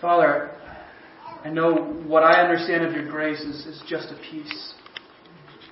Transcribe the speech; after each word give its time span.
Father, 0.00 0.52
I 1.44 1.48
know 1.48 1.74
what 2.06 2.22
I 2.22 2.40
understand 2.40 2.84
of 2.84 2.92
your 2.92 3.10
grace 3.10 3.40
is, 3.40 3.66
is 3.66 3.82
just 3.88 4.08
a 4.12 4.16
piece. 4.30 4.74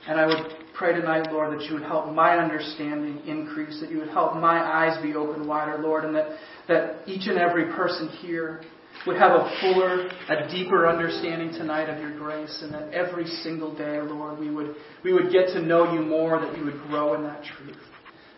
And 0.09 0.19
I 0.19 0.27
would 0.27 0.53
pray 0.75 0.95
tonight, 0.95 1.31
Lord, 1.31 1.57
that 1.57 1.65
you 1.67 1.75
would 1.75 1.85
help 1.85 2.13
my 2.13 2.37
understanding 2.37 3.21
increase, 3.25 3.81
that 3.81 3.91
you 3.91 3.99
would 3.99 4.09
help 4.09 4.35
my 4.35 4.59
eyes 4.59 5.01
be 5.01 5.15
open 5.15 5.47
wider, 5.47 5.79
Lord, 5.79 6.05
and 6.05 6.15
that, 6.17 6.39
that 6.67 6.97
each 7.07 7.29
and 7.29 7.39
every 7.39 7.67
person 7.67 8.09
here 8.21 8.63
would 9.07 9.17
have 9.17 9.31
a 9.31 9.59
fuller, 9.61 10.09
a 10.29 10.49
deeper 10.51 10.89
understanding 10.89 11.51
tonight 11.51 11.89
of 11.89 12.01
your 12.01 12.19
grace, 12.19 12.61
and 12.63 12.75
that 12.75 12.93
every 12.93 13.27
single 13.27 13.77
day, 13.77 14.01
Lord, 14.01 14.41
we 14.41 14.51
would, 14.51 14.75
we 15.05 15.13
would 15.13 15.31
get 15.31 15.49
to 15.49 15.63
know 15.63 15.93
you 15.93 16.03
more, 16.03 16.41
that 16.41 16.53
we 16.53 16.65
would 16.65 16.81
grow 16.89 17.15
in 17.15 17.23
that 17.23 17.45
truth. 17.45 17.77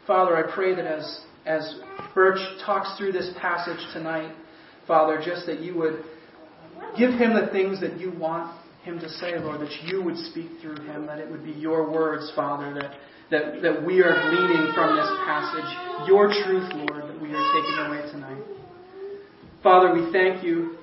Father, 0.06 0.36
I 0.36 0.54
pray 0.54 0.74
that 0.74 0.86
as, 0.86 1.20
as 1.46 1.80
Birch 2.14 2.40
talks 2.66 2.98
through 2.98 3.12
this 3.12 3.32
passage 3.40 3.80
tonight, 3.94 4.34
Father, 4.88 5.22
just 5.24 5.46
that 5.46 5.60
you 5.60 5.76
would 5.76 6.02
give 6.96 7.10
him 7.10 7.34
the 7.34 7.48
things 7.52 7.80
that 7.80 8.00
you 8.00 8.10
want 8.10 8.58
him 8.82 8.98
to 8.98 9.08
say, 9.08 9.38
Lord, 9.38 9.60
that 9.60 9.72
you 9.84 10.02
would 10.02 10.16
speak 10.16 10.48
through 10.62 10.80
him, 10.86 11.06
that 11.06 11.18
it 11.18 11.30
would 11.30 11.44
be 11.44 11.52
your 11.52 11.90
words, 11.90 12.32
Father, 12.34 12.72
that, 12.74 12.94
that, 13.30 13.62
that 13.62 13.84
we 13.84 14.00
are 14.00 14.16
gleaning 14.30 14.72
from 14.74 14.96
this 14.96 15.10
passage, 15.28 16.08
your 16.08 16.28
truth, 16.28 16.72
Lord, 16.74 17.04
that 17.04 17.20
we 17.20 17.28
are 17.34 17.46
taking 17.52 17.78
away 17.86 18.10
tonight. 18.10 18.42
Father, 19.62 19.92
we 19.92 20.10
thank 20.10 20.42
you 20.42 20.78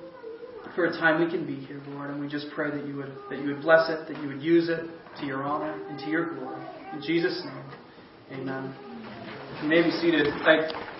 for 0.76 0.84
a 0.84 0.90
time 0.92 1.24
we 1.24 1.30
can 1.30 1.46
be 1.46 1.56
here, 1.66 1.82
Lord, 1.88 2.10
and 2.10 2.20
we 2.20 2.28
just 2.28 2.46
pray 2.54 2.70
that 2.70 2.86
you 2.86 2.96
would 2.96 3.12
that 3.30 3.38
you 3.40 3.46
would 3.46 3.62
bless 3.62 3.88
it, 3.88 4.06
that 4.06 4.22
you 4.22 4.28
would 4.28 4.42
use 4.42 4.68
it 4.68 4.84
to 5.20 5.26
your 5.26 5.42
honor 5.42 5.72
and 5.88 5.98
to 6.00 6.06
your 6.10 6.34
glory. 6.34 6.62
In 6.92 7.00
Jesus' 7.00 7.42
name, 7.44 8.40
Amen. 8.40 8.74
You 9.62 9.68
may 9.68 9.82
be 9.82 9.90
seated. 9.90 10.26
I, 10.26 10.95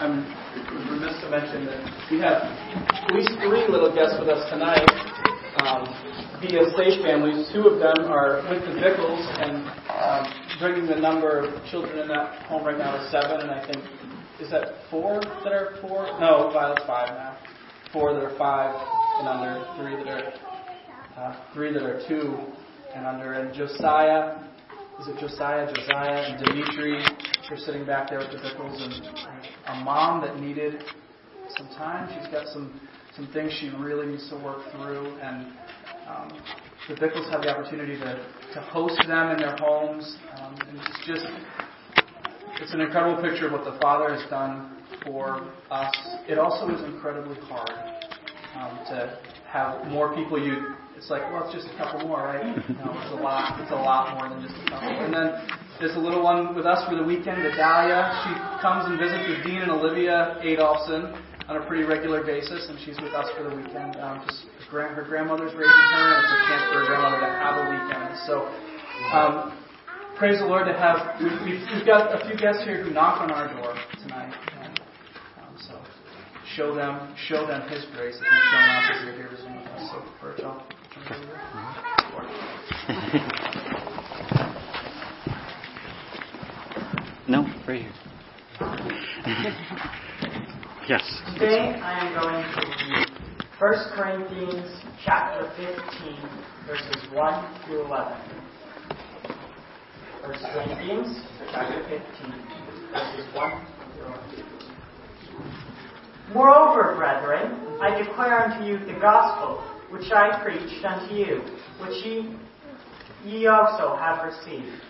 I'm 0.00 0.26
remiss 0.90 1.20
to 1.22 1.30
mention 1.30 1.66
that 1.66 1.78
we 2.10 2.18
have 2.18 2.42
at 2.42 3.14
least 3.14 3.30
three 3.38 3.62
little 3.70 3.94
guests 3.94 4.16
with 4.18 4.28
us 4.28 4.42
tonight 4.50 4.90
um, 5.62 5.86
via 6.42 6.66
Safe 6.74 6.98
Families. 7.06 7.46
Two 7.54 7.68
of 7.70 7.78
them 7.78 8.10
are 8.10 8.42
with 8.50 8.66
the 8.66 8.74
Bickles, 8.74 9.22
and 9.38 9.62
um, 9.94 10.58
bringing 10.58 10.86
the 10.86 10.98
number 10.98 11.46
of 11.46 11.64
children 11.70 12.00
in 12.00 12.08
that 12.08 12.42
home 12.46 12.66
right 12.66 12.76
now 12.76 12.96
to 12.96 13.08
seven, 13.10 13.40
and 13.40 13.50
I 13.50 13.64
think 13.66 13.84
is 14.40 14.50
that 14.50 14.82
four 14.90 15.20
that 15.20 15.52
are 15.52 15.78
four? 15.80 16.06
No, 16.18 16.50
Violet's 16.52 16.82
five 16.86 17.08
now. 17.10 17.38
Four 17.92 18.14
that 18.14 18.24
are 18.24 18.36
five 18.36 18.74
and 19.20 19.28
under, 19.28 19.62
three 19.78 19.94
that 20.02 20.10
are 20.10 20.32
uh, 21.16 21.54
three 21.54 21.72
that 21.72 21.82
are 21.84 22.02
two 22.08 22.36
and 22.96 23.06
under, 23.06 23.34
and 23.34 23.54
Josiah. 23.54 24.42
Is 25.00 25.06
it 25.06 25.18
Josiah, 25.20 25.72
Josiah, 25.72 26.34
and 26.34 26.44
Dimitri? 26.44 26.98
They're 27.48 27.58
sitting 27.58 27.84
back 27.84 28.08
there 28.08 28.18
with 28.18 28.30
the 28.30 28.38
Bickles, 28.38 28.80
and 28.80 29.80
a 29.80 29.84
mom 29.84 30.22
that 30.22 30.40
needed 30.40 30.82
some 31.56 31.68
time. 31.68 32.08
She's 32.16 32.32
got 32.32 32.46
some 32.48 32.80
some 33.14 33.28
things 33.32 33.52
she 33.60 33.68
really 33.78 34.06
needs 34.06 34.28
to 34.30 34.36
work 34.36 34.62
through, 34.72 35.06
and 35.20 35.52
um, 36.08 36.32
the 36.88 36.94
Bickles 36.94 37.30
have 37.30 37.42
the 37.42 37.50
opportunity 37.50 37.98
to 37.98 38.26
to 38.54 38.60
host 38.60 38.98
them 39.06 39.30
in 39.30 39.38
their 39.38 39.56
homes, 39.56 40.16
um, 40.38 40.56
and 40.68 40.78
it's 40.78 41.06
just 41.06 41.26
it's 42.60 42.72
an 42.72 42.80
incredible 42.80 43.20
picture 43.22 43.46
of 43.46 43.52
what 43.52 43.64
the 43.64 43.78
Father 43.80 44.14
has 44.14 44.28
done 44.30 44.78
for 45.04 45.46
us. 45.70 45.94
It 46.26 46.38
also 46.38 46.68
is 46.74 46.82
incredibly 46.82 47.36
hard 47.42 47.70
um, 48.56 48.78
to 48.88 49.18
have 49.48 49.86
more 49.88 50.14
people 50.14 50.42
you. 50.42 50.74
It's 50.96 51.10
like, 51.10 51.22
well, 51.32 51.44
it's 51.44 51.54
just 51.54 51.68
a 51.74 51.76
couple 51.76 52.08
more, 52.08 52.22
right? 52.22 52.56
No, 52.56 52.94
it's 53.02 53.12
a 53.12 53.20
lot. 53.20 53.60
It's 53.60 53.72
a 53.72 53.74
lot 53.74 54.14
more 54.14 54.30
than 54.30 54.40
just 54.40 54.54
a 54.64 54.70
couple. 54.70 54.88
And 54.88 55.12
then 55.12 55.34
there's 55.84 55.96
a 55.96 56.00
little 56.00 56.24
one 56.24 56.56
with 56.56 56.64
us 56.64 56.80
for 56.88 56.96
the 56.96 57.04
weekend, 57.04 57.44
Adalia. 57.44 58.08
She 58.24 58.32
comes 58.64 58.88
and 58.88 58.96
visits 58.96 59.28
with 59.28 59.44
Dean 59.44 59.60
and 59.60 59.70
Olivia 59.70 60.40
Adolphson 60.40 61.12
on 61.44 61.60
a 61.60 61.66
pretty 61.68 61.84
regular 61.84 62.24
basis, 62.24 62.72
and 62.72 62.80
she's 62.80 62.96
with 63.04 63.12
us 63.12 63.28
for 63.36 63.44
the 63.44 63.52
weekend. 63.54 64.00
Um, 64.00 64.24
just 64.24 64.48
her 64.72 65.04
grandmother's 65.04 65.52
raising 65.52 65.84
her, 65.92 66.08
and 66.08 66.24
it's 66.24 66.32
a 66.32 66.40
chance 66.48 66.64
for 66.72 66.80
her 66.80 66.88
grandmother 66.88 67.20
to 67.20 67.28
have 67.36 67.60
a 67.60 67.68
weekend. 67.68 68.16
So. 68.24 68.48
Um, 69.12 69.52
praise 70.16 70.38
the 70.40 70.46
Lord 70.46 70.64
to 70.64 70.72
have. 70.72 71.20
We've, 71.20 71.36
we've, 71.44 71.84
got 71.84 72.16
a 72.16 72.24
few 72.24 72.38
guests 72.38 72.64
here 72.64 72.82
who 72.82 72.88
knock 72.90 73.20
on 73.20 73.30
our 73.30 73.52
door 73.52 73.76
tonight, 74.00 74.32
and 74.62 74.80
um, 75.44 75.52
so 75.68 75.76
show 76.56 76.74
them 76.74 77.14
show 77.28 77.46
them 77.46 77.68
His 77.68 77.84
grace 77.92 78.16
that 78.16 78.24
He's 78.24 78.44
shown 78.48 78.68
us 78.72 78.88
as 78.88 79.04
you're 79.04 79.16
here 79.20 79.28
visiting 79.28 79.56
with 79.56 79.68
us. 79.68 79.90
So, 79.92 80.00
Bert, 80.22 80.40
I'll 87.74 88.76
turn 88.76 88.86
it 88.86 88.92
over. 88.92 88.94
no, 89.24 89.40
right 89.40 89.50
here. 89.50 89.56
yes. 90.88 91.02
Today 91.38 91.74
I 91.82 92.06
am 92.06 92.14
going 92.14 92.44
to 92.44 92.60
read 92.70 93.08
1 93.58 93.72
Corinthians 93.96 94.82
chapter 95.04 95.50
15, 95.56 95.76
verses 96.66 97.12
1 97.12 97.64
through 97.66 97.86
11. 97.86 98.16
1 100.22 100.32
Corinthians 100.52 101.22
chapter 101.50 101.82
15, 101.88 102.34
verses 102.92 103.34
1 103.34 103.66
through 103.94 104.06
11. 104.06 104.54
Moreover, 106.32 106.94
brethren, 106.96 107.78
I 107.80 108.02
declare 108.02 108.44
unto 108.44 108.64
you 108.66 108.78
the 108.78 108.98
gospel 109.00 109.62
which 109.90 110.10
I 110.12 110.42
preached 110.42 110.84
unto 110.84 111.14
you, 111.14 111.42
which 111.80 112.04
ye, 112.04 112.36
ye 113.24 113.46
also 113.46 113.96
have 113.96 114.24
received, 114.24 114.80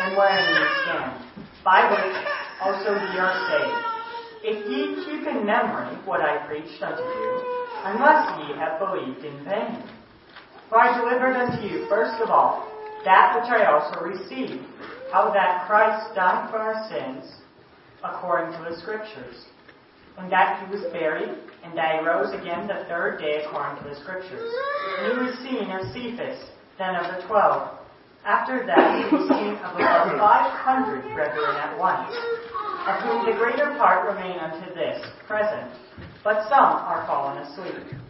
and 0.00 0.16
wherein 0.16 0.54
ye 0.54 0.68
stand, 0.84 1.23
by 1.64 1.88
which 1.90 2.16
also 2.60 2.92
ye 2.92 3.18
are 3.18 3.36
saved. 3.48 3.94
If 4.44 4.68
ye 4.68 4.94
keep 5.04 5.26
in 5.26 5.46
memory 5.46 5.96
what 6.04 6.20
I 6.20 6.46
preached 6.46 6.82
unto 6.82 7.02
you, 7.02 7.32
unless 7.84 8.38
ye 8.38 8.54
have 8.60 8.78
believed 8.78 9.24
in 9.24 9.44
vain. 9.44 9.82
For 10.68 10.78
I 10.78 11.00
delivered 11.00 11.36
unto 11.36 11.66
you 11.66 11.86
first 11.88 12.20
of 12.20 12.28
all 12.28 12.70
that 13.04 13.36
which 13.36 13.50
I 13.50 13.64
also 13.64 14.00
received, 14.00 14.64
how 15.12 15.32
that 15.32 15.66
Christ 15.66 16.14
died 16.14 16.50
for 16.50 16.58
our 16.58 16.88
sins 16.88 17.32
according 18.02 18.52
to 18.58 18.70
the 18.70 18.80
Scriptures, 18.80 19.46
and 20.18 20.30
that 20.30 20.60
he 20.60 20.74
was 20.74 20.84
buried, 20.92 21.38
and 21.64 21.76
that 21.76 22.00
he 22.00 22.06
rose 22.06 22.32
again 22.34 22.66
the 22.66 22.84
third 22.88 23.18
day 23.18 23.44
according 23.44 23.82
to 23.82 23.88
the 23.88 23.96
Scriptures. 23.96 24.52
And 24.98 25.12
he 25.12 25.24
was 25.24 25.38
seen 25.38 25.70
of 25.70 25.92
Cephas, 25.92 26.50
then 26.78 26.96
of 26.96 27.16
the 27.16 27.26
twelve. 27.26 27.78
After 28.24 28.64
that 28.64 29.04
he 29.04 29.14
was 29.14 29.28
seen 29.28 29.52
of 29.60 29.76
about 29.76 30.16
five 30.16 30.50
hundred 30.64 31.04
brethren 31.12 31.56
at 31.56 31.76
once, 31.78 32.08
of 32.88 32.96
whom 33.04 33.26
the 33.26 33.36
greater 33.36 33.76
part 33.76 34.08
remain 34.08 34.38
unto 34.38 34.72
this 34.74 35.04
present, 35.26 35.70
but 36.24 36.48
some 36.48 36.64
are 36.64 37.06
fallen 37.06 37.38
asleep. 37.44 38.00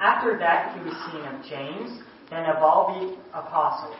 After 0.00 0.38
that 0.38 0.76
he 0.76 0.84
was 0.84 0.92
seen 1.08 1.24
of 1.24 1.42
James, 1.48 2.02
then 2.28 2.44
of 2.44 2.62
all 2.62 2.92
the 2.92 3.38
apostles. 3.38 3.96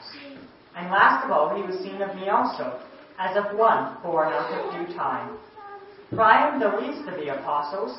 And 0.77 0.91
last 0.91 1.25
of 1.25 1.31
all, 1.31 1.57
he 1.57 1.63
was 1.63 1.81
seen 1.81 2.03
of 2.03 2.15
me 2.15 2.29
also, 2.29 2.81
as 3.19 3.37
of 3.37 3.57
one 3.57 3.97
born 4.03 4.29
out 4.29 4.53
of 4.53 4.87
due 4.87 4.95
time. 4.95 5.39
For 6.11 6.23
I 6.23 6.47
am 6.47 6.61
the 6.61 6.77
least 6.77 7.09
of 7.09 7.17
the 7.17 7.35
apostles, 7.41 7.99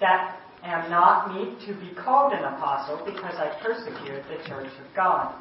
that 0.00 0.38
am 0.62 0.90
not 0.90 1.34
meet 1.34 1.58
to 1.66 1.74
be 1.74 1.94
called 1.94 2.32
an 2.32 2.44
apostle, 2.44 3.02
because 3.04 3.34
I 3.36 3.58
persecuted 3.62 4.24
the 4.28 4.46
church 4.46 4.68
of 4.68 4.94
God. 4.94 5.34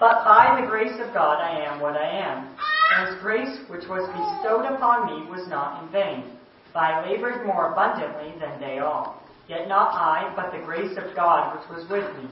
But 0.00 0.24
by 0.24 0.60
the 0.60 0.66
grace 0.66 0.94
of 1.00 1.12
God 1.12 1.40
I 1.40 1.64
am 1.64 1.80
what 1.80 1.96
I 1.96 2.08
am. 2.08 2.56
And 2.94 3.08
his 3.08 3.20
grace 3.20 3.58
which 3.68 3.84
was 3.88 4.06
bestowed 4.08 4.64
upon 4.72 5.06
me 5.06 5.30
was 5.30 5.46
not 5.48 5.82
in 5.82 5.90
vain. 5.90 6.38
For 6.72 6.78
I 6.78 7.08
labored 7.10 7.44
more 7.44 7.72
abundantly 7.72 8.32
than 8.38 8.60
they 8.60 8.78
all. 8.78 9.22
Yet 9.48 9.66
not 9.66 9.92
I, 9.94 10.32
but 10.36 10.52
the 10.56 10.64
grace 10.64 10.96
of 10.96 11.16
God 11.16 11.58
which 11.58 11.68
was 11.68 11.88
with 11.90 12.04
me. 12.22 12.30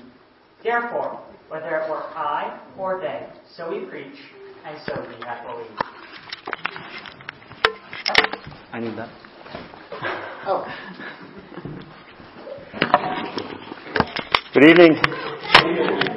Therefore, 0.62 1.20
whether 1.48 1.76
it 1.78 1.90
were 1.90 2.02
I 2.02 2.60
or 2.78 3.00
they, 3.00 3.26
so 3.56 3.70
we 3.70 3.86
preach, 3.86 4.16
and 4.64 4.78
so 4.86 4.94
we 5.00 5.24
have 5.26 5.46
believed. 5.46 5.70
I 8.72 8.80
need 8.80 8.96
that. 8.96 9.08
Oh. 10.46 10.64
Good 14.54 14.64
evening. 14.70 16.15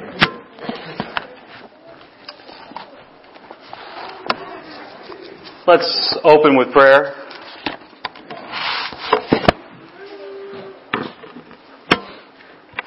Let's 5.66 6.18
open 6.24 6.56
with 6.56 6.72
prayer. 6.72 7.12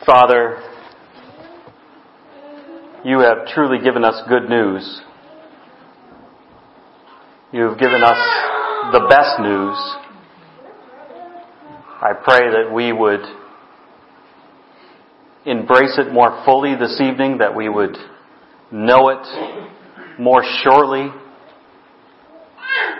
Father, 0.08 0.60
you 3.06 3.20
have 3.20 3.46
truly 3.54 3.78
given 3.84 4.04
us 4.04 4.20
good 4.28 4.50
news. 4.50 5.02
You 7.52 7.70
have 7.70 7.78
given 7.78 8.02
us 8.04 8.18
the 8.92 9.06
best 9.08 9.40
news. 9.40 9.78
I 12.02 12.14
pray 12.24 12.50
that 12.50 12.74
we 12.74 12.92
would 12.92 13.22
embrace 15.46 16.00
it 16.00 16.12
more 16.12 16.42
fully 16.44 16.74
this 16.76 17.00
evening, 17.00 17.38
that 17.38 17.56
we 17.56 17.70
would 17.70 17.96
know 18.72 19.10
it 19.10 20.20
more 20.20 20.44
surely, 20.64 21.12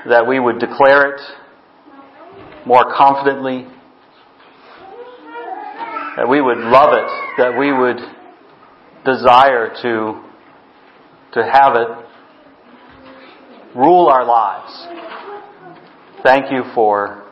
that 0.08 0.28
we 0.28 0.40
would 0.40 0.60
declare 0.60 1.14
it 1.14 1.22
more 2.66 2.94
confidently, 2.96 3.68
that 6.18 6.28
we 6.30 6.42
would 6.42 6.58
love 6.58 6.94
it, 6.94 7.10
that 7.38 7.58
we 7.58 7.72
would 7.72 7.98
desire 9.06 9.70
to, 9.82 10.22
to 11.34 11.44
have 11.52 11.76
it 11.76 11.88
rule 13.76 14.08
our 14.08 14.26
lives. 14.26 14.88
Thank 16.24 16.52
you 16.52 16.64
for 16.74 17.24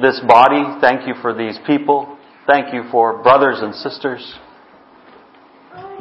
this 0.00 0.20
body. 0.28 0.62
Thank 0.80 1.06
you 1.06 1.14
for 1.20 1.34
these 1.34 1.58
people. 1.66 2.18
Thank 2.46 2.74
you 2.74 2.84
for 2.90 3.22
brothers 3.22 3.58
and 3.60 3.74
sisters 3.74 4.38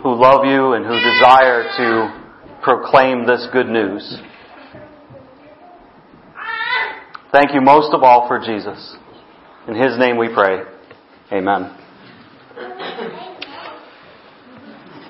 who 0.03 0.15
love 0.15 0.45
you 0.45 0.73
and 0.73 0.85
who 0.85 0.99
desire 0.99 1.63
to 1.77 2.59
proclaim 2.63 3.25
this 3.25 3.47
good 3.53 3.67
news. 3.67 4.21
Thank 7.31 7.53
you 7.53 7.61
most 7.61 7.93
of 7.93 8.03
all 8.03 8.27
for 8.27 8.39
Jesus. 8.39 8.97
In 9.65 9.73
His 9.73 9.97
name 9.97 10.17
we 10.17 10.27
pray. 10.33 10.63
Amen. 11.31 11.77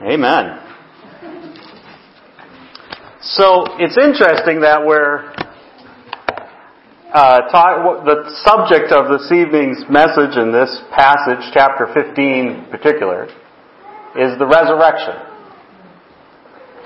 Amen. 0.03 0.59
So 3.21 3.65
it's 3.79 3.97
interesting 3.97 4.61
that 4.61 4.85
we're 4.85 5.33
uh, 7.11 7.41
the 8.05 8.31
subject 8.45 8.91
of 8.91 9.09
this 9.09 9.31
evening's 9.31 9.83
message 9.89 10.37
in 10.37 10.51
this 10.51 10.79
passage, 10.95 11.49
chapter 11.55 11.87
15 11.91 12.13
in 12.23 12.65
particular, 12.69 13.25
is 14.15 14.37
the 14.37 14.45
resurrection. 14.45 15.15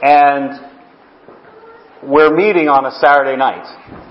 And 0.01 0.61
we're 2.03 2.33
meeting 2.33 2.69
on 2.69 2.85
a 2.85 2.91
Saturday 3.01 3.35
night. 3.35 4.04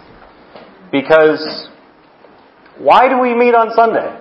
Because 0.95 1.43
why 2.79 3.09
do 3.09 3.19
we 3.19 3.35
meet 3.35 3.53
on 3.53 3.75
Sunday? 3.75 4.15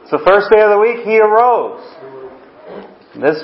It's 0.00 0.10
the 0.10 0.22
first 0.24 0.48
day 0.50 0.62
of 0.62 0.70
the 0.70 0.78
week, 0.80 1.04
He 1.04 1.20
arose. 1.20 1.84
This 3.20 3.36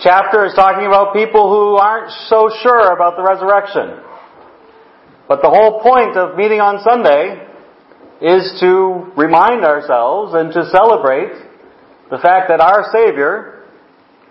chapter 0.00 0.46
is 0.46 0.54
talking 0.54 0.86
about 0.86 1.12
people 1.12 1.50
who 1.50 1.74
aren't 1.74 2.12
so 2.30 2.48
sure 2.62 2.94
about 2.94 3.16
the 3.16 3.24
resurrection. 3.26 3.98
But 5.26 5.42
the 5.42 5.50
whole 5.50 5.82
point 5.82 6.16
of 6.16 6.36
meeting 6.36 6.60
on 6.60 6.78
Sunday 6.84 7.48
is 8.22 8.56
to 8.60 9.10
remind 9.16 9.64
ourselves 9.64 10.34
and 10.34 10.52
to 10.52 10.70
celebrate 10.70 11.34
the 12.12 12.18
fact 12.18 12.48
that 12.48 12.60
our 12.60 12.84
Savior 12.92 13.64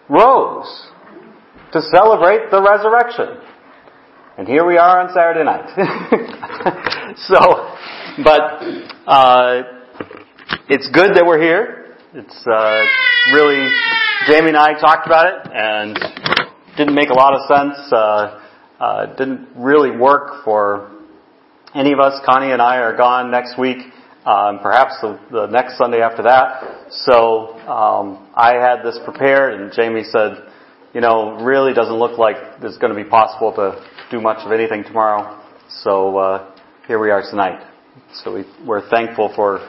rose. 0.08 0.88
To 1.74 1.82
celebrate 1.82 2.50
the 2.50 2.64
resurrection. 2.64 3.45
And 4.38 4.50
here 4.50 4.68
we 4.68 4.76
are 4.78 5.00
on 5.00 5.14
Saturday 5.14 5.46
night. 5.46 5.64
so, 7.16 7.40
but, 8.22 8.60
uh, 9.08 9.64
it's 10.68 10.90
good 10.92 11.16
that 11.16 11.24
we're 11.26 11.42
here. 11.42 11.96
It's, 12.14 12.46
uh, 12.46 12.84
really, 13.34 13.72
Jamie 14.28 14.50
and 14.50 14.58
I 14.58 14.78
talked 14.78 15.08
about 15.08 15.28
it 15.28 15.52
and 15.54 15.98
didn't 16.76 16.96
make 16.96 17.12
a 17.12 17.14
lot 17.14 17.34
of 17.34 17.48
sense. 17.48 17.94
Uh, 17.94 18.42
uh, 18.78 19.16
didn't 19.16 19.48
really 19.56 19.96
work 19.96 20.44
for 20.44 20.92
any 21.74 21.94
of 21.94 22.02
us. 22.02 22.20
Connie 22.26 22.52
and 22.52 22.62
I 22.62 22.80
are 22.80 22.98
gone 22.98 23.32
next 23.32 23.58
week, 23.58 23.78
um, 24.26 24.60
perhaps 24.60 25.00
the, 25.00 25.18
the, 25.32 25.48
next 25.48 25.78
Sunday 25.78 26.02
after 26.02 26.24
that. 26.24 26.92
So 26.92 27.58
um, 27.70 28.28
I 28.36 28.56
had 28.56 28.84
this 28.84 29.00
prepared, 29.06 29.62
and 29.62 29.72
Jamie 29.72 30.04
said, 30.04 30.44
"You 30.96 31.02
know, 31.02 31.44
really 31.44 31.74
doesn't 31.74 32.00
look 32.00 32.18
like 32.18 32.38
it's 32.62 32.78
going 32.78 32.96
to 32.96 33.04
be 33.04 33.08
possible 33.08 33.52
to 33.54 33.86
do 34.10 34.22
much 34.22 34.46
of 34.46 34.52
anything 34.52 34.84
tomorrow." 34.84 35.44
So 35.84 36.18
uh, 36.18 36.56
here 36.88 37.00
we 37.00 37.12
are 37.12 37.22
tonight. 37.22 37.60
So 38.24 38.34
we, 38.34 38.46
we're 38.66 38.90
thankful 38.90 39.34
for 39.36 39.60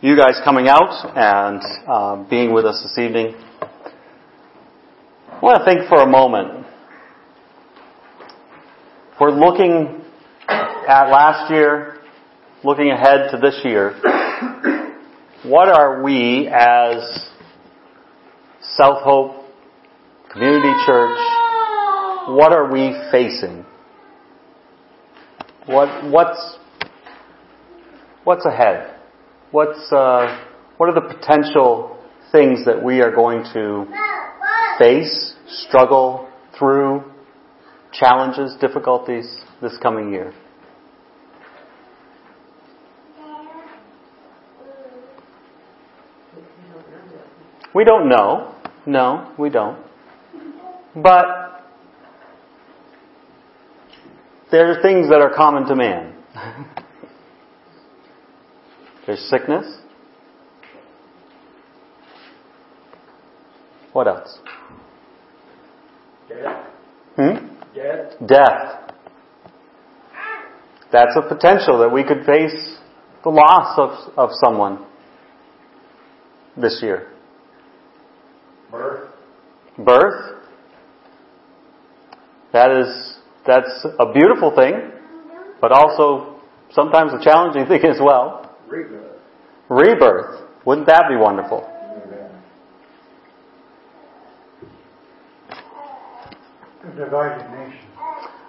you 0.00 0.16
guys 0.16 0.40
coming 0.44 0.66
out 0.68 0.90
and 1.16 1.62
uh, 1.86 2.28
being 2.28 2.52
with 2.52 2.64
us 2.64 2.82
this 2.82 2.98
evening. 2.98 3.36
I 5.30 5.38
want 5.40 5.64
to 5.64 5.64
think 5.64 5.88
for 5.88 6.02
a 6.02 6.06
moment 6.06 6.66
we're 9.20 9.30
looking 9.30 10.02
at 10.48 11.10
last 11.10 11.48
year, 11.52 11.98
looking 12.64 12.90
ahead 12.90 13.30
to 13.30 13.38
this 13.38 13.60
year, 13.62 13.94
what 15.44 15.68
are 15.68 16.02
we 16.02 16.48
as 16.48 17.28
South 18.76 19.02
Hope 19.02 19.41
Community 20.32 20.72
Church, 20.86 21.18
what 22.28 22.52
are 22.52 22.72
we 22.72 22.98
facing? 23.10 23.66
What, 25.66 26.10
what's, 26.10 26.56
what's 28.24 28.46
ahead? 28.46 28.98
What's, 29.50 29.92
uh, 29.92 30.42
what 30.78 30.88
are 30.88 30.94
the 30.94 31.14
potential 31.14 31.98
things 32.32 32.64
that 32.64 32.82
we 32.82 33.02
are 33.02 33.14
going 33.14 33.44
to 33.52 33.84
face, 34.78 35.34
struggle 35.48 36.30
through, 36.58 37.04
challenges, 37.92 38.56
difficulties 38.58 39.26
this 39.60 39.76
coming 39.82 40.14
year? 40.14 40.32
We 47.74 47.84
don't 47.84 48.08
know. 48.08 48.54
No, 48.86 49.34
we 49.38 49.50
don't. 49.50 49.91
But 50.94 51.64
there 54.50 54.70
are 54.70 54.82
things 54.82 55.08
that 55.08 55.20
are 55.20 55.32
common 55.34 55.66
to 55.66 55.74
man. 55.74 56.14
There's 59.06 59.20
sickness. 59.30 59.78
What 63.92 64.06
else? 64.06 64.38
Death. 66.28 66.66
Hmm? 67.16 67.46
Death. 67.74 68.12
Death. 68.26 68.82
That's 70.92 71.16
a 71.16 71.22
potential 71.22 71.78
that 71.78 71.90
we 71.90 72.04
could 72.04 72.24
face 72.26 72.78
the 73.24 73.30
loss 73.30 73.78
of, 73.78 74.18
of 74.18 74.30
someone 74.44 74.84
this 76.56 76.80
year. 76.82 77.08
Birth. 78.70 79.08
Birth. 79.78 80.41
That 82.52 82.70
is, 82.70 83.16
that's 83.46 83.86
a 83.98 84.12
beautiful 84.12 84.54
thing, 84.54 84.92
but 85.60 85.72
also 85.72 86.40
sometimes 86.70 87.12
a 87.12 87.22
challenging 87.22 87.66
thing 87.68 87.84
as 87.84 87.98
well. 88.00 88.56
Rebirth. 88.68 89.12
Rebirth. 89.68 90.40
Wouldn't 90.64 90.86
that 90.86 91.04
be 91.08 91.16
wonderful? 91.16 91.68
A 96.84 96.96
divided 96.96 97.48
nation. 97.50 97.78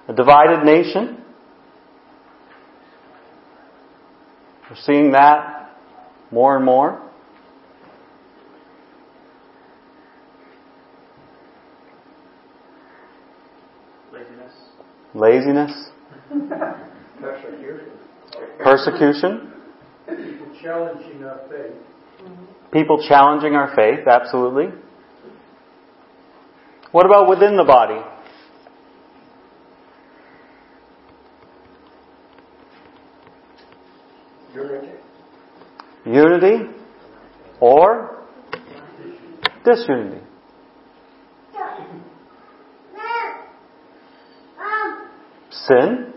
A 0.08 0.14
divided 0.14 0.66
nation. 0.66 1.24
We're 4.70 4.76
seeing 4.78 5.12
that 5.12 5.78
more 6.32 6.56
and 6.56 6.66
more. 6.66 7.00
Laziness. 14.12 14.54
Laziness. 15.16 15.72
Persecution. 17.20 17.92
Persecution. 18.64 19.52
People 20.08 20.60
challenging 20.62 21.24
our 21.24 21.40
faith. 21.50 21.74
People 22.72 23.06
challenging 23.08 23.56
our 23.56 23.76
faith, 23.76 24.08
absolutely. 24.08 24.70
What 26.92 27.06
about 27.06 27.30
within 27.30 27.56
the 27.56 27.64
body? 27.64 28.02
Unity. 34.56 34.92
Unity 36.06 36.70
or 37.60 38.24
disunity? 39.64 40.22
Sin? 45.68 46.14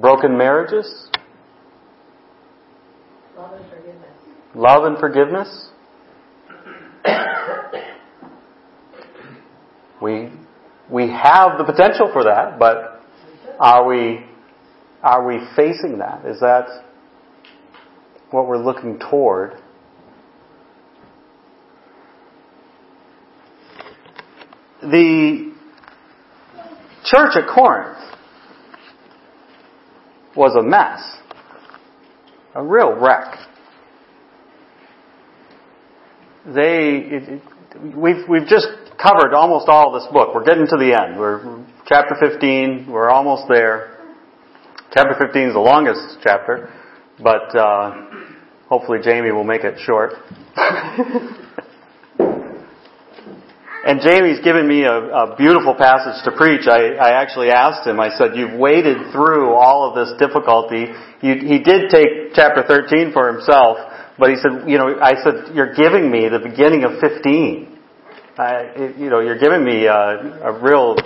Broken 0.00 0.36
marriages? 0.36 1.08
Love 3.36 3.52
and 3.52 3.70
forgiveness. 3.70 4.10
Love 4.54 4.84
and 4.84 4.98
forgiveness? 4.98 5.68
we 10.02 10.30
we 10.90 11.08
have 11.08 11.58
the 11.58 11.64
potential 11.64 12.10
for 12.12 12.24
that, 12.24 12.58
but 12.58 13.02
are 13.60 13.86
we 13.86 14.24
are 15.02 15.26
we 15.26 15.38
facing 15.54 15.98
that? 15.98 16.24
Is 16.26 16.40
that 16.40 16.66
what 18.30 18.48
we're 18.48 18.64
looking 18.64 18.98
toward? 18.98 19.61
The 24.82 25.54
church 27.04 27.36
at 27.36 27.46
Corinth 27.54 27.98
was 30.36 30.56
a 30.58 30.62
mess. 30.62 31.00
A 32.54 32.64
real 32.64 32.92
wreck. 33.00 33.38
They, 36.46 36.98
it, 37.06 37.22
it, 37.28 37.96
we've, 37.96 38.28
we've 38.28 38.46
just 38.46 38.66
covered 39.00 39.32
almost 39.34 39.68
all 39.68 39.92
this 39.92 40.06
book. 40.12 40.34
We're 40.34 40.44
getting 40.44 40.66
to 40.66 40.76
the 40.76 40.98
end. 41.00 41.18
We're 41.18 41.64
chapter 41.86 42.16
15. 42.18 42.90
We're 42.90 43.10
almost 43.10 43.44
there. 43.48 43.98
Chapter 44.92 45.14
15 45.18 45.48
is 45.48 45.54
the 45.54 45.60
longest 45.60 46.18
chapter, 46.22 46.70
but 47.22 47.56
uh, 47.56 48.10
hopefully 48.68 48.98
Jamie 49.02 49.30
will 49.30 49.44
make 49.44 49.64
it 49.64 49.78
short. 49.86 50.12
and 53.84 54.00
Jamie's 54.00 54.38
given 54.44 54.68
me 54.68 54.84
a, 54.84 54.94
a 54.94 55.36
beautiful 55.36 55.74
passage 55.74 56.22
to 56.24 56.30
preach. 56.36 56.68
I, 56.68 56.94
I, 56.94 57.20
actually 57.20 57.50
asked 57.50 57.86
him, 57.86 57.98
I 57.98 58.10
said, 58.16 58.36
You've 58.36 58.54
waded 58.58 59.10
through 59.10 59.54
all 59.54 59.88
of 59.88 59.94
this 59.98 60.14
difficulty. 60.18 60.86
You, 61.20 61.34
he 61.42 61.58
did 61.58 61.90
take 61.90 62.34
chapter 62.34 62.62
13 62.62 63.12
for 63.12 63.32
himself, 63.32 63.78
but 64.18 64.30
he 64.30 64.36
said, 64.36 64.70
You 64.70 64.78
know, 64.78 64.98
I 65.02 65.14
said, 65.24 65.54
You're 65.54 65.74
giving 65.74 66.10
me 66.10 66.28
the 66.28 66.38
beginning 66.38 66.84
of 66.84 67.00
15. 67.00 67.78
I, 68.38 68.94
you 68.98 69.10
know, 69.10 69.20
you're 69.20 69.38
giving 69.38 69.64
me 69.64 69.86
a, 69.86 70.54
a 70.54 70.62
real 70.62 70.96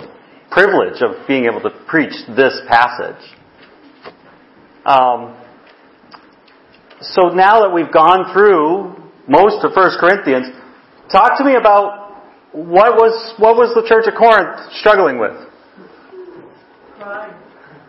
privilege 0.51 1.01
of 1.01 1.27
being 1.27 1.45
able 1.45 1.61
to 1.61 1.71
preach 1.87 2.13
this 2.35 2.61
passage. 2.69 3.23
Um, 4.85 5.35
so 7.01 7.29
now 7.29 7.61
that 7.61 7.71
we've 7.73 7.91
gone 7.91 8.31
through 8.33 8.95
most 9.27 9.65
of 9.65 9.75
1 9.75 9.91
Corinthians, 9.99 10.47
talk 11.11 11.37
to 11.39 11.43
me 11.43 11.55
about 11.55 11.96
what 12.57 12.95
was 12.95 13.35
what 13.37 13.55
was 13.55 13.73
the 13.75 13.87
church 13.87 14.05
at 14.07 14.17
Corinth 14.17 14.73
struggling 14.79 15.19
with? 15.19 15.37
Pride. 16.99 17.35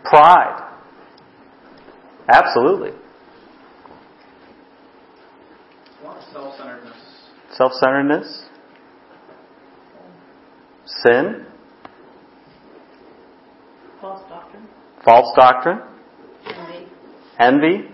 Pride. 0.05 0.65
Absolutely. 2.27 2.91
Self-centeredness. 6.31 6.95
Self-centeredness. 7.53 8.43
Sin. 11.03 11.45
False 13.99 14.21
doctrine. 14.29 14.67
False 15.03 15.35
doctrine. 15.35 15.79
Envy. 16.45 16.87
Envy. 17.39 17.89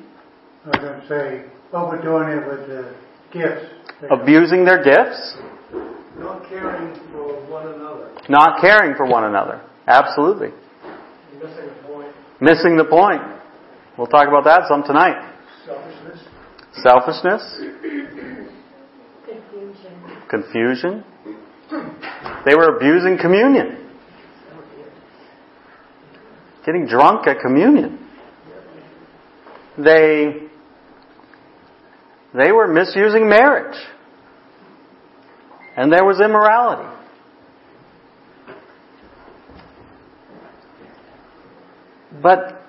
I 0.65 0.67
was 0.67 0.77
going 0.79 1.01
to 1.01 1.07
say, 1.07 1.45
overdoing 1.71 2.29
it 2.29 2.47
with 2.47 2.67
the 2.67 2.95
gifts. 3.31 3.65
Abusing 4.11 4.65
their 4.65 4.83
gifts. 4.83 5.37
Not 6.17 6.47
caring 6.47 6.95
for 7.11 7.49
one 7.49 7.67
another. 7.67 8.11
Not 8.29 8.61
caring 8.61 8.95
for 8.95 9.05
one 9.05 9.25
another. 9.25 9.61
Absolutely. 9.87 10.49
Missing 11.33 11.67
the 11.67 11.87
point. 11.87 12.11
Missing 12.41 12.77
the 12.77 12.85
point. 12.85 13.21
We'll 13.97 14.07
talk 14.07 14.27
about 14.27 14.43
that 14.45 14.67
some 14.67 14.83
tonight. 14.83 15.33
Selfishness. 15.65 16.19
Selfishness. 16.81 17.41
Confusion. 19.25 20.23
Confusion. 20.29 21.03
They 22.45 22.55
were 22.55 22.75
abusing 22.75 23.17
communion. 23.21 23.77
Getting 26.65 26.87
drunk 26.87 27.27
at 27.27 27.39
communion. 27.39 27.99
They 29.77 30.47
they 32.33 32.51
were 32.51 32.67
misusing 32.67 33.29
marriage. 33.29 33.77
And 35.77 35.91
there 35.91 36.05
was 36.05 36.21
immorality. 36.21 36.89
But, 42.21 42.61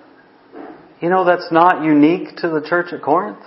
you 1.00 1.08
know, 1.08 1.24
that's 1.24 1.50
not 1.52 1.84
unique 1.84 2.36
to 2.38 2.48
the 2.48 2.66
church 2.68 2.92
at 2.92 3.02
Corinth. 3.02 3.38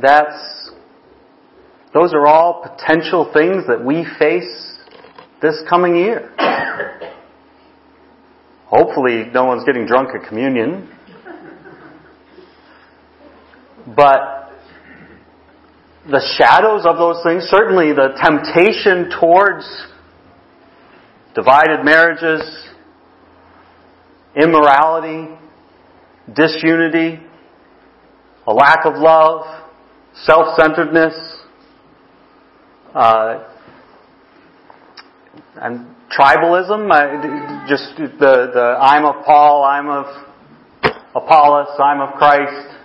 That's, 0.00 0.70
those 1.92 2.14
are 2.14 2.26
all 2.26 2.62
potential 2.62 3.30
things 3.32 3.66
that 3.68 3.84
we 3.84 4.06
face 4.18 4.78
this 5.42 5.62
coming 5.68 5.94
year. 5.94 6.34
Hopefully, 8.66 9.24
no 9.34 9.44
one's 9.44 9.64
getting 9.64 9.84
drunk 9.84 10.08
at 10.14 10.26
communion. 10.26 10.88
But 13.94 14.31
the 16.10 16.20
shadows 16.36 16.84
of 16.84 16.96
those 16.96 17.22
things, 17.22 17.44
certainly 17.44 17.92
the 17.92 18.10
temptation 18.20 19.10
towards 19.20 19.64
divided 21.34 21.84
marriages, 21.84 22.42
immorality, 24.34 25.28
disunity, 26.34 27.20
a 28.46 28.52
lack 28.52 28.84
of 28.84 28.94
love, 28.96 29.44
self-centeredness, 30.24 31.14
uh, 32.94 33.44
and 35.56 35.86
tribalism, 36.10 36.90
I, 36.90 37.66
just 37.68 37.96
the, 37.96 38.50
the 38.52 38.76
I'm 38.80 39.04
of 39.04 39.24
Paul, 39.24 39.64
I'm 39.64 39.88
of 39.88 40.06
Apollos, 41.14 41.68
I'm 41.78 42.00
of 42.00 42.14
Christ, 42.14 42.76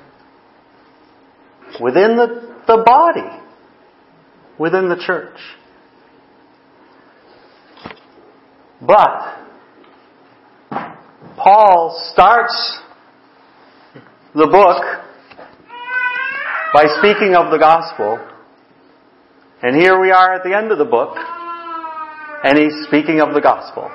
within 1.82 2.16
the, 2.16 2.47
the 2.68 2.84
body, 2.86 3.44
within 4.60 4.90
the 4.90 5.02
church. 5.06 5.38
But 8.82 9.38
Paul 11.38 12.12
starts 12.14 12.78
the 14.36 14.48
book 14.48 14.84
by 16.74 16.84
speaking 17.00 17.36
of 17.36 17.52
the 17.52 17.58
gospel, 17.58 18.20
and 19.64 19.76
here 19.76 20.00
we 20.00 20.12
are 20.12 20.34
at 20.34 20.44
the 20.44 20.56
end 20.56 20.72
of 20.72 20.78
the 20.78 20.86
book, 20.86 21.16
and 22.44 22.58
he's 22.58 22.86
speaking 22.88 23.20
of 23.22 23.34
the 23.34 23.42
gospel. 23.42 23.90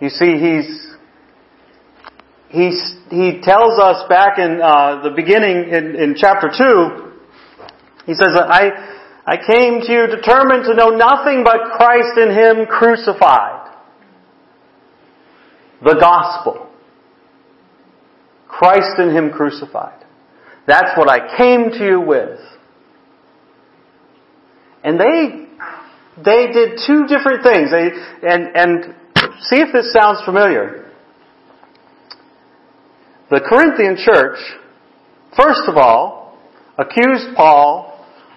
You 0.00 0.08
see, 0.08 0.38
he's 0.38 0.83
he's, 2.54 2.96
he 3.10 3.40
tells 3.42 3.78
us 3.78 4.08
back 4.08 4.38
in 4.38 4.60
uh, 4.62 5.02
the 5.02 5.10
beginning 5.10 5.68
in, 5.68 5.96
in 5.96 6.14
chapter 6.16 6.48
2, 6.48 7.12
he 8.06 8.14
says, 8.14 8.36
I, 8.36 8.70
I 9.26 9.36
came 9.36 9.80
to 9.80 9.92
you 9.92 10.06
determined 10.06 10.64
to 10.64 10.74
know 10.74 10.90
nothing 10.90 11.42
but 11.44 11.76
Christ 11.76 12.16
in 12.16 12.30
Him 12.30 12.66
crucified. 12.66 13.72
The 15.82 15.96
gospel. 15.98 16.70
Christ 18.48 18.98
in 18.98 19.10
Him 19.10 19.30
crucified. 19.30 20.04
That's 20.66 20.96
what 20.96 21.10
I 21.10 21.36
came 21.36 21.70
to 21.70 21.84
you 21.84 22.00
with. 22.00 22.38
And 24.84 25.00
they, 25.00 25.46
they 26.22 26.52
did 26.52 26.78
two 26.86 27.06
different 27.08 27.42
things. 27.42 27.70
They, 27.70 27.90
and, 28.28 28.54
and 28.54 28.94
see 29.40 29.60
if 29.60 29.72
this 29.72 29.92
sounds 29.92 30.20
familiar. 30.24 30.83
The 33.30 33.40
Corinthian 33.40 33.96
church, 33.96 34.38
first 35.36 35.62
of 35.66 35.76
all, 35.76 36.38
accused 36.76 37.34
Paul 37.36 37.90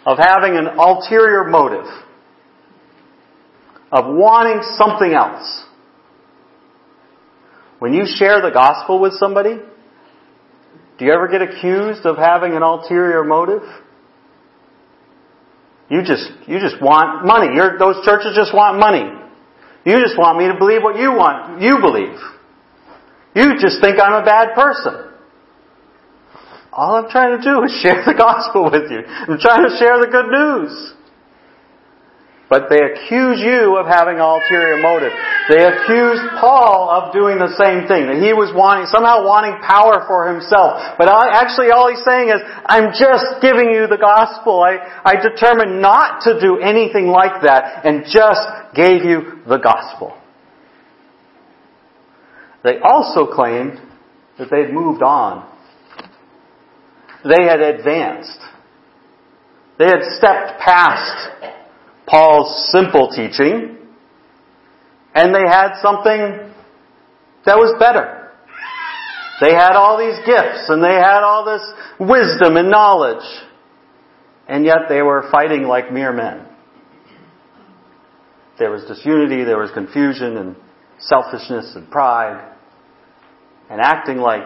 of 0.06 0.17
having 0.17 0.56
an 0.56 0.67
ulterior 0.79 1.44
motive, 1.44 1.86
of 3.91 4.06
wanting 4.08 4.62
something 4.77 5.13
else. 5.13 5.65
When 7.79 7.94
you 7.94 8.06
share 8.06 8.41
the 8.41 8.51
gospel 8.51 9.01
with 9.01 9.13
somebody, 9.13 9.60
do 10.98 11.06
you 11.06 11.12
ever 11.12 11.27
get 11.27 11.41
accused 11.41 12.06
of 12.06 12.17
having 12.17 12.53
an 12.53 12.63
ulterior 12.63 13.24
motive? 13.24 13.62
You 15.89 16.01
just, 16.01 16.32
you 16.48 16.60
just 16.60 16.82
want 16.82 17.25
money. 17.25 17.48
You're, 17.56 17.77
those 17.77 18.03
churches 18.06 18.34
just 18.36 18.53
want 18.53 18.79
money. 18.79 19.06
You 19.86 20.00
just 20.00 20.17
want 20.17 20.38
me 20.39 20.48
to 20.48 20.58
believe 20.58 20.82
what 20.82 20.98
you 20.98 21.12
want, 21.12 21.62
you 21.62 21.79
believe. 21.79 22.17
You 23.38 23.53
just 23.62 23.77
think 23.86 24.01
I'm 24.01 24.17
a 24.17 24.25
bad 24.25 24.58
person. 24.58 25.13
All 26.74 26.98
I'm 26.98 27.10
trying 27.10 27.38
to 27.38 27.44
do 27.46 27.62
is 27.62 27.72
share 27.86 28.01
the 28.01 28.17
gospel 28.17 28.65
with 28.65 28.89
you. 28.89 29.06
I'm 29.06 29.38
trying 29.38 29.62
to 29.62 29.74
share 29.77 30.01
the 30.01 30.10
good 30.10 30.29
news. 30.34 30.74
But 32.50 32.72
they 32.72 32.79
accuse 32.79 33.44
you 33.44 33.75
of 33.75 33.86
having 33.86 34.24
ulterior 34.24 34.79
motive. 34.79 35.12
They 35.51 35.67
accuse 35.67 36.17
Paul 36.39 36.88
of 36.89 37.12
doing 37.12 37.38
the 37.44 37.51
same 37.60 37.86
thing, 37.91 38.08
that 38.08 38.24
he 38.24 38.32
was 38.32 38.56
wanting, 38.56 38.88
somehow 38.88 39.27
wanting 39.27 39.60
power 39.62 40.08
for 40.08 40.32
himself. 40.32 40.96
But 40.98 41.12
actually 41.12 41.75
all 41.75 41.91
he's 41.91 42.01
saying 42.08 42.32
is, 42.32 42.39
I'm 42.65 42.96
just 42.96 43.44
giving 43.44 43.75
you 43.75 43.86
the 43.91 44.00
gospel. 44.00 44.63
I, 44.63 44.79
I 45.03 45.20
determined 45.20 45.84
not 45.84 46.24
to 46.24 46.39
do 46.39 46.58
anything 46.63 47.12
like 47.12 47.44
that 47.44 47.84
and 47.84 48.08
just 48.08 48.48
gave 48.74 49.03
you 49.03 49.44
the 49.44 49.60
gospel. 49.60 50.15
They 52.64 52.80
also 52.84 53.26
claimed 53.26 53.80
that 54.38 54.50
they'd 54.50 54.74
moved 54.74 55.02
on. 55.02 55.48
They 57.24 57.44
had 57.44 57.62
advanced. 57.62 58.40
They 59.80 59.86
had 59.86 60.02
stepped 60.18 60.60
past 60.60 61.30
Paul's 62.08 62.72
simple 62.72 63.10
teaching, 63.10 63.78
and 65.14 65.34
they 65.36 65.48
had 65.48 65.80
something 65.82 66.54
that 67.46 67.58
was 67.58 67.76
better. 67.80 68.32
They 69.40 69.54
had 69.54 69.74
all 69.74 69.98
these 69.98 70.18
gifts, 70.26 70.70
and 70.70 70.84
they 70.84 70.96
had 70.96 71.22
all 71.22 71.46
this 71.46 71.62
wisdom 72.00 72.58
and 72.58 72.72
knowledge, 72.72 73.26
and 74.48 74.66
yet 74.66 74.90
they 74.90 75.02
were 75.02 75.28
fighting 75.32 75.64
like 75.64 75.92
mere 75.92 76.14
men. 76.14 76.48
There 78.58 78.72
was 78.72 78.84
disunity, 78.86 79.44
there 79.44 79.60
was 79.60 79.70
confusion, 79.72 80.38
and 80.38 80.56
selfishness 81.00 81.74
and 81.75 81.89
pride, 81.89 82.56
and 83.70 83.82
acting 83.82 84.18
like 84.18 84.44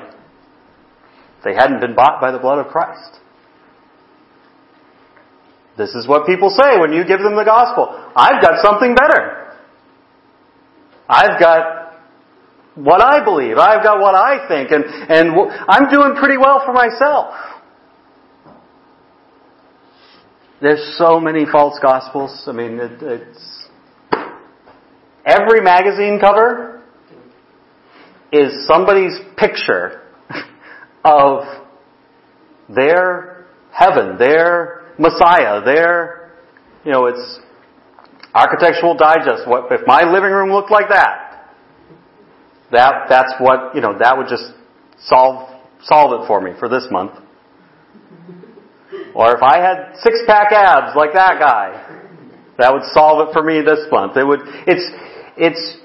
they 1.43 1.53
hadn't 1.53 1.79
been 1.79 1.95
bought 1.95 2.21
by 2.21 2.31
the 2.31 2.39
blood 2.39 2.59
of 2.59 2.71
Christ. 2.71 3.19
This 5.77 5.95
is 5.95 6.07
what 6.07 6.27
people 6.27 6.49
say 6.49 6.79
when 6.79 6.91
you 6.93 7.05
give 7.05 7.19
them 7.19 7.35
the 7.35 7.45
gospel. 7.45 7.87
I've 8.15 8.41
got 8.41 8.63
something 8.63 8.93
better. 8.93 9.55
I've 11.07 11.39
got 11.39 11.93
what 12.75 13.01
I 13.03 13.23
believe. 13.23 13.57
I've 13.57 13.83
got 13.83 13.99
what 13.99 14.15
I 14.15 14.47
think, 14.47 14.71
and, 14.71 14.83
and 14.83 15.31
I'm 15.67 15.89
doing 15.89 16.15
pretty 16.15 16.37
well 16.37 16.61
for 16.65 16.73
myself. 16.73 17.33
There's 20.61 20.95
so 20.97 21.19
many 21.19 21.45
false 21.51 21.79
gospels. 21.81 22.43
I 22.47 22.51
mean, 22.51 22.79
it, 22.79 23.01
it's 23.01 23.60
every 25.25 25.61
magazine 25.61 26.19
cover 26.19 26.83
is 28.31 28.67
somebody's 28.67 29.19
picture 29.37 30.01
of 31.03 31.43
their 32.73 33.45
heaven, 33.71 34.17
their 34.17 34.93
Messiah, 34.97 35.63
their, 35.63 36.33
you 36.85 36.91
know, 36.91 37.07
it's 37.07 37.39
Architectural 38.33 38.95
Digest. 38.95 39.47
What 39.47 39.71
if 39.71 39.81
my 39.85 40.03
living 40.03 40.31
room 40.31 40.51
looked 40.51 40.71
like 40.71 40.87
that? 40.89 41.49
That 42.71 43.07
that's 43.09 43.33
what 43.39 43.75
you 43.75 43.81
know. 43.81 43.97
That 43.99 44.17
would 44.17 44.27
just 44.29 44.53
solve 44.99 45.49
solve 45.83 46.21
it 46.21 46.27
for 46.27 46.39
me 46.39 46.51
for 46.57 46.69
this 46.69 46.87
month. 46.89 47.11
Or 49.13 49.35
if 49.35 49.43
I 49.43 49.59
had 49.59 49.97
six 49.99 50.19
pack 50.25 50.53
abs 50.53 50.95
like 50.95 51.11
that 51.13 51.39
guy, 51.39 51.99
that 52.57 52.71
would 52.71 52.83
solve 52.93 53.27
it 53.27 53.33
for 53.33 53.43
me 53.43 53.59
this 53.59 53.83
month. 53.91 54.15
It 54.15 54.23
would. 54.23 54.39
It's 54.67 54.87
it's 55.37 55.77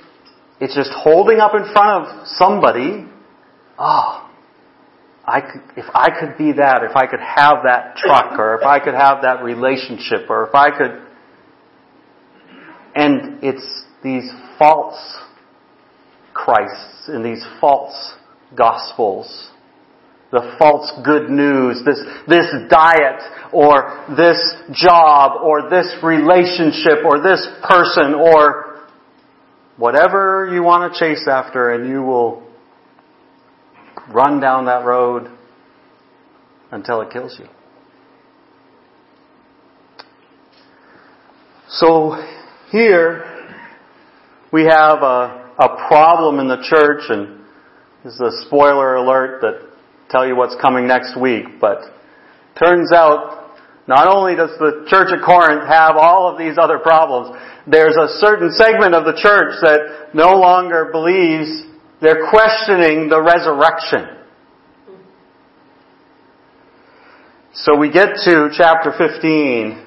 it's 0.60 0.74
just 0.74 0.90
holding 0.92 1.38
up 1.38 1.54
in 1.54 1.70
front 1.72 2.06
of 2.06 2.26
somebody. 2.26 3.06
Oh, 3.78 4.26
I 5.26 5.40
could, 5.40 5.62
if 5.76 5.86
I 5.92 6.08
could 6.18 6.38
be 6.38 6.52
that, 6.52 6.82
if 6.84 6.96
I 6.96 7.06
could 7.06 7.20
have 7.20 7.64
that 7.64 7.96
truck, 7.96 8.38
or 8.38 8.56
if 8.56 8.64
I 8.64 8.78
could 8.78 8.94
have 8.94 9.22
that 9.22 9.42
relationship, 9.42 10.30
or 10.30 10.46
if 10.46 10.54
I 10.54 10.70
could. 10.70 11.02
And 12.94 13.42
it's 13.42 13.84
these 14.02 14.30
false 14.58 15.16
Christs 16.32 17.08
and 17.08 17.24
these 17.24 17.44
false 17.60 18.14
gospels, 18.56 19.50
the 20.30 20.54
false 20.58 20.92
good 21.04 21.28
news, 21.28 21.82
this, 21.84 22.00
this 22.28 22.46
diet, 22.70 23.20
or 23.52 24.06
this 24.16 24.38
job, 24.72 25.42
or 25.42 25.68
this 25.68 25.92
relationship, 26.02 27.04
or 27.04 27.20
this 27.20 27.46
person, 27.68 28.14
or 28.14 28.65
whatever 29.76 30.50
you 30.52 30.62
want 30.62 30.92
to 30.92 30.98
chase 30.98 31.26
after, 31.28 31.72
and 31.72 31.88
you 31.88 32.02
will 32.02 32.42
run 34.08 34.40
down 34.40 34.66
that 34.66 34.84
road 34.84 35.30
until 36.70 37.00
it 37.00 37.10
kills 37.10 37.36
you. 37.38 37.46
So 41.68 42.14
here 42.70 43.24
we 44.52 44.62
have 44.62 45.02
a, 45.02 45.52
a 45.58 45.88
problem 45.88 46.38
in 46.38 46.48
the 46.48 46.64
church, 46.68 47.02
and 47.08 47.44
this 48.04 48.14
is 48.14 48.20
a 48.20 48.46
spoiler 48.46 48.94
alert 48.94 49.40
that 49.42 49.68
tell 50.08 50.26
you 50.26 50.36
what's 50.36 50.56
coming 50.60 50.86
next 50.86 51.20
week. 51.20 51.44
But 51.60 51.78
turns 52.58 52.92
out, 52.92 53.45
not 53.88 54.08
only 54.08 54.34
does 54.34 54.50
the 54.58 54.84
church 54.88 55.08
at 55.12 55.24
Corinth 55.24 55.68
have 55.68 55.96
all 55.96 56.30
of 56.30 56.38
these 56.38 56.58
other 56.58 56.78
problems, 56.78 57.36
there's 57.66 57.96
a 57.96 58.18
certain 58.18 58.50
segment 58.52 58.94
of 58.94 59.04
the 59.04 59.14
church 59.14 59.54
that 59.62 60.14
no 60.14 60.34
longer 60.34 60.90
believes 60.90 61.64
they're 62.00 62.28
questioning 62.30 63.08
the 63.08 63.22
resurrection. 63.22 64.16
So 67.54 67.76
we 67.78 67.90
get 67.90 68.16
to 68.24 68.50
chapter 68.56 68.92
15, 68.98 69.82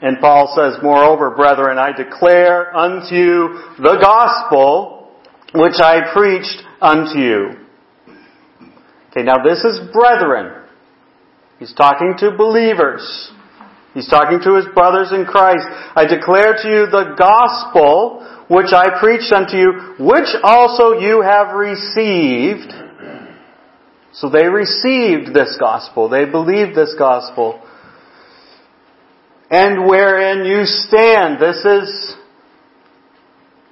and 0.00 0.18
Paul 0.20 0.52
says, 0.56 0.82
Moreover, 0.82 1.30
brethren, 1.36 1.78
I 1.78 1.92
declare 1.92 2.74
unto 2.76 3.14
you 3.14 3.62
the 3.78 3.98
gospel 4.00 5.12
which 5.54 5.76
I 5.78 6.12
preached 6.12 6.62
unto 6.80 7.18
you. 7.18 7.50
Okay, 9.10 9.22
now 9.22 9.42
this 9.44 9.64
is 9.64 9.80
brethren. 9.92 10.57
He's 11.58 11.74
talking 11.74 12.14
to 12.18 12.30
believers. 12.36 13.32
He's 13.94 14.08
talking 14.08 14.40
to 14.44 14.54
his 14.54 14.66
brothers 14.74 15.12
in 15.12 15.24
Christ. 15.24 15.66
I 15.96 16.04
declare 16.06 16.54
to 16.54 16.68
you 16.68 16.86
the 16.86 17.14
gospel 17.18 18.24
which 18.48 18.72
I 18.72 18.98
preached 18.98 19.32
unto 19.32 19.56
you, 19.56 19.94
which 19.98 20.28
also 20.42 20.92
you 20.98 21.20
have 21.22 21.54
received. 21.54 22.72
So 24.12 24.30
they 24.30 24.46
received 24.46 25.34
this 25.34 25.56
gospel. 25.60 26.08
They 26.08 26.24
believed 26.24 26.74
this 26.74 26.94
gospel. 26.98 27.62
And 29.50 29.86
wherein 29.86 30.46
you 30.46 30.64
stand. 30.64 31.40
This 31.40 31.64
is, 31.64 32.16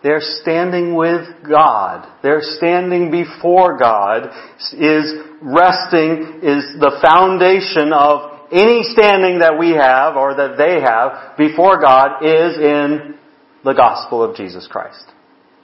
they're 0.07 0.21
standing 0.21 0.95
with 0.95 1.27
God. 1.43 2.09
They're 2.23 2.41
standing 2.41 3.11
before 3.11 3.77
God 3.77 4.31
is 4.73 5.13
resting, 5.43 6.43
is 6.45 6.79
the 6.79 6.97
foundation 7.03 7.93
of 7.93 8.47
any 8.53 8.85
standing 8.85 9.41
that 9.41 9.59
we 9.59 9.71
have 9.71 10.15
or 10.15 10.37
that 10.37 10.57
they 10.57 10.81
have 10.81 11.37
before 11.37 11.81
God 11.81 12.23
is 12.23 12.57
in 12.57 13.19
the 13.65 13.73
gospel 13.73 14.23
of 14.23 14.37
Jesus 14.37 14.69
Christ. 14.71 15.05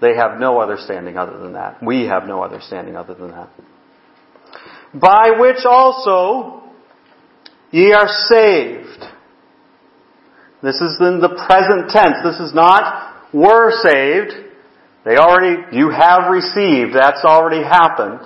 They 0.01 0.17
have 0.17 0.41
no 0.41 0.59
other 0.59 0.77
standing 0.77 1.17
other 1.17 1.39
than 1.39 1.53
that. 1.53 1.81
We 1.81 2.07
have 2.07 2.25
no 2.25 2.43
other 2.43 2.59
standing 2.61 2.97
other 2.97 3.15
than 3.15 3.31
that. 3.31 3.49
By 4.93 5.39
which 5.39 5.65
also 5.65 6.65
ye 7.71 7.93
are 7.93 8.09
saved. 8.09 9.05
This 10.65 10.81
is 10.81 10.99
in 10.99 11.21
the 11.21 11.31
present 11.47 11.91
tense. 11.91 12.17
This 12.25 12.41
is 12.41 12.53
not 12.53 13.12
were 13.33 13.71
saved. 13.83 14.33
They 15.05 15.17
already, 15.17 15.77
you 15.77 15.91
have 15.91 16.31
received. 16.31 16.95
That's 16.95 17.25
already 17.25 17.63
happened. 17.63 18.21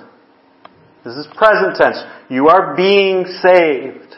This 1.03 1.15
is 1.15 1.27
present 1.35 1.75
tense. 1.77 1.97
You 2.29 2.49
are 2.49 2.75
being 2.75 3.25
saved. 3.41 4.15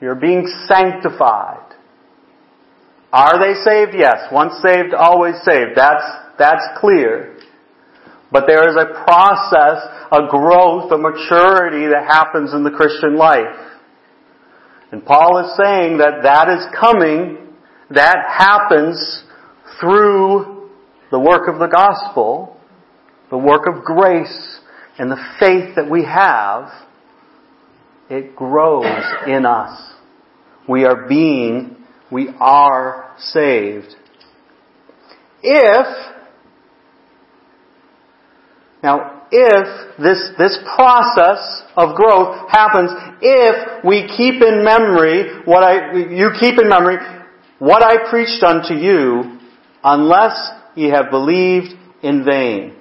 You're 0.00 0.16
being 0.16 0.46
sanctified. 0.66 1.74
Are 3.12 3.38
they 3.38 3.54
saved? 3.64 3.92
Yes. 3.96 4.28
Once 4.30 4.52
saved, 4.62 4.92
always 4.92 5.36
saved. 5.44 5.70
That's, 5.76 6.04
that's 6.38 6.64
clear. 6.80 7.38
But 8.30 8.44
there 8.46 8.68
is 8.68 8.76
a 8.76 9.04
process, 9.04 9.78
a 10.12 10.26
growth, 10.28 10.90
a 10.92 10.98
maturity 10.98 11.86
that 11.86 12.04
happens 12.08 12.52
in 12.52 12.64
the 12.64 12.70
Christian 12.70 13.16
life. 13.16 13.56
And 14.92 15.04
Paul 15.04 15.38
is 15.44 15.56
saying 15.56 15.98
that 15.98 16.22
that 16.24 16.48
is 16.48 16.66
coming, 16.78 17.54
that 17.90 18.18
happens 18.28 19.24
through 19.80 20.70
the 21.10 21.18
work 21.18 21.48
of 21.48 21.58
the 21.58 21.66
gospel, 21.66 22.56
the 23.30 23.38
work 23.38 23.62
of 23.66 23.84
grace, 23.84 24.60
and 24.98 25.10
the 25.10 25.22
faith 25.38 25.76
that 25.76 25.90
we 25.90 26.04
have. 26.04 26.70
It 28.08 28.36
grows 28.36 29.02
in 29.26 29.44
us. 29.44 29.94
We 30.68 30.84
are 30.84 31.08
being, 31.08 31.76
we 32.10 32.28
are 32.38 33.14
saved. 33.18 33.94
If, 35.42 35.86
now 38.82 39.16
if 39.30 39.98
this, 39.98 40.30
this 40.38 40.58
process 40.76 41.62
of 41.76 41.96
growth 41.96 42.48
happens, 42.50 42.90
if 43.20 43.84
we 43.84 44.08
keep 44.16 44.42
in 44.42 44.64
memory 44.64 45.42
what 45.44 45.62
I, 45.62 45.94
you 45.94 46.30
keep 46.38 46.58
in 46.60 46.68
memory 46.68 46.96
what 47.58 47.82
I 47.82 48.08
preached 48.08 48.42
unto 48.42 48.74
you, 48.74 49.35
unless 49.86 50.36
ye 50.74 50.90
have 50.90 51.10
believed 51.10 51.72
in 52.02 52.24
vain. 52.24 52.74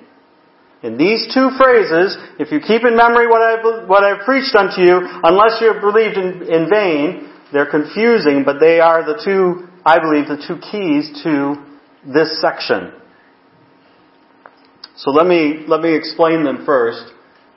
In 0.81 0.97
these 0.97 1.31
two 1.33 1.49
phrases, 1.57 2.17
if 2.39 2.51
you 2.51 2.59
keep 2.59 2.83
in 2.83 2.95
memory 2.97 3.27
what 3.27 3.41
I, 3.41 3.85
what 3.85 4.03
I 4.03 4.25
preached 4.25 4.55
unto 4.55 4.81
you, 4.81 4.99
unless 5.23 5.61
you 5.61 5.71
have 5.71 5.81
believed 5.81 6.17
in, 6.17 6.43
in 6.51 6.69
vain, 6.69 7.31
they're 7.53 7.69
confusing, 7.69 8.43
but 8.43 8.59
they 8.59 8.79
are 8.79 9.05
the 9.05 9.21
two, 9.23 9.67
I 9.85 9.99
believe, 9.99 10.27
the 10.27 10.43
two 10.47 10.57
keys 10.59 11.21
to 11.23 11.63
this 12.11 12.41
section. 12.41 12.91
So 14.97 15.11
let 15.11 15.27
me, 15.27 15.65
let 15.67 15.81
me 15.81 15.95
explain 15.95 16.43
them 16.43 16.63
first, 16.65 17.03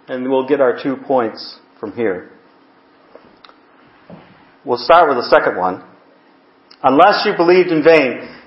and 0.08 0.28
we'll 0.30 0.48
get 0.48 0.60
our 0.60 0.78
two 0.82 0.96
points 1.06 1.58
from 1.80 1.92
here. 1.92 2.30
We'll 4.64 4.78
start 4.78 5.08
with 5.08 5.18
the 5.18 5.28
second 5.30 5.56
one. 5.56 5.84
unless 6.82 7.26
you 7.26 7.32
believed 7.36 7.70
in 7.70 7.82
vain. 7.82 8.37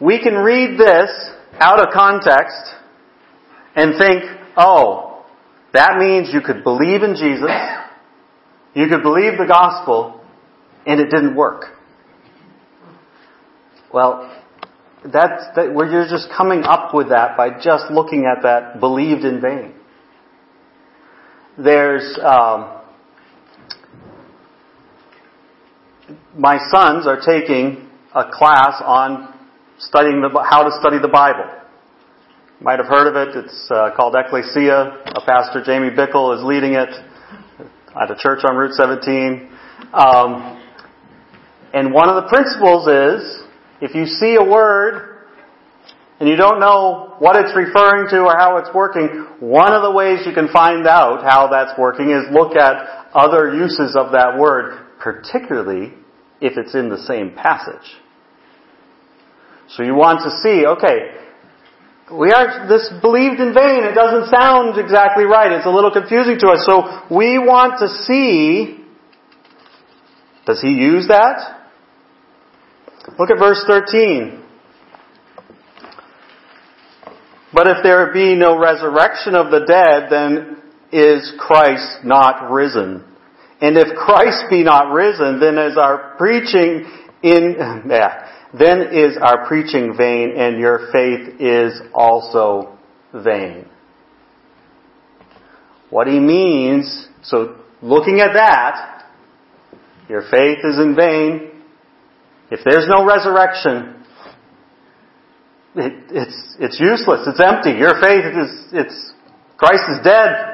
We 0.00 0.22
can 0.22 0.34
read 0.34 0.78
this 0.78 1.10
out 1.58 1.78
of 1.78 1.92
context 1.92 2.74
and 3.76 3.98
think, 3.98 4.24
oh, 4.56 5.24
that 5.72 5.98
means 5.98 6.30
you 6.32 6.40
could 6.40 6.64
believe 6.64 7.02
in 7.02 7.14
Jesus, 7.14 7.50
you 8.74 8.88
could 8.88 9.02
believe 9.02 9.38
the 9.38 9.46
gospel, 9.46 10.20
and 10.86 11.00
it 11.00 11.10
didn't 11.10 11.36
work. 11.36 11.64
Well, 13.92 14.36
that's 15.02 15.44
that, 15.56 15.72
where 15.74 15.90
you're 15.90 16.08
just 16.08 16.28
coming 16.36 16.62
up 16.64 16.94
with 16.94 17.08
that 17.10 17.36
by 17.36 17.50
just 17.60 17.90
looking 17.90 18.26
at 18.26 18.42
that 18.42 18.80
believed 18.80 19.24
in 19.24 19.40
vain. 19.40 19.74
There's 21.58 22.18
um, 22.22 22.80
my 26.36 26.58
sons 26.70 27.06
are 27.06 27.20
taking 27.20 27.88
a 28.14 28.30
class 28.32 28.82
on 28.84 29.39
studying 29.80 30.20
the, 30.20 30.28
how 30.44 30.62
to 30.62 30.70
study 30.78 30.98
the 31.00 31.08
Bible. 31.08 31.48
You 32.60 32.64
might 32.64 32.78
have 32.78 32.88
heard 32.88 33.08
of 33.08 33.16
it. 33.16 33.36
It's 33.36 33.70
uh, 33.70 33.90
called 33.96 34.14
Ecclesia. 34.14 35.16
A 35.16 35.24
pastor, 35.24 35.64
Jamie 35.64 35.90
Bickle, 35.90 36.36
is 36.36 36.44
leading 36.44 36.74
it 36.74 36.90
at 37.96 38.10
a 38.10 38.16
church 38.20 38.44
on 38.44 38.56
Route 38.56 38.74
17. 38.74 39.48
Um, 39.92 40.60
and 41.72 41.94
one 41.94 42.08
of 42.08 42.22
the 42.22 42.28
principles 42.28 42.86
is 42.86 43.42
if 43.80 43.94
you 43.94 44.04
see 44.04 44.36
a 44.36 44.44
word 44.44 45.26
and 46.20 46.28
you 46.28 46.36
don't 46.36 46.60
know 46.60 47.16
what 47.18 47.36
it's 47.36 47.56
referring 47.56 48.10
to 48.10 48.20
or 48.20 48.36
how 48.36 48.58
it's 48.58 48.68
working, 48.74 49.08
one 49.40 49.72
of 49.72 49.82
the 49.82 49.90
ways 49.90 50.20
you 50.26 50.34
can 50.34 50.48
find 50.52 50.86
out 50.86 51.24
how 51.24 51.48
that's 51.48 51.78
working 51.78 52.10
is 52.10 52.24
look 52.30 52.54
at 52.54 53.08
other 53.14 53.54
uses 53.54 53.96
of 53.96 54.12
that 54.12 54.36
word, 54.38 54.86
particularly 54.98 55.94
if 56.42 56.58
it's 56.58 56.74
in 56.74 56.90
the 56.90 56.98
same 56.98 57.32
passage. 57.34 57.96
So 59.76 59.82
you 59.82 59.94
want 59.94 60.20
to 60.24 60.30
see, 60.42 60.66
okay, 60.66 61.20
we 62.12 62.32
are 62.32 62.66
this 62.66 62.90
believed 63.00 63.38
in 63.38 63.54
vain. 63.54 63.84
It 63.84 63.94
doesn't 63.94 64.30
sound 64.30 64.78
exactly 64.78 65.24
right. 65.24 65.52
It's 65.52 65.66
a 65.66 65.70
little 65.70 65.92
confusing 65.92 66.38
to 66.40 66.48
us. 66.48 66.66
So 66.66 67.06
we 67.14 67.38
want 67.38 67.78
to 67.78 67.88
see, 67.88 68.84
does 70.44 70.60
he 70.60 70.70
use 70.70 71.06
that? 71.08 71.60
Look 73.18 73.30
at 73.30 73.38
verse 73.38 73.62
13. 73.66 74.42
But 77.52 77.68
if 77.68 77.78
there 77.82 78.12
be 78.12 78.34
no 78.34 78.58
resurrection 78.58 79.34
of 79.34 79.50
the 79.50 79.64
dead, 79.66 80.10
then 80.10 80.62
is 80.92 81.32
Christ 81.38 82.04
not 82.04 82.50
risen? 82.50 83.04
And 83.60 83.76
if 83.76 83.96
Christ 83.96 84.44
be 84.50 84.62
not 84.64 84.92
risen, 84.92 85.38
then 85.38 85.58
is 85.58 85.76
our 85.76 86.16
preaching 86.16 86.86
in, 87.22 87.56
yeah, 87.88 88.29
then 88.58 88.88
is 88.92 89.16
our 89.20 89.46
preaching 89.46 89.94
vain 89.96 90.34
and 90.36 90.58
your 90.58 90.88
faith 90.92 91.40
is 91.40 91.80
also 91.94 92.76
vain. 93.14 93.66
What 95.90 96.06
he 96.06 96.18
means, 96.18 97.08
so 97.22 97.56
looking 97.82 98.20
at 98.20 98.32
that, 98.34 99.04
your 100.08 100.22
faith 100.22 100.58
is 100.64 100.78
in 100.78 100.96
vain. 100.96 101.50
If 102.50 102.60
there's 102.64 102.88
no 102.88 103.06
resurrection, 103.06 104.04
it, 105.76 105.92
it's, 106.10 106.56
it's 106.58 106.80
useless. 106.80 107.26
It's 107.26 107.40
empty. 107.40 107.78
Your 107.78 107.94
faith 108.00 108.24
is, 108.24 108.66
it's, 108.72 109.12
Christ 109.56 109.84
is 109.88 110.04
dead. 110.04 110.49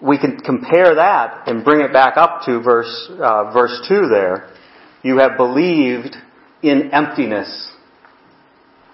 We 0.00 0.18
can 0.18 0.38
compare 0.40 0.96
that 0.96 1.48
and 1.48 1.64
bring 1.64 1.80
it 1.80 1.92
back 1.92 2.16
up 2.16 2.42
to 2.46 2.60
verse, 2.60 3.10
uh, 3.10 3.52
verse 3.52 3.86
2 3.88 4.08
there. 4.08 4.50
You 5.02 5.18
have 5.18 5.36
believed 5.36 6.16
in 6.62 6.90
emptiness. 6.92 7.72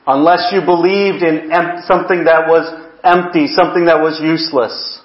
Unless 0.07 0.53
you 0.53 0.61
believed 0.65 1.23
in 1.23 1.51
em- 1.53 1.83
something 1.87 2.25
that 2.25 2.47
was 2.47 2.91
empty, 3.03 3.47
something 3.49 3.87
that 3.87 4.01
was 4.01 4.21
useless. 4.23 5.01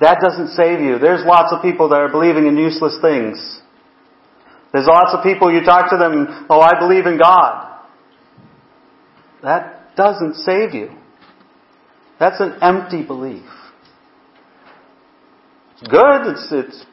That 0.00 0.20
doesn't 0.20 0.48
save 0.48 0.80
you. 0.80 0.98
There's 0.98 1.24
lots 1.24 1.52
of 1.52 1.62
people 1.62 1.88
that 1.90 2.00
are 2.00 2.10
believing 2.10 2.46
in 2.46 2.56
useless 2.56 2.98
things. 3.00 3.60
There's 4.72 4.86
lots 4.86 5.14
of 5.14 5.22
people, 5.22 5.52
you 5.52 5.64
talk 5.64 5.90
to 5.90 5.96
them, 5.96 6.46
oh, 6.50 6.60
I 6.60 6.78
believe 6.78 7.06
in 7.06 7.18
God. 7.18 7.80
That 9.42 9.96
doesn't 9.96 10.34
save 10.36 10.74
you. 10.74 10.90
That's 12.18 12.40
an 12.40 12.58
empty 12.60 13.02
belief. 13.02 13.44
It's 15.78 15.88
good, 15.90 16.26
it's, 16.26 16.48
it's 16.52 16.86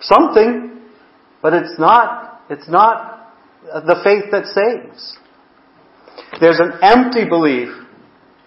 something, 0.00 0.80
but 1.42 1.52
it's 1.52 1.78
not, 1.78 2.42
it's 2.48 2.68
not 2.68 3.32
the 3.64 3.96
faith 4.04 4.30
that 4.30 4.46
saves. 4.46 5.18
There's 6.40 6.60
an 6.60 6.72
empty 6.82 7.28
belief. 7.28 7.68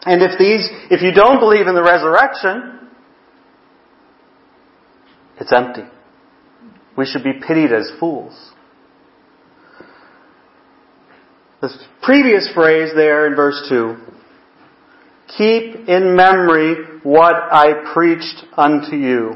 And 0.04 0.21
if 0.21 0.38
these, 0.39 0.69
if 0.89 1.02
you 1.02 1.12
don't 1.12 1.39
believe 1.39 1.67
in 1.67 1.76
the 1.76 1.84
resurrection, 1.84 2.89
it's 5.39 5.52
empty. 5.52 5.84
We 6.98 7.06
should 7.06 7.24
be 7.24 7.34
pitied 7.45 7.74
as 7.74 7.91
fools. 8.00 8.52
The 11.62 11.69
previous 12.02 12.50
phrase 12.54 12.91
there 12.95 13.28
in 13.28 13.36
verse 13.36 13.65
2 13.67 13.98
Keep 15.38 15.89
in 15.89 16.15
memory 16.15 16.94
what 17.05 17.35
I 17.35 17.93
preached 17.93 18.43
unto 18.57 18.95
you. 18.95 19.35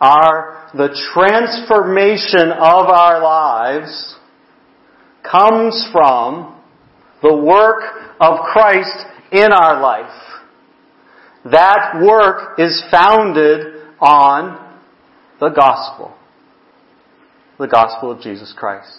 are 0.00 0.70
the 0.74 0.88
transformation 1.14 2.50
of 2.50 2.88
our 2.88 3.22
lives 3.22 4.16
comes 5.22 5.88
from 5.92 6.60
the 7.22 7.36
work 7.36 7.84
of 8.20 8.40
Christ 8.40 9.06
in 9.30 9.52
our 9.52 9.80
life. 9.80 10.20
That 11.44 12.02
work 12.04 12.58
is 12.58 12.82
founded 12.90 13.84
on 14.00 14.76
the 15.38 15.50
gospel. 15.50 16.12
The 17.60 17.68
gospel 17.68 18.10
of 18.10 18.20
Jesus 18.20 18.52
Christ. 18.56 18.98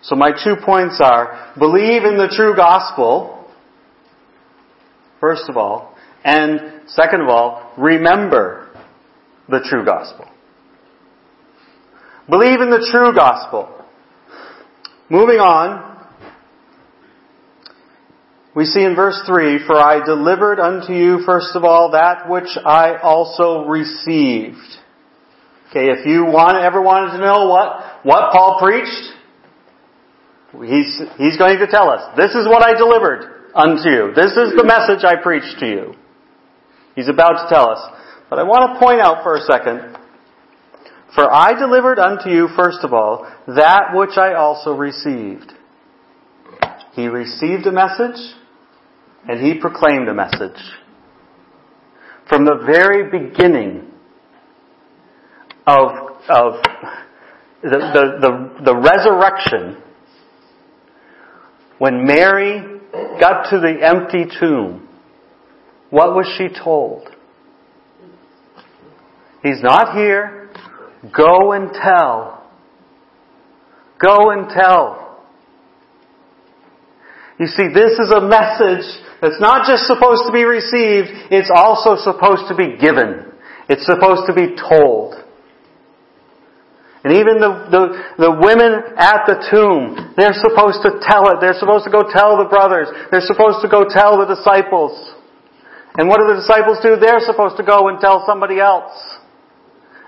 So 0.00 0.16
my 0.16 0.30
two 0.30 0.54
points 0.64 0.98
are, 0.98 1.52
believe 1.58 2.04
in 2.04 2.16
the 2.16 2.32
true 2.34 2.56
gospel, 2.56 3.52
first 5.20 5.50
of 5.50 5.58
all, 5.58 5.95
and 6.26 6.88
second 6.88 7.20
of 7.20 7.28
all, 7.28 7.72
remember 7.78 8.68
the 9.48 9.60
true 9.70 9.84
gospel. 9.84 10.26
Believe 12.28 12.60
in 12.60 12.68
the 12.68 12.84
true 12.90 13.14
gospel. 13.14 13.72
Moving 15.08 15.38
on, 15.38 16.08
we 18.56 18.64
see 18.64 18.82
in 18.82 18.96
verse 18.96 19.22
3, 19.24 19.64
For 19.68 19.76
I 19.76 20.04
delivered 20.04 20.58
unto 20.58 20.92
you 20.92 21.20
first 21.24 21.54
of 21.54 21.62
all 21.62 21.92
that 21.92 22.28
which 22.28 22.58
I 22.64 22.96
also 23.00 23.64
received. 23.66 24.56
Okay, 25.70 25.90
if 25.92 26.06
you 26.06 26.24
want, 26.24 26.56
ever 26.56 26.82
wanted 26.82 27.12
to 27.12 27.18
know 27.18 27.48
what, 27.48 28.04
what 28.04 28.32
Paul 28.32 28.58
preached, 28.60 29.12
he's, 30.68 31.00
he's 31.18 31.36
going 31.36 31.58
to 31.58 31.68
tell 31.68 31.88
us, 31.88 32.16
this 32.16 32.34
is 32.34 32.48
what 32.48 32.66
I 32.66 32.74
delivered 32.74 33.52
unto 33.54 33.88
you. 33.88 34.12
This 34.16 34.32
is 34.32 34.56
the 34.56 34.64
message 34.64 35.04
I 35.04 35.22
preached 35.22 35.60
to 35.60 35.66
you. 35.66 35.94
He's 36.96 37.08
about 37.08 37.42
to 37.42 37.48
tell 37.48 37.70
us. 37.70 37.78
But 38.28 38.40
I 38.40 38.42
want 38.42 38.74
to 38.74 38.84
point 38.84 39.00
out 39.00 39.22
for 39.22 39.36
a 39.36 39.40
second, 39.42 39.96
for 41.14 41.32
I 41.32 41.52
delivered 41.56 42.00
unto 42.00 42.28
you 42.30 42.48
first 42.56 42.80
of 42.82 42.92
all 42.92 43.30
that 43.46 43.90
which 43.94 44.16
I 44.16 44.34
also 44.34 44.72
received. 44.72 45.52
He 46.94 47.06
received 47.06 47.66
a 47.66 47.72
message, 47.72 48.18
and 49.28 49.40
he 49.40 49.60
proclaimed 49.60 50.08
a 50.08 50.14
message. 50.14 50.58
From 52.28 52.44
the 52.44 52.64
very 52.66 53.10
beginning 53.10 53.92
of, 55.66 55.90
of 56.28 56.54
the, 57.62 57.68
the, 57.68 58.04
the, 58.20 58.62
the 58.64 58.76
resurrection, 58.76 59.82
when 61.78 62.04
Mary 62.06 62.80
got 63.20 63.50
to 63.50 63.60
the 63.60 63.78
empty 63.82 64.24
tomb, 64.40 64.85
what 65.96 66.14
was 66.14 66.28
she 66.36 66.48
told? 66.52 67.08
He's 69.42 69.62
not 69.62 69.96
here. 69.96 70.50
Go 71.16 71.52
and 71.52 71.72
tell. 71.72 72.44
Go 73.96 74.30
and 74.30 74.46
tell. 74.50 75.24
You 77.40 77.46
see, 77.46 77.72
this 77.72 77.92
is 77.92 78.12
a 78.12 78.20
message 78.20 78.84
that's 79.22 79.40
not 79.40 79.66
just 79.66 79.88
supposed 79.88 80.24
to 80.26 80.32
be 80.34 80.44
received, 80.44 81.32
it's 81.32 81.48
also 81.48 81.96
supposed 81.96 82.44
to 82.48 82.54
be 82.54 82.76
given. 82.76 83.32
It's 83.70 83.86
supposed 83.86 84.28
to 84.28 84.34
be 84.34 84.52
told. 84.52 85.14
And 87.04 87.16
even 87.16 87.40
the, 87.40 87.72
the, 87.72 87.84
the 88.18 88.32
women 88.36 88.84
at 88.98 89.24
the 89.24 89.40
tomb, 89.48 90.12
they're 90.18 90.36
supposed 90.36 90.84
to 90.84 91.00
tell 91.00 91.32
it. 91.32 91.40
They're 91.40 91.56
supposed 91.56 91.88
to 91.88 91.90
go 91.90 92.04
tell 92.04 92.36
the 92.36 92.52
brothers. 92.52 92.92
They're 93.10 93.24
supposed 93.24 93.64
to 93.64 93.68
go 93.72 93.88
tell 93.88 94.20
the 94.20 94.28
disciples. 94.28 95.15
And 95.98 96.08
what 96.08 96.18
do 96.18 96.26
the 96.28 96.40
disciples 96.40 96.78
do? 96.82 96.96
They're 96.96 97.20
supposed 97.20 97.56
to 97.56 97.62
go 97.62 97.88
and 97.88 97.98
tell 98.00 98.24
somebody 98.26 98.60
else. 98.60 98.92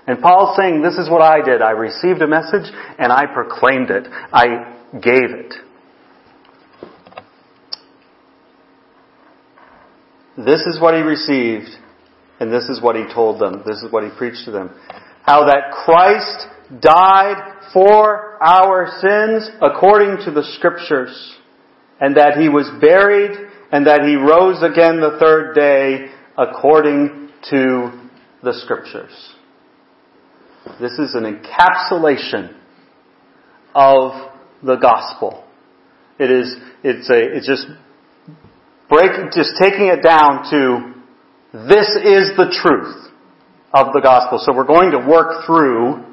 And 0.07 0.21
Paul's 0.21 0.55
saying, 0.57 0.81
this 0.81 0.97
is 0.97 1.09
what 1.09 1.21
I 1.21 1.41
did. 1.43 1.61
I 1.61 1.71
received 1.71 2.21
a 2.21 2.27
message 2.27 2.71
and 2.97 3.11
I 3.11 3.25
proclaimed 3.25 3.89
it. 3.89 4.07
I 4.33 4.75
gave 4.93 5.29
it. 5.31 5.53
This 10.37 10.61
is 10.61 10.79
what 10.79 10.93
he 10.95 11.01
received, 11.01 11.67
and 12.39 12.49
this 12.49 12.69
is 12.69 12.81
what 12.81 12.95
he 12.95 13.03
told 13.13 13.41
them. 13.41 13.61
This 13.65 13.83
is 13.83 13.91
what 13.91 14.05
he 14.05 14.09
preached 14.17 14.45
to 14.45 14.51
them. 14.51 14.69
How 15.23 15.45
that 15.47 15.73
Christ 15.83 16.47
died 16.81 17.71
for 17.73 18.41
our 18.41 18.87
sins 19.01 19.49
according 19.61 20.23
to 20.25 20.31
the 20.31 20.43
scriptures, 20.55 21.35
and 21.99 22.15
that 22.15 22.37
he 22.37 22.47
was 22.47 22.71
buried, 22.79 23.48
and 23.71 23.85
that 23.87 24.01
he 24.03 24.15
rose 24.15 24.63
again 24.63 24.99
the 24.99 25.17
third 25.19 25.53
day 25.53 26.07
according 26.37 27.29
to 27.49 28.09
the 28.43 28.53
scriptures. 28.53 29.33
This 30.79 30.93
is 30.93 31.15
an 31.15 31.23
encapsulation 31.23 32.55
of 33.75 34.31
the 34.63 34.75
gospel. 34.75 35.45
It 36.19 36.31
is, 36.31 36.55
it's 36.83 37.09
a, 37.09 37.37
it's 37.37 37.47
just 37.47 37.65
break, 38.89 39.31
just 39.31 39.51
taking 39.61 39.87
it 39.87 40.03
down 40.03 40.49
to 40.51 40.93
this 41.53 41.87
is 41.95 42.35
the 42.37 42.53
truth 42.61 43.11
of 43.73 43.93
the 43.93 44.01
gospel. 44.01 44.39
So 44.39 44.55
we're 44.55 44.65
going 44.65 44.91
to 44.91 44.99
work 44.99 45.45
through 45.45 46.05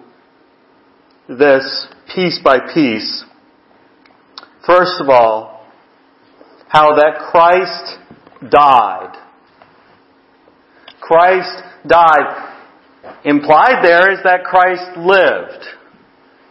this 1.28 1.88
piece 2.14 2.38
by 2.42 2.58
piece. 2.72 3.24
First 4.66 5.00
of 5.00 5.08
all, 5.08 5.55
how 6.68 6.94
that 6.94 7.30
Christ 7.30 8.50
died. 8.50 9.16
Christ 11.00 11.62
died. 11.86 12.52
Implied 13.24 13.84
there 13.84 14.12
is 14.12 14.18
that 14.24 14.44
Christ 14.44 14.98
lived. 14.98 15.64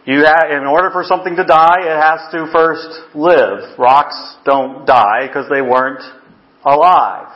You 0.06 0.24
have, 0.24 0.50
in 0.50 0.66
order 0.66 0.90
for 0.92 1.02
something 1.04 1.34
to 1.36 1.44
die, 1.44 1.78
it 1.80 2.00
has 2.00 2.30
to 2.32 2.50
first 2.52 3.14
live. 3.14 3.78
Rocks 3.78 4.36
don't 4.44 4.86
die 4.86 5.26
because 5.26 5.46
they 5.50 5.60
weren't 5.60 6.02
alive. 6.64 7.28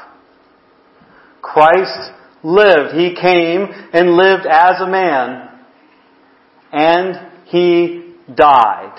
Christ 1.43 2.13
lived. 2.43 2.95
He 2.95 3.15
came 3.21 3.67
and 3.93 4.13
lived 4.13 4.47
as 4.49 4.81
a 4.81 4.87
man. 4.87 5.49
And 6.73 7.31
he 7.47 8.15
died. 8.33 8.97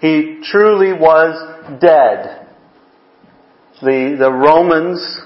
He 0.00 0.40
truly 0.42 0.92
was 0.92 1.59
dead. 1.78 2.48
The, 3.82 4.16
the 4.18 4.32
Romans 4.32 5.20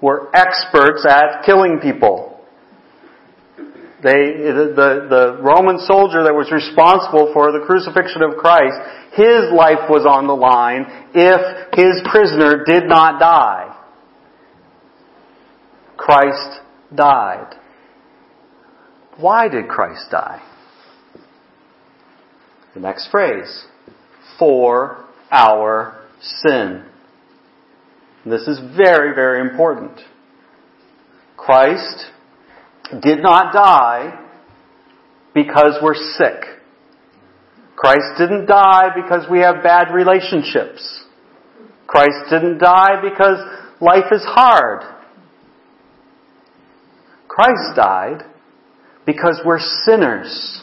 were 0.00 0.34
experts 0.34 1.04
at 1.08 1.44
killing 1.44 1.78
people. 1.82 2.40
They, 4.02 4.40
the, 4.40 5.06
the, 5.10 5.42
Roman 5.42 5.78
soldier 5.78 6.24
that 6.24 6.32
was 6.32 6.50
responsible 6.50 7.32
for 7.34 7.52
the 7.52 7.60
crucifixion 7.66 8.22
of 8.22 8.38
Christ, 8.38 8.76
his 9.12 9.52
life 9.52 9.90
was 9.90 10.06
on 10.08 10.26
the 10.26 10.32
line 10.32 10.86
if 11.12 11.76
his 11.76 12.00
prisoner 12.10 12.64
did 12.64 12.84
not 12.88 13.20
die. 13.20 13.76
Christ 15.98 16.60
died. 16.94 17.54
Why 19.18 19.48
did 19.48 19.68
Christ 19.68 20.06
die? 20.10 20.42
The 22.72 22.80
next 22.80 23.10
phrase. 23.10 23.66
For 24.38 25.04
our 25.30 26.06
sin. 26.20 26.84
This 28.26 28.42
is 28.42 28.60
very, 28.76 29.14
very 29.14 29.40
important. 29.40 29.98
Christ 31.36 32.06
did 33.00 33.22
not 33.22 33.52
die 33.52 34.26
because 35.34 35.78
we're 35.82 35.94
sick. 35.94 36.44
Christ 37.76 38.18
didn't 38.18 38.46
die 38.46 38.90
because 38.94 39.26
we 39.30 39.40
have 39.40 39.62
bad 39.62 39.94
relationships. 39.94 41.04
Christ 41.86 42.28
didn't 42.28 42.58
die 42.58 43.00
because 43.02 43.38
life 43.80 44.12
is 44.12 44.22
hard. 44.24 44.82
Christ 47.26 47.74
died 47.74 48.22
because 49.06 49.40
we're 49.46 49.60
sinners. 49.84 50.62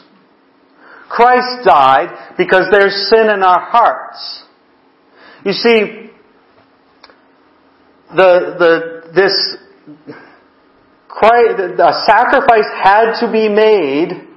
Christ 1.08 1.64
died 1.64 2.34
because 2.38 2.66
there's 2.70 3.10
sin 3.10 3.30
in 3.30 3.42
our 3.42 3.60
hearts. 3.60 4.44
You 5.44 5.52
see, 5.52 6.10
the, 8.16 8.56
the, 8.58 9.12
this, 9.14 9.56
a 11.20 11.92
sacrifice 12.06 12.68
had 12.82 13.20
to 13.20 13.32
be 13.32 13.48
made 13.48 14.28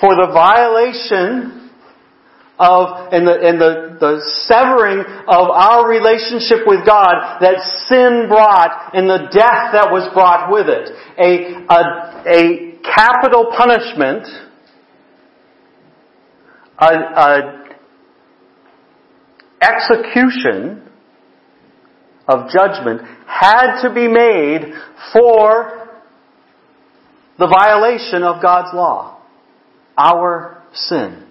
for 0.00 0.14
the 0.14 0.30
violation 0.32 1.70
of, 2.58 3.12
and 3.12 3.26
the, 3.26 3.34
and 3.40 3.60
the, 3.60 3.96
the 4.00 4.20
severing 4.46 5.00
of 5.28 5.50
our 5.50 5.88
relationship 5.88 6.66
with 6.66 6.84
God 6.84 7.38
that 7.40 7.58
sin 7.88 8.26
brought 8.28 8.90
and 8.94 9.08
the 9.08 9.30
death 9.30 9.72
that 9.72 9.90
was 9.90 10.10
brought 10.12 10.50
with 10.50 10.66
it. 10.68 10.90
A, 11.18 11.54
a, 11.70 11.80
a 12.26 12.78
capital 12.82 13.52
punishment, 13.56 14.26
a, 16.78 16.94
a 16.94 17.57
execution 19.60 20.88
of 22.28 22.50
judgment 22.50 23.00
had 23.26 23.82
to 23.82 23.94
be 23.94 24.06
made 24.08 24.72
for 25.12 25.88
the 27.38 27.46
violation 27.46 28.22
of 28.22 28.42
God's 28.42 28.74
law, 28.74 29.22
our 29.96 30.62
sin. 30.74 31.24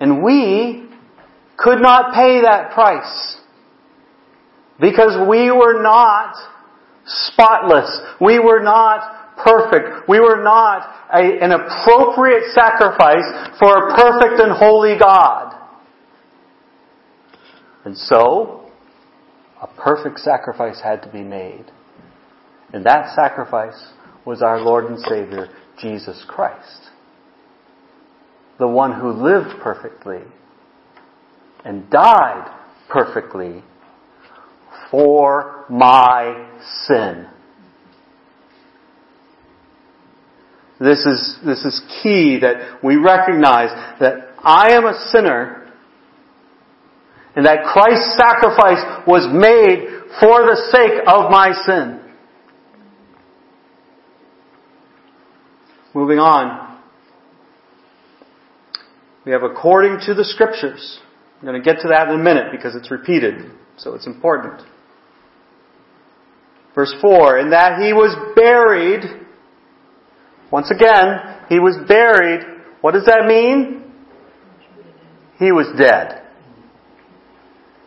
And 0.00 0.22
we 0.22 0.88
could 1.56 1.80
not 1.80 2.14
pay 2.14 2.42
that 2.42 2.72
price 2.72 3.36
because 4.80 5.28
we 5.28 5.50
were 5.50 5.82
not 5.82 6.34
spotless. 7.06 8.00
We 8.20 8.38
were 8.38 8.62
not 8.62 9.36
perfect. 9.36 10.08
We 10.08 10.20
were 10.20 10.42
not 10.42 11.08
a, 11.12 11.20
an 11.42 11.52
appropriate 11.52 12.52
sacrifice 12.54 13.26
for 13.58 13.70
a 13.70 13.94
perfect 13.96 14.40
and 14.40 14.52
holy 14.52 14.98
God. 14.98 15.53
And 17.84 17.96
so, 17.96 18.70
a 19.60 19.66
perfect 19.66 20.20
sacrifice 20.20 20.80
had 20.82 21.02
to 21.02 21.12
be 21.12 21.22
made. 21.22 21.66
And 22.72 22.84
that 22.86 23.14
sacrifice 23.14 23.92
was 24.24 24.42
our 24.42 24.60
Lord 24.60 24.86
and 24.86 24.98
Savior, 24.98 25.48
Jesus 25.80 26.24
Christ. 26.26 26.90
The 28.58 28.68
one 28.68 28.98
who 29.00 29.10
lived 29.10 29.60
perfectly 29.62 30.22
and 31.64 31.88
died 31.90 32.50
perfectly 32.88 33.62
for 34.90 35.64
my 35.68 36.48
sin. 36.86 37.26
This 40.80 41.06
is, 41.06 41.38
this 41.44 41.64
is 41.64 41.80
key 42.02 42.38
that 42.40 42.80
we 42.82 42.96
recognize 42.96 43.70
that 44.00 44.34
I 44.42 44.72
am 44.72 44.84
a 44.84 45.08
sinner 45.10 45.63
and 47.36 47.46
that 47.46 47.64
Christ's 47.64 48.16
sacrifice 48.16 48.82
was 49.06 49.26
made 49.32 49.88
for 50.20 50.42
the 50.42 50.56
sake 50.70 51.02
of 51.06 51.30
my 51.30 51.52
sin. 51.66 52.00
Moving 55.94 56.18
on. 56.18 56.78
We 59.24 59.32
have 59.32 59.42
according 59.42 60.00
to 60.06 60.14
the 60.14 60.24
scriptures. 60.24 61.00
I'm 61.40 61.46
going 61.46 61.60
to 61.60 61.64
get 61.64 61.80
to 61.82 61.88
that 61.88 62.08
in 62.08 62.20
a 62.20 62.22
minute 62.22 62.46
because 62.52 62.74
it's 62.74 62.90
repeated, 62.90 63.50
so 63.76 63.94
it's 63.94 64.06
important. 64.06 64.62
Verse 66.74 66.94
4, 67.00 67.38
in 67.38 67.50
that 67.50 67.80
he 67.80 67.92
was 67.92 68.14
buried, 68.34 69.02
once 70.50 70.70
again, 70.70 71.44
he 71.48 71.58
was 71.60 71.76
buried. 71.86 72.44
What 72.80 72.92
does 72.92 73.06
that 73.06 73.26
mean? 73.26 73.92
He 75.38 75.52
was 75.52 75.66
dead. 75.78 76.23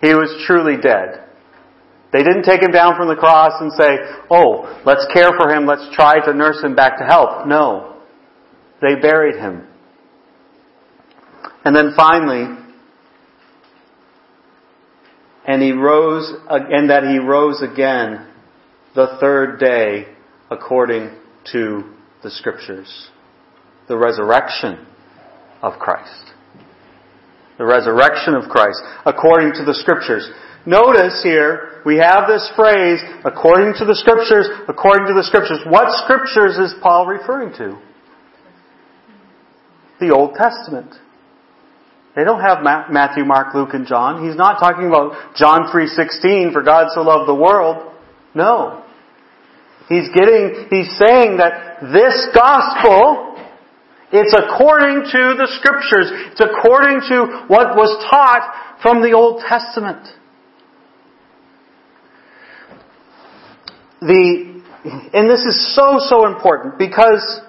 He 0.07 0.13
was 0.13 0.41
truly 0.47 0.77
dead. 0.81 1.25
They 2.13 2.19
didn't 2.19 2.43
take 2.43 2.61
him 2.61 2.71
down 2.71 2.95
from 2.95 3.09
the 3.09 3.15
cross 3.15 3.51
and 3.59 3.73
say, 3.73 3.97
oh, 4.31 4.81
let's 4.85 5.05
care 5.13 5.31
for 5.37 5.49
him, 5.53 5.65
let's 5.65 5.93
try 5.93 6.25
to 6.25 6.33
nurse 6.33 6.63
him 6.63 6.75
back 6.75 6.97
to 6.99 7.03
health. 7.03 7.45
No. 7.45 7.97
They 8.81 8.95
buried 8.95 9.35
him. 9.35 9.67
And 11.65 11.75
then 11.75 11.91
finally, 11.97 12.57
and 15.45 15.61
he 15.61 15.73
rose, 15.73 16.31
and 16.49 16.89
that 16.89 17.03
he 17.03 17.19
rose 17.19 17.61
again 17.61 18.29
the 18.95 19.17
third 19.19 19.59
day 19.59 20.07
according 20.49 21.17
to 21.51 21.83
the 22.23 22.31
scriptures. 22.31 23.09
The 23.89 23.97
resurrection 23.97 24.87
of 25.61 25.73
Christ. 25.73 26.36
The 27.57 27.65
resurrection 27.65 28.35
of 28.35 28.49
Christ 28.49 28.81
according 29.05 29.53
to 29.53 29.65
the 29.65 29.73
scriptures. 29.73 30.29
Notice 30.65 31.23
here, 31.23 31.81
we 31.85 31.97
have 31.97 32.27
this 32.27 32.51
phrase, 32.55 32.99
according 33.23 33.73
to 33.79 33.85
the 33.85 33.95
scriptures, 33.95 34.49
according 34.67 35.07
to 35.07 35.13
the 35.13 35.23
scriptures. 35.23 35.59
What 35.65 35.95
scriptures 36.03 36.57
is 36.57 36.75
Paul 36.81 37.07
referring 37.07 37.53
to? 37.57 37.79
The 39.99 40.13
Old 40.13 40.35
Testament. 40.35 40.93
They 42.15 42.23
don't 42.23 42.41
have 42.41 42.63
Matthew, 42.63 43.23
Mark, 43.23 43.53
Luke, 43.55 43.69
and 43.73 43.87
John. 43.87 44.27
He's 44.27 44.35
not 44.35 44.59
talking 44.59 44.87
about 44.87 45.35
John 45.35 45.71
3.16, 45.73 46.51
for 46.51 46.63
God 46.63 46.87
so 46.93 47.01
loved 47.01 47.29
the 47.29 47.35
world. 47.35 47.93
No. 48.35 48.83
He's 49.87 50.09
getting, 50.13 50.67
he's 50.69 50.97
saying 50.97 51.37
that 51.37 51.79
this 51.93 52.27
gospel, 52.35 53.36
it's 54.11 54.33
according 54.33 55.03
to 55.11 55.35
the 55.35 55.47
scriptures. 55.59 56.07
It's 56.31 56.39
according 56.39 57.01
to 57.09 57.45
what 57.47 57.75
was 57.75 57.91
taught 58.09 58.79
from 58.81 59.01
the 59.01 59.11
Old 59.11 59.43
Testament. 59.47 60.07
The, 63.99 64.61
and 65.13 65.29
this 65.29 65.41
is 65.41 65.75
so, 65.75 65.97
so 65.99 66.25
important 66.27 66.77
because 66.77 67.41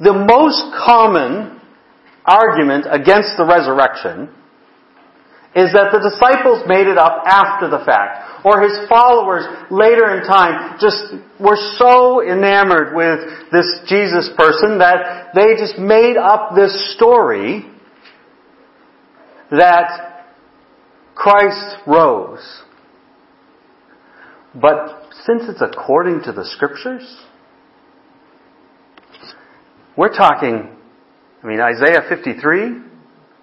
the 0.00 0.12
most 0.12 0.74
common 0.84 1.60
argument 2.24 2.86
against 2.90 3.36
the 3.38 3.44
resurrection 3.44 4.28
is 5.56 5.72
that 5.72 5.90
the 5.92 5.98
disciples 5.98 6.62
made 6.68 6.86
it 6.86 6.98
up 6.98 7.22
after 7.26 7.68
the 7.68 7.82
fact, 7.84 8.44
or 8.44 8.60
his 8.60 8.76
followers 8.88 9.44
later 9.70 10.16
in 10.16 10.24
time 10.26 10.76
just 10.78 11.14
were 11.40 11.56
so 11.76 12.22
enamored 12.22 12.94
with 12.94 13.50
this 13.50 13.80
Jesus 13.88 14.30
person 14.36 14.78
that 14.78 15.32
they 15.34 15.56
just 15.56 15.78
made 15.78 16.16
up 16.16 16.54
this 16.54 16.94
story 16.94 17.64
that 19.50 20.26
Christ 21.14 21.76
rose. 21.86 22.62
But 24.54 25.08
since 25.24 25.44
it's 25.48 25.62
according 25.62 26.22
to 26.24 26.32
the 26.32 26.44
scriptures, 26.44 27.02
we're 29.96 30.14
talking, 30.14 30.68
I 31.42 31.46
mean, 31.46 31.60
Isaiah 31.60 32.02
53, 32.08 32.82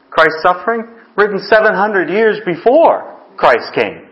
Christ's 0.10 0.42
suffering, 0.42 0.95
written 1.18 1.40
700 1.40 2.10
years 2.10 2.40
before 2.46 3.20
Christ 3.38 3.74
came. 3.74 4.06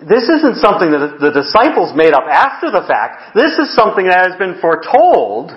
This 0.00 0.28
isn't 0.28 0.60
something 0.60 0.92
that 0.92 1.16
the 1.20 1.32
disciples 1.32 1.96
made 1.96 2.12
up 2.12 2.28
after 2.28 2.70
the 2.70 2.84
fact. 2.86 3.34
This 3.34 3.56
is 3.56 3.74
something 3.74 4.04
that 4.04 4.28
has 4.28 4.36
been 4.36 4.60
foretold 4.60 5.56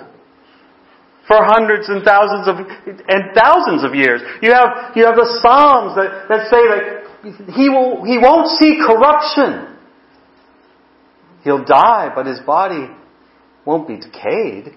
for 1.28 1.44
hundreds 1.44 1.88
and 1.88 2.02
thousands 2.02 2.48
of 2.48 2.56
and 2.56 3.36
thousands 3.36 3.84
of 3.84 3.94
years. 3.94 4.22
You 4.40 4.52
have 4.52 4.96
you 4.96 5.04
have 5.04 5.16
the 5.16 5.28
Psalms 5.44 5.94
that, 5.94 6.26
that 6.32 6.48
say 6.48 6.62
that 6.72 7.52
he 7.52 7.68
will 7.68 8.02
he 8.04 8.16
won't 8.16 8.48
see 8.58 8.80
corruption. 8.80 9.76
He'll 11.44 11.64
die, 11.64 12.10
but 12.14 12.24
his 12.24 12.40
body 12.40 12.88
won't 13.66 13.86
be 13.86 13.96
decayed. 13.96 14.72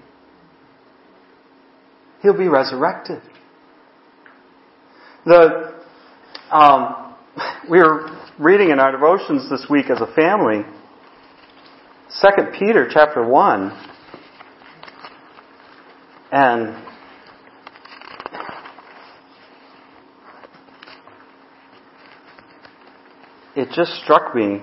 He'll 2.22 2.38
be 2.38 2.48
resurrected. 2.48 3.22
The 5.26 5.74
um, 6.52 7.16
we 7.70 7.80
were 7.80 8.10
reading 8.38 8.72
in 8.72 8.80
our 8.80 8.92
devotions 8.92 9.50
this 9.50 9.66
week 9.70 9.90
as 9.90 10.02
a 10.02 10.14
family, 10.14 10.64
Second 12.10 12.54
Peter 12.60 12.90
chapter 12.92 13.26
one, 13.26 13.72
and 16.32 16.76
it 23.56 23.70
just 23.74 23.94
struck 24.04 24.36
me. 24.36 24.62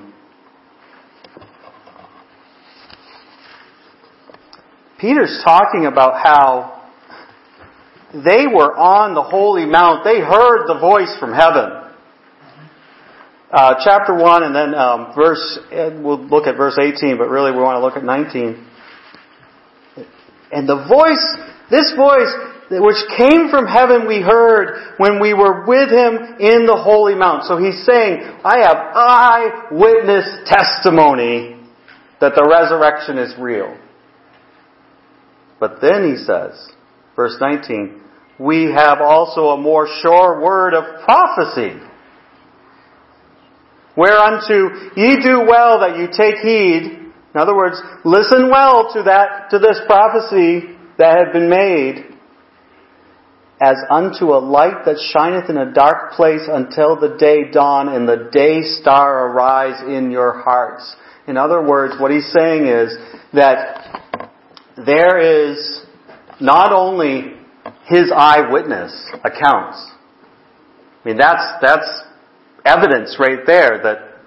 Peter's 4.99 5.41
talking 5.43 5.87
about 5.87 6.23
how 6.23 6.80
they 8.13 8.47
were 8.47 8.77
on 8.77 9.15
the 9.15 9.23
holy 9.23 9.67
mount. 9.67 10.05
They 10.05 10.19
heard 10.19 10.67
the 10.67 10.79
voice 10.81 11.15
from 11.21 11.33
heaven. 11.33 11.81
Uh, 13.53 13.75
chapter 13.85 14.15
1 14.15 14.43
and 14.45 14.55
then 14.55 14.75
um, 14.75 15.13
verse, 15.15 15.59
we'll 15.71 16.23
look 16.27 16.47
at 16.47 16.57
verse 16.57 16.79
18, 16.79 17.19
but 17.19 17.29
really 17.29 17.51
we 17.51 17.59
want 17.59 17.77
to 17.77 17.81
look 17.81 17.97
at 17.97 18.05
19. 18.05 18.67
And 20.53 20.69
the 20.69 20.87
voice, 20.87 21.23
this 21.71 21.93
voice, 21.97 22.31
which 22.71 23.03
came 23.19 23.51
from 23.51 23.67
heaven 23.67 24.07
we 24.07 24.21
heard 24.21 24.95
when 24.99 25.21
we 25.21 25.35
were 25.35 25.67
with 25.67 25.91
him 25.91 26.39
in 26.39 26.67
the 26.67 26.79
holy 26.79 27.15
mount. 27.15 27.45
So 27.45 27.59
he's 27.59 27.85
saying, 27.85 28.23
I 28.45 28.61
have 28.63 28.77
eyewitness 28.95 30.47
testimony 30.47 31.59
that 32.21 32.35
the 32.35 32.47
resurrection 32.47 33.19
is 33.19 33.35
real. 33.39 33.77
But 35.59 35.81
then 35.81 36.11
he 36.11 36.17
says, 36.23 36.71
verse 37.21 37.37
19, 37.39 38.01
we 38.39 38.73
have 38.75 39.03
also 39.03 39.49
a 39.49 39.61
more 39.61 39.87
sure 40.01 40.41
word 40.41 40.73
of 40.73 41.05
prophecy. 41.05 41.79
Whereunto 43.95 44.95
ye 44.97 45.17
do 45.23 45.45
well 45.47 45.81
that 45.81 45.99
you 45.99 46.09
take 46.17 46.37
heed. 46.37 47.13
In 47.35 47.37
other 47.37 47.55
words, 47.55 47.77
listen 48.07 48.49
well 48.51 48.91
to 48.95 49.03
that, 49.03 49.51
to 49.51 49.59
this 49.59 49.79
prophecy 49.87 50.75
that 50.97 51.19
had 51.19 51.33
been 51.35 51.51
made 51.51 52.07
as 53.61 53.77
unto 53.91 54.33
a 54.33 54.41
light 54.41 54.87
that 54.87 54.97
shineth 55.13 55.51
in 55.51 55.59
a 55.59 55.75
dark 55.75 56.13
place 56.13 56.49
until 56.49 56.99
the 56.99 57.17
day 57.19 57.51
dawn 57.53 57.89
and 57.89 58.09
the 58.09 58.31
day 58.33 58.63
star 58.63 59.27
arise 59.27 59.83
in 59.87 60.11
your 60.11 60.41
hearts. 60.41 60.97
In 61.29 61.37
other 61.37 61.63
words, 61.63 62.01
what 62.01 62.11
he's 62.11 62.33
saying 62.33 62.67
is 62.67 62.97
that 63.35 64.01
there 64.87 65.51
is 65.53 65.85
not 66.41 66.73
only 66.73 67.37
his 67.87 68.13
eyewitness 68.15 68.93
accounts. 69.25 69.91
I 71.05 71.09
mean, 71.09 71.19
that's, 71.19 71.45
that's 71.61 72.03
evidence 72.65 73.17
right 73.19 73.41
there 73.47 73.81
that 73.83 74.21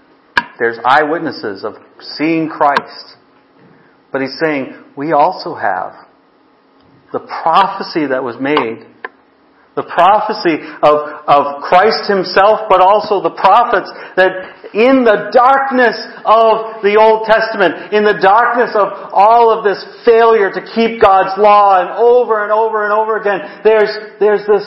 there's 0.59 0.77
eyewitnesses 0.83 1.63
of 1.63 1.75
seeing 1.99 2.49
Christ. 2.49 3.15
But 4.11 4.21
he's 4.21 4.37
saying, 4.39 4.83
we 4.95 5.11
also 5.11 5.55
have 5.55 5.93
the 7.11 7.19
prophecy 7.19 8.07
that 8.07 8.23
was 8.23 8.35
made 8.39 8.87
the 9.75 9.83
prophecy 9.83 10.61
of, 10.85 11.25
of 11.25 11.63
Christ 11.65 12.05
himself, 12.05 12.69
but 12.69 12.81
also 12.81 13.21
the 13.25 13.33
prophets 13.33 13.89
that 14.15 14.52
in 14.73 15.05
the 15.05 15.29
darkness 15.31 15.95
of 16.25 16.81
the 16.81 16.97
Old 16.99 17.25
Testament, 17.25 17.93
in 17.93 18.03
the 18.03 18.17
darkness 18.19 18.71
of 18.73 19.13
all 19.13 19.53
of 19.53 19.63
this 19.63 19.83
failure 20.03 20.49
to 20.49 20.61
keep 20.73 20.99
God's 20.99 21.39
law 21.39 21.79
and 21.79 21.89
over 21.91 22.43
and 22.43 22.51
over 22.51 22.83
and 22.83 22.93
over 22.93 23.17
again, 23.17 23.61
there's, 23.63 23.93
there's 24.19 24.45
this 24.47 24.65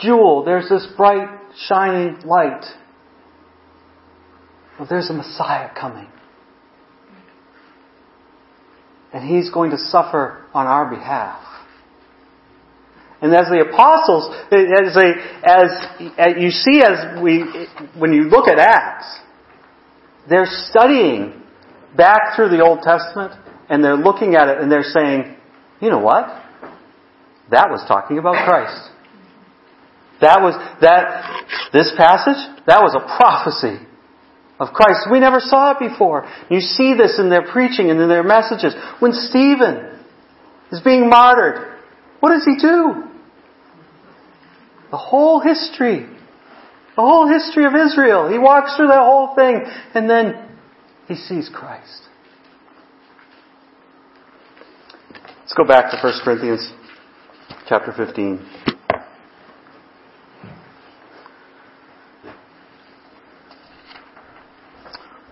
jewel, 0.00 0.44
there's 0.44 0.68
this 0.68 0.86
bright, 0.96 1.28
shining 1.66 2.20
light. 2.24 2.64
There's 4.88 5.10
a 5.10 5.12
Messiah 5.12 5.70
coming. 5.74 6.06
And 9.12 9.28
He's 9.28 9.50
going 9.50 9.72
to 9.72 9.78
suffer 9.78 10.44
on 10.54 10.66
our 10.66 10.88
behalf. 10.88 11.42
And 13.20 13.34
as 13.34 13.46
the 13.46 13.66
apostles, 13.68 14.32
as, 14.52 14.96
as, 15.42 16.14
as 16.16 16.40
you 16.40 16.50
see 16.50 16.80
as 16.80 17.20
we, 17.20 17.42
when 17.98 18.12
you 18.12 18.24
look 18.24 18.46
at 18.46 18.60
Acts, 18.60 19.18
they're 20.28 20.48
studying 20.70 21.42
back 21.96 22.36
through 22.36 22.50
the 22.50 22.62
Old 22.62 22.80
Testament 22.82 23.32
and 23.68 23.82
they're 23.82 23.96
looking 23.96 24.34
at 24.34 24.48
it 24.48 24.58
and 24.58 24.70
they're 24.70 24.82
saying, 24.82 25.36
you 25.80 25.90
know 25.90 26.00
what? 26.00 26.26
That 27.50 27.70
was 27.70 27.84
talking 27.88 28.18
about 28.18 28.46
Christ. 28.46 28.90
That 30.20 30.40
was, 30.42 30.54
that, 30.80 31.70
this 31.72 31.92
passage, 31.96 32.38
that 32.66 32.82
was 32.82 32.94
a 32.94 33.04
prophecy 33.16 33.86
of 34.58 34.68
Christ. 34.74 35.08
We 35.10 35.20
never 35.20 35.38
saw 35.38 35.72
it 35.72 35.78
before. 35.78 36.28
You 36.50 36.60
see 36.60 36.94
this 36.94 37.18
in 37.18 37.30
their 37.30 37.42
preaching 37.42 37.90
and 37.90 38.00
in 38.00 38.08
their 38.08 38.24
messages. 38.24 38.74
When 38.98 39.12
Stephen 39.12 39.98
is 40.72 40.80
being 40.80 41.08
martyred, 41.08 41.78
what 42.20 42.30
does 42.30 42.44
he 42.44 42.56
do? 42.60 43.04
The 44.90 44.96
whole 44.96 45.40
history. 45.40 46.08
The 46.98 47.04
whole 47.04 47.28
history 47.28 47.64
of 47.64 47.76
Israel. 47.76 48.28
He 48.28 48.38
walks 48.38 48.74
through 48.74 48.88
that 48.88 48.98
whole 48.98 49.32
thing 49.36 49.62
and 49.94 50.10
then 50.10 50.48
he 51.06 51.14
sees 51.14 51.48
Christ. 51.48 52.02
Let's 55.38 55.52
go 55.56 55.64
back 55.64 55.92
to 55.92 55.98
1 56.02 56.12
Corinthians 56.24 56.72
chapter 57.68 57.92
15. 57.96 58.44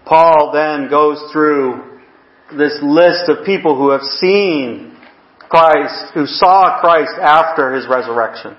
Paul 0.05 0.53
then 0.55 0.89
goes 0.89 1.21
through 1.33 1.99
this 2.57 2.79
list 2.81 3.29
of 3.29 3.45
people 3.45 3.75
who 3.75 3.91
have 3.91 4.03
seen 4.03 4.97
Christ, 5.41 6.13
who 6.15 6.27
saw 6.27 6.79
Christ 6.81 7.15
after 7.21 7.75
his 7.75 7.89
resurrection. 7.89 8.57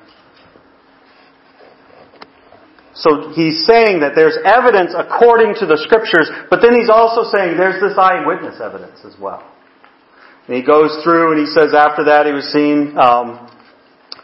So 2.98 3.30
he's 3.38 3.66
saying 3.70 4.02
that 4.02 4.18
there's 4.18 4.38
evidence 4.42 4.98
according 4.98 5.54
to 5.62 5.70
the 5.70 5.78
scriptures, 5.78 6.34
but 6.50 6.66
then 6.66 6.74
he's 6.74 6.90
also 6.90 7.30
saying 7.30 7.54
there's 7.54 7.78
this 7.78 7.94
eyewitness 7.94 8.58
evidence 8.58 9.06
as 9.06 9.14
well. 9.22 9.46
And 10.48 10.56
he 10.58 10.64
goes 10.66 10.98
through 11.04 11.38
and 11.38 11.40
he 11.40 11.46
says 11.46 11.78
after 11.78 12.06
that 12.10 12.26
he 12.26 12.34
was 12.34 12.50
seen 12.50 12.98
um, 12.98 13.46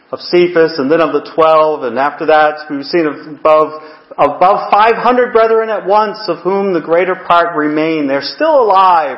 of 0.10 0.20
Cephas 0.26 0.82
and 0.82 0.90
then 0.90 1.02
of 1.02 1.14
the 1.14 1.30
twelve, 1.36 1.84
and 1.84 2.00
after 2.00 2.26
that 2.28 2.66
he 2.66 2.78
was 2.82 2.90
seen 2.90 3.06
of 3.06 3.14
above 3.38 3.78
above 4.18 4.72
500 4.72 5.34
brethren 5.34 5.70
at 5.70 5.86
once, 5.86 6.18
of 6.28 6.40
whom 6.44 6.74
the 6.74 6.82
greater 6.82 7.16
part 7.16 7.56
remain. 7.56 8.08
They're 8.08 8.22
still 8.22 8.62
alive, 8.62 9.18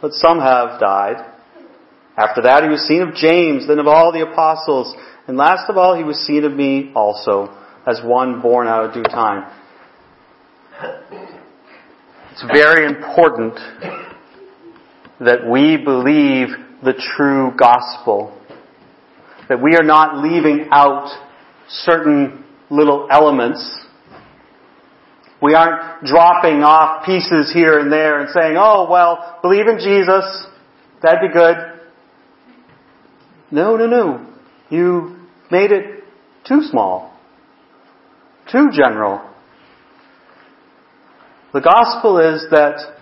but 0.00 0.12
some 0.12 0.38
have 0.38 0.80
died. 0.80 1.32
After 2.16 2.42
that 2.42 2.62
he 2.62 2.68
was 2.68 2.86
seen 2.86 3.02
of 3.02 3.14
James, 3.14 3.66
then 3.68 3.78
of 3.78 3.86
all 3.86 4.12
the 4.12 4.22
apostles, 4.22 4.94
and 5.26 5.36
last 5.36 5.68
of 5.68 5.76
all 5.76 5.96
he 5.96 6.04
was 6.04 6.16
seen 6.26 6.44
of 6.44 6.52
me 6.52 6.92
also, 6.94 7.54
as 7.86 8.00
one 8.04 8.40
born 8.40 8.66
out 8.66 8.84
of 8.86 8.94
due 8.94 9.02
time. 9.04 9.50
It's 12.32 12.44
very 12.52 12.84
important 12.84 13.54
that 15.20 15.48
we 15.48 15.76
believe 15.76 16.48
the 16.84 16.92
true 17.16 17.52
gospel. 17.56 18.36
That 19.48 19.62
we 19.62 19.76
are 19.76 19.84
not 19.84 20.22
leaving 20.22 20.68
out 20.70 21.08
certain 21.68 22.44
little 22.68 23.08
elements. 23.10 23.86
We 25.40 25.54
aren't 25.54 26.04
dropping 26.04 26.62
off 26.62 27.06
pieces 27.06 27.52
here 27.54 27.78
and 27.78 27.90
there 27.90 28.20
and 28.20 28.28
saying, 28.30 28.56
oh, 28.58 28.88
well, 28.90 29.38
believe 29.42 29.68
in 29.68 29.78
Jesus. 29.78 30.46
That'd 31.02 31.20
be 31.20 31.32
good. 31.32 31.56
No, 33.50 33.76
no, 33.76 33.86
no. 33.86 34.34
You 34.70 35.20
made 35.50 35.70
it 35.70 36.04
too 36.46 36.62
small. 36.62 37.15
Too 38.50 38.68
general. 38.72 39.28
The 41.52 41.60
gospel 41.60 42.18
is 42.18 42.46
that 42.50 42.96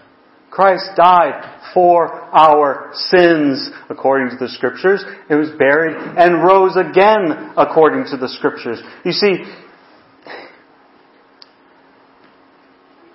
Christ 0.51 0.90
died 0.97 1.72
for 1.74 2.07
our 2.07 2.92
sins 2.95 3.70
according 3.90 4.30
to 4.30 4.36
the 4.36 4.49
scriptures. 4.49 5.05
It 5.28 5.34
was 5.34 5.51
buried 5.59 5.97
and 5.97 6.45
rose 6.45 6.76
again 6.76 7.53
according 7.57 8.05
to 8.12 8.16
the 8.16 8.28
scriptures. 8.28 8.80
You 9.05 9.11
see, 9.11 9.42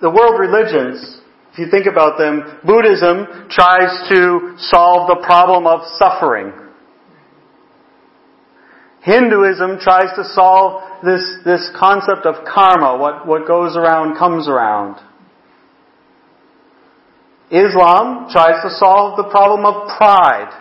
the 0.02 0.10
world 0.10 0.38
religions, 0.38 1.20
if 1.52 1.58
you 1.58 1.70
think 1.70 1.86
about 1.86 2.18
them, 2.18 2.60
Buddhism 2.64 3.48
tries 3.48 4.08
to 4.10 4.54
solve 4.58 5.08
the 5.08 5.24
problem 5.24 5.66
of 5.66 5.80
suffering. 5.96 6.52
Hinduism 9.02 9.78
tries 9.80 10.14
to 10.16 10.24
solve 10.24 10.82
this, 11.02 11.38
this 11.44 11.70
concept 11.78 12.26
of 12.26 12.44
karma, 12.44 12.98
what, 12.98 13.26
what 13.26 13.46
goes 13.46 13.76
around 13.76 14.18
comes 14.18 14.46
around. 14.46 14.96
Islam 17.50 18.28
tries 18.30 18.62
to 18.62 18.70
solve 18.70 19.16
the 19.16 19.28
problem 19.30 19.64
of 19.64 19.88
pride. 19.96 20.56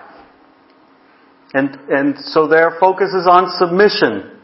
And, 1.53 1.75
and 1.89 2.17
so 2.17 2.47
their 2.47 2.77
focus 2.79 3.09
is 3.09 3.27
on 3.27 3.49
submission 3.57 4.39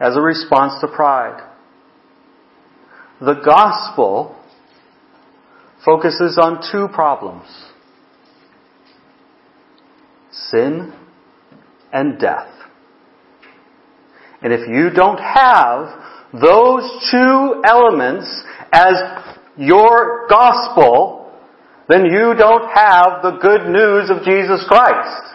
as 0.00 0.16
a 0.16 0.20
response 0.20 0.80
to 0.80 0.88
pride. 0.88 1.44
The 3.20 3.34
gospel 3.34 4.36
focuses 5.84 6.38
on 6.40 6.60
two 6.72 6.88
problems. 6.92 7.46
Sin 10.30 10.92
and 11.92 12.18
death. 12.18 12.48
And 14.42 14.52
if 14.52 14.68
you 14.68 14.90
don't 14.90 15.18
have 15.18 15.88
those 16.32 16.82
two 17.10 17.62
elements 17.64 18.26
as 18.72 18.94
your 19.56 20.26
gospel, 20.28 21.32
then 21.88 22.04
you 22.04 22.34
don't 22.36 22.68
have 22.72 23.22
the 23.22 23.38
good 23.40 23.68
news 23.68 24.10
of 24.10 24.22
Jesus 24.24 24.64
Christ. 24.68 25.34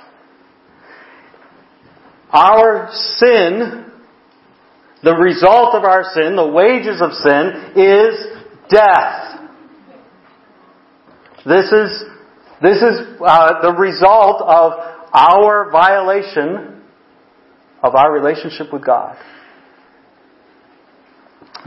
Our 2.31 2.89
sin, 3.17 3.91
the 5.03 5.13
result 5.13 5.75
of 5.75 5.83
our 5.83 6.03
sin, 6.13 6.35
the 6.35 6.47
wages 6.47 7.01
of 7.01 7.11
sin, 7.13 7.73
is 7.75 8.43
death. 8.69 9.41
This 11.45 11.71
is, 11.71 12.03
this 12.61 12.77
is 12.77 13.19
uh, 13.19 13.61
the 13.61 13.73
result 13.77 14.41
of 14.41 15.02
our 15.13 15.71
violation 15.71 16.81
of 17.81 17.95
our 17.95 18.11
relationship 18.11 18.73
with 18.73 18.85
God. 18.85 19.15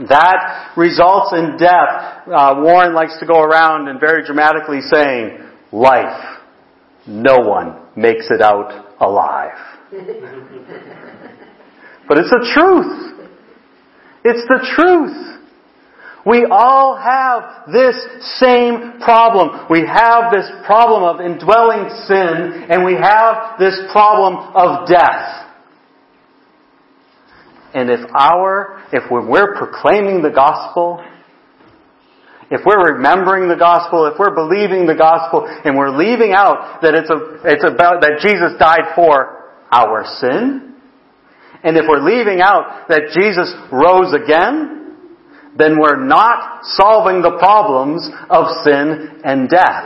That 0.09 0.73
results 0.77 1.33
in 1.33 1.57
death. 1.57 2.27
Uh, 2.27 2.55
Warren 2.59 2.93
likes 2.93 3.17
to 3.19 3.25
go 3.25 3.41
around 3.41 3.87
and 3.87 3.99
very 3.99 4.23
dramatically 4.25 4.81
saying, 4.81 5.39
life. 5.71 6.37
No 7.07 7.37
one 7.39 7.79
makes 7.95 8.29
it 8.29 8.41
out 8.41 8.95
alive. 8.99 9.57
but 12.07 12.17
it's 12.17 12.29
the 12.29 12.51
truth. 12.53 13.29
It's 14.23 14.45
the 14.47 14.59
truth. 14.75 15.36
We 16.27 16.45
all 16.51 16.97
have 16.97 17.71
this 17.71 17.95
same 18.43 18.99
problem. 18.99 19.67
We 19.69 19.87
have 19.87 20.33
this 20.33 20.45
problem 20.65 21.03
of 21.03 21.21
indwelling 21.21 21.87
sin, 22.05 22.67
and 22.69 22.83
we 22.83 22.95
have 22.95 23.57
this 23.57 23.79
problem 23.93 24.35
of 24.35 24.89
death. 24.89 25.47
And 27.73 27.89
if 27.89 28.01
our, 28.13 28.83
if 28.91 29.03
we're 29.09 29.55
proclaiming 29.55 30.21
the 30.21 30.31
gospel, 30.31 31.01
if 32.51 32.59
we're 32.65 32.95
remembering 32.95 33.47
the 33.47 33.55
gospel, 33.55 34.07
if 34.07 34.19
we're 34.19 34.35
believing 34.35 34.85
the 34.85 34.95
gospel, 34.95 35.47
and 35.47 35.77
we're 35.77 35.95
leaving 35.95 36.33
out 36.33 36.81
that 36.81 36.93
it's, 36.93 37.09
a, 37.09 37.39
it's 37.45 37.63
about 37.63 38.01
that 38.01 38.19
Jesus 38.19 38.51
died 38.59 38.95
for 38.95 39.53
our 39.71 40.03
sin, 40.19 40.75
and 41.63 41.77
if 41.77 41.85
we're 41.87 42.03
leaving 42.03 42.41
out 42.41 42.87
that 42.89 43.11
Jesus 43.15 43.53
rose 43.71 44.13
again, 44.13 44.76
then 45.57 45.79
we're 45.79 46.03
not 46.03 46.63
solving 46.63 47.21
the 47.21 47.37
problems 47.39 48.07
of 48.29 48.45
sin 48.63 49.21
and 49.23 49.49
death. 49.49 49.85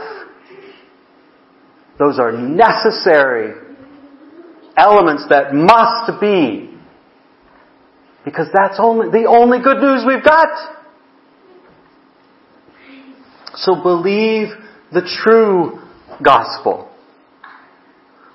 Those 1.98 2.18
are 2.18 2.32
necessary 2.32 3.54
elements 4.76 5.26
that 5.30 5.54
must 5.54 6.20
be. 6.20 6.70
Because 8.24 8.48
that's 8.52 8.76
only, 8.78 9.10
the 9.10 9.26
only 9.28 9.58
good 9.62 9.78
news 9.78 10.04
we've 10.06 10.24
got. 10.24 10.48
So 13.54 13.82
believe 13.82 14.48
the 14.92 15.02
true 15.24 15.80
gospel. 16.22 16.90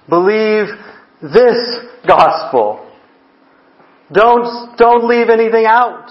Believe 0.09 0.67
this 1.21 1.77
gospel. 2.07 2.89
Don't, 4.11 4.77
don't 4.77 5.07
leave 5.07 5.29
anything 5.29 5.65
out. 5.65 6.09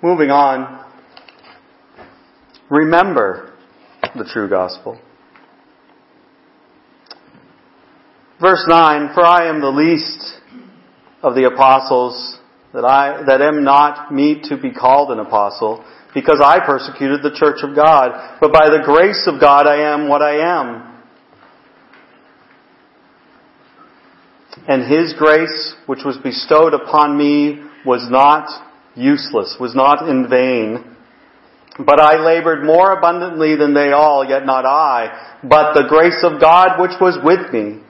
Moving 0.00 0.30
on. 0.30 0.86
Remember 2.70 3.52
the 4.14 4.24
true 4.32 4.48
gospel. 4.48 5.00
Verse 8.40 8.64
9, 8.68 9.14
For 9.14 9.24
I 9.24 9.48
am 9.48 9.60
the 9.60 9.70
least 9.70 10.40
of 11.20 11.34
the 11.34 11.46
apostles, 11.52 12.38
that 12.72 12.84
I, 12.84 13.24
that 13.26 13.42
am 13.42 13.64
not 13.64 14.14
meet 14.14 14.44
to 14.44 14.56
be 14.56 14.70
called 14.70 15.10
an 15.10 15.18
apostle, 15.18 15.84
because 16.14 16.40
I 16.44 16.64
persecuted 16.64 17.24
the 17.24 17.34
church 17.34 17.64
of 17.64 17.74
God. 17.74 18.38
But 18.40 18.52
by 18.52 18.68
the 18.68 18.82
grace 18.84 19.26
of 19.26 19.40
God 19.40 19.66
I 19.66 19.92
am 19.92 20.08
what 20.08 20.22
I 20.22 20.60
am. 20.60 21.02
And 24.68 24.88
His 24.88 25.12
grace, 25.18 25.74
which 25.86 26.04
was 26.04 26.16
bestowed 26.18 26.72
upon 26.72 27.18
me, 27.18 27.64
was 27.84 28.06
not 28.08 28.67
useless, 28.98 29.56
was 29.58 29.74
not 29.74 30.08
in 30.08 30.28
vain. 30.28 30.96
But 31.78 32.00
I 32.00 32.18
labored 32.18 32.64
more 32.64 32.92
abundantly 32.92 33.54
than 33.54 33.72
they 33.72 33.92
all, 33.92 34.28
yet 34.28 34.44
not 34.44 34.66
I, 34.66 35.38
but 35.42 35.74
the 35.74 35.86
grace 35.88 36.24
of 36.24 36.40
God 36.40 36.80
which 36.80 36.98
was 37.00 37.16
with 37.22 37.52
me. 37.52 37.80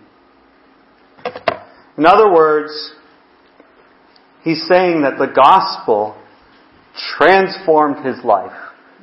In 1.97 2.07
other 2.07 2.31
words, 2.31 2.93
he's 4.43 4.67
saying 4.69 5.03
that 5.03 5.19
the 5.19 5.33
gospel 5.35 6.23
transformed 7.17 8.05
his 8.05 8.23
life, 8.25 8.53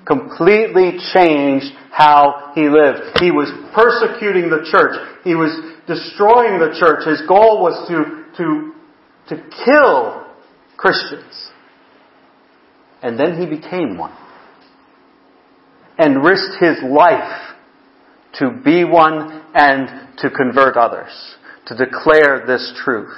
completely 0.06 1.00
changed 1.14 1.74
how 1.92 2.52
he 2.54 2.70
lived. 2.70 3.20
He 3.20 3.32
was 3.32 3.52
persecuting 3.74 4.50
the 4.50 4.68
church. 4.70 4.96
He 5.24 5.34
was 5.34 5.52
destroying 5.88 6.60
the 6.60 6.76
church. 6.80 7.08
His 7.08 7.22
goal 7.28 7.62
was 7.62 7.88
to, 7.88 8.26
to, 8.38 8.74
to 9.30 9.50
kill 9.66 10.28
Christians. 10.78 11.52
And 13.06 13.20
then 13.20 13.40
he 13.40 13.46
became 13.46 13.98
one. 13.98 14.18
And 15.98 16.24
risked 16.24 16.58
his 16.60 16.78
life 16.84 17.54
to 18.40 18.50
be 18.66 18.84
one 18.84 19.44
and 19.54 20.18
to 20.18 20.30
convert 20.30 20.76
others. 20.76 21.14
to 21.68 21.76
declare 21.76 22.46
this 22.46 22.74
truth. 22.84 23.14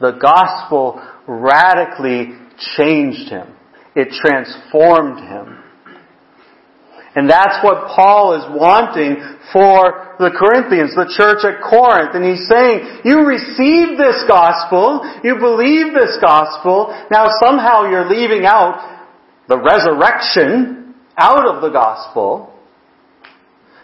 The 0.00 0.18
gospel 0.20 1.02
radically 1.26 2.32
changed 2.76 3.28
him. 3.28 3.54
It 3.94 4.08
transformed 4.10 5.20
him. 5.20 5.64
And 7.16 7.28
that's 7.28 7.64
what 7.64 7.88
Paul 7.96 8.36
is 8.38 8.44
wanting 8.54 9.16
for 9.52 10.14
the 10.20 10.30
Corinthians, 10.30 10.94
the 10.94 11.10
church 11.16 11.42
at 11.42 11.58
Corinth. 11.66 12.14
And 12.14 12.22
he's 12.22 12.46
saying, 12.46 13.02
you 13.04 13.26
received 13.26 13.98
this 13.98 14.22
gospel, 14.28 15.02
you 15.24 15.34
believe 15.40 15.94
this 15.94 16.16
gospel, 16.20 16.94
now 17.10 17.26
somehow 17.42 17.90
you're 17.90 18.08
leaving 18.08 18.46
out 18.46 18.97
the 19.48 19.58
resurrection 19.58 20.94
out 21.16 21.48
of 21.48 21.62
the 21.62 21.70
gospel, 21.70 22.54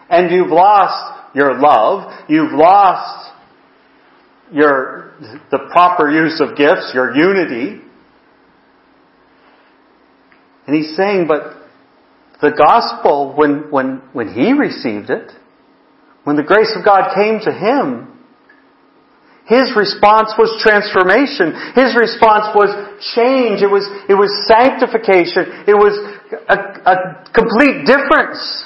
and 0.09 0.31
you've 0.31 0.51
lost 0.51 1.35
your 1.35 1.59
love, 1.59 2.25
you've 2.29 2.53
lost 2.53 3.33
your, 4.51 5.13
the 5.51 5.59
proper 5.71 6.09
use 6.09 6.39
of 6.39 6.55
gifts, 6.55 6.91
your 6.93 7.15
unity. 7.15 7.81
And 10.67 10.75
he's 10.75 10.95
saying, 10.95 11.27
but 11.27 11.55
the 12.41 12.51
gospel, 12.55 13.33
when, 13.35 13.71
when, 13.71 14.01
when 14.13 14.33
he 14.33 14.53
received 14.53 15.09
it, 15.09 15.31
when 16.23 16.35
the 16.35 16.43
grace 16.43 16.73
of 16.77 16.85
God 16.85 17.13
came 17.15 17.39
to 17.39 17.51
him, 17.51 18.14
his 19.45 19.73
response 19.77 20.33
was 20.39 20.57
transformation. 20.61 21.53
His 21.75 21.93
response 21.93 22.49
was 22.57 22.73
change. 23.13 23.61
It 23.61 23.69
was, 23.69 23.85
it 24.09 24.17
was 24.17 24.33
sanctification. 24.49 25.69
It 25.69 25.77
was 25.77 25.93
a, 26.49 26.57
a 26.89 26.95
complete 27.29 27.85
difference. 27.85 28.65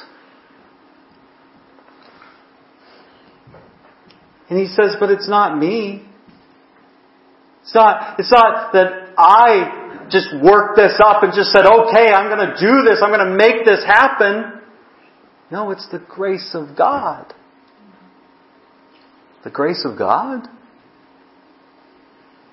And 4.49 4.57
he 4.57 4.67
says, 4.67 4.95
but 4.99 5.11
it's 5.11 5.27
not 5.27 5.57
me. 5.57 6.07
It's 7.63 7.75
not, 7.75 8.17
it's 8.17 8.32
not 8.32 8.71
that 8.71 9.13
I 9.17 10.07
just 10.09 10.30
worked 10.41 10.77
this 10.77 10.97
up 11.03 11.23
and 11.23 11.34
just 11.36 11.51
said, 11.51 11.65
okay, 11.65 12.07
I'm 12.07 12.34
going 12.34 12.47
to 12.47 12.55
do 12.55 12.89
this. 12.89 13.03
I'm 13.03 13.11
going 13.11 13.27
to 13.27 13.36
make 13.36 13.65
this 13.65 13.84
happen. 13.86 14.61
No, 15.51 15.71
it's 15.71 15.88
the 15.91 15.99
grace 15.99 16.51
of 16.53 16.77
God. 16.77 17.34
The 19.43 19.49
grace 19.49 19.86
of 19.86 19.97
God? 19.97 20.47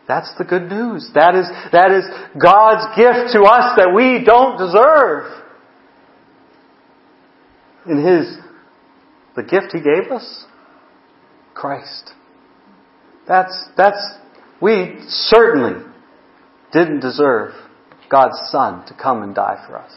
That's 0.08 0.32
the 0.38 0.44
good 0.44 0.68
news. 0.70 1.10
That 1.14 1.34
is, 1.34 1.46
that 1.72 1.90
is 1.90 2.04
God's 2.40 2.96
gift 2.96 3.32
to 3.32 3.42
us 3.42 3.76
that 3.76 3.92
we 3.94 4.24
don't 4.24 4.56
deserve. 4.56 5.42
In 7.88 8.04
His, 8.04 8.36
the 9.34 9.42
gift 9.42 9.72
He 9.72 9.80
gave 9.80 10.12
us? 10.12 10.44
Christ. 11.54 12.12
That's, 13.26 13.64
that's, 13.76 13.98
we 14.60 14.96
certainly 15.08 15.84
didn't 16.72 17.00
deserve 17.00 17.52
God's 18.10 18.38
Son 18.50 18.86
to 18.86 18.94
come 18.94 19.22
and 19.22 19.34
die 19.34 19.64
for 19.66 19.78
us. 19.78 19.92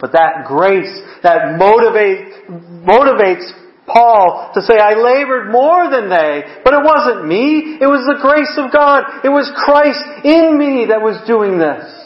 But 0.00 0.12
that 0.12 0.44
grace, 0.46 1.00
that 1.22 1.56
motivate, 1.58 2.48
motivates 2.48 3.61
Paul 3.86 4.52
to 4.54 4.62
say, 4.62 4.78
I 4.78 4.94
labored 4.94 5.50
more 5.50 5.90
than 5.90 6.08
they, 6.08 6.42
but 6.64 6.74
it 6.74 6.84
wasn't 6.84 7.26
me. 7.26 7.78
It 7.80 7.86
was 7.86 8.06
the 8.06 8.20
grace 8.22 8.54
of 8.56 8.72
God. 8.72 9.24
It 9.24 9.28
was 9.28 9.50
Christ 9.64 10.24
in 10.24 10.56
me 10.58 10.86
that 10.88 11.02
was 11.02 11.20
doing 11.26 11.58
this. 11.58 12.02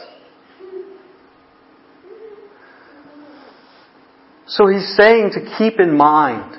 So 4.48 4.68
he's 4.68 4.96
saying 4.96 5.32
to 5.34 5.56
keep 5.58 5.80
in 5.80 5.96
mind, 5.96 6.56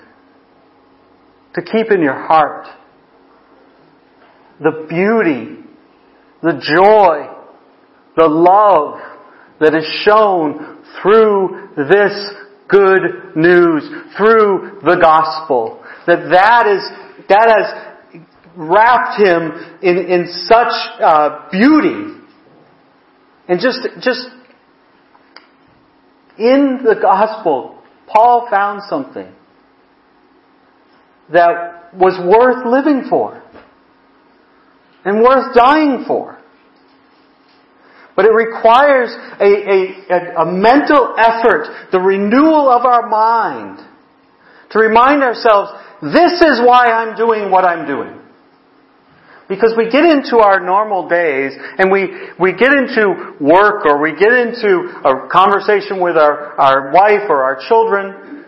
to 1.55 1.61
keep 1.61 1.89
in 1.89 2.01
your 2.01 2.27
heart, 2.27 2.67
the 4.59 4.85
beauty, 4.89 5.63
the 6.43 6.59
joy, 6.61 7.33
the 8.15 8.27
love 8.27 8.99
that 9.59 9.73
is 9.73 9.85
shown 10.03 10.83
through 11.01 11.69
this 11.75 12.46
good 12.67 13.35
news, 13.35 13.83
through 14.17 14.79
the 14.83 14.97
gospel. 15.01 15.83
That 16.05 16.29
that 16.31 16.67
is, 16.67 16.81
that 17.29 17.47
has 17.49 18.15
wrapped 18.55 19.21
him 19.21 19.51
in, 19.81 19.97
in 19.97 20.27
such 20.47 20.73
uh, 21.01 21.49
beauty. 21.51 22.13
And 23.47 23.59
just, 23.61 23.79
just 24.01 24.27
in 26.37 26.79
the 26.83 26.95
gospel, 27.01 27.81
Paul 28.07 28.47
found 28.49 28.81
something 28.89 29.33
that 31.31 31.93
was 31.93 32.19
worth 32.25 32.65
living 32.65 33.09
for 33.09 33.43
and 35.05 35.21
worth 35.21 35.55
dying 35.55 36.03
for. 36.05 36.36
But 38.17 38.25
it 38.25 38.33
requires 38.33 39.13
a, 39.39 39.45
a, 39.45 40.41
a, 40.41 40.51
mental 40.51 41.13
effort, 41.19 41.91
the 41.91 41.99
renewal 41.99 42.67
of 42.67 42.83
our 42.83 43.07
mind, 43.07 43.77
to 44.71 44.79
remind 44.79 45.21
ourselves, 45.21 45.71
this 46.01 46.41
is 46.41 46.59
why 46.65 46.87
I'm 46.87 47.15
doing 47.15 47.51
what 47.51 47.63
I'm 47.63 47.85
doing. 47.85 48.19
Because 49.47 49.75
we 49.77 49.89
get 49.89 50.03
into 50.03 50.39
our 50.39 50.59
normal 50.59 51.07
days 51.07 51.53
and 51.77 51.91
we, 51.91 52.09
we 52.39 52.53
get 52.53 52.73
into 52.73 53.35
work 53.39 53.85
or 53.85 54.01
we 54.01 54.11
get 54.11 54.33
into 54.33 54.91
a 55.05 55.29
conversation 55.31 56.01
with 56.01 56.17
our, 56.17 56.59
our 56.59 56.91
wife 56.91 57.29
or 57.29 57.43
our 57.43 57.61
children 57.69 58.45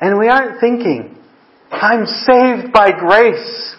and 0.00 0.18
we 0.18 0.28
aren't 0.28 0.60
thinking, 0.60 1.18
I'm 1.70 2.06
saved 2.06 2.72
by 2.72 2.92
grace. 2.92 3.74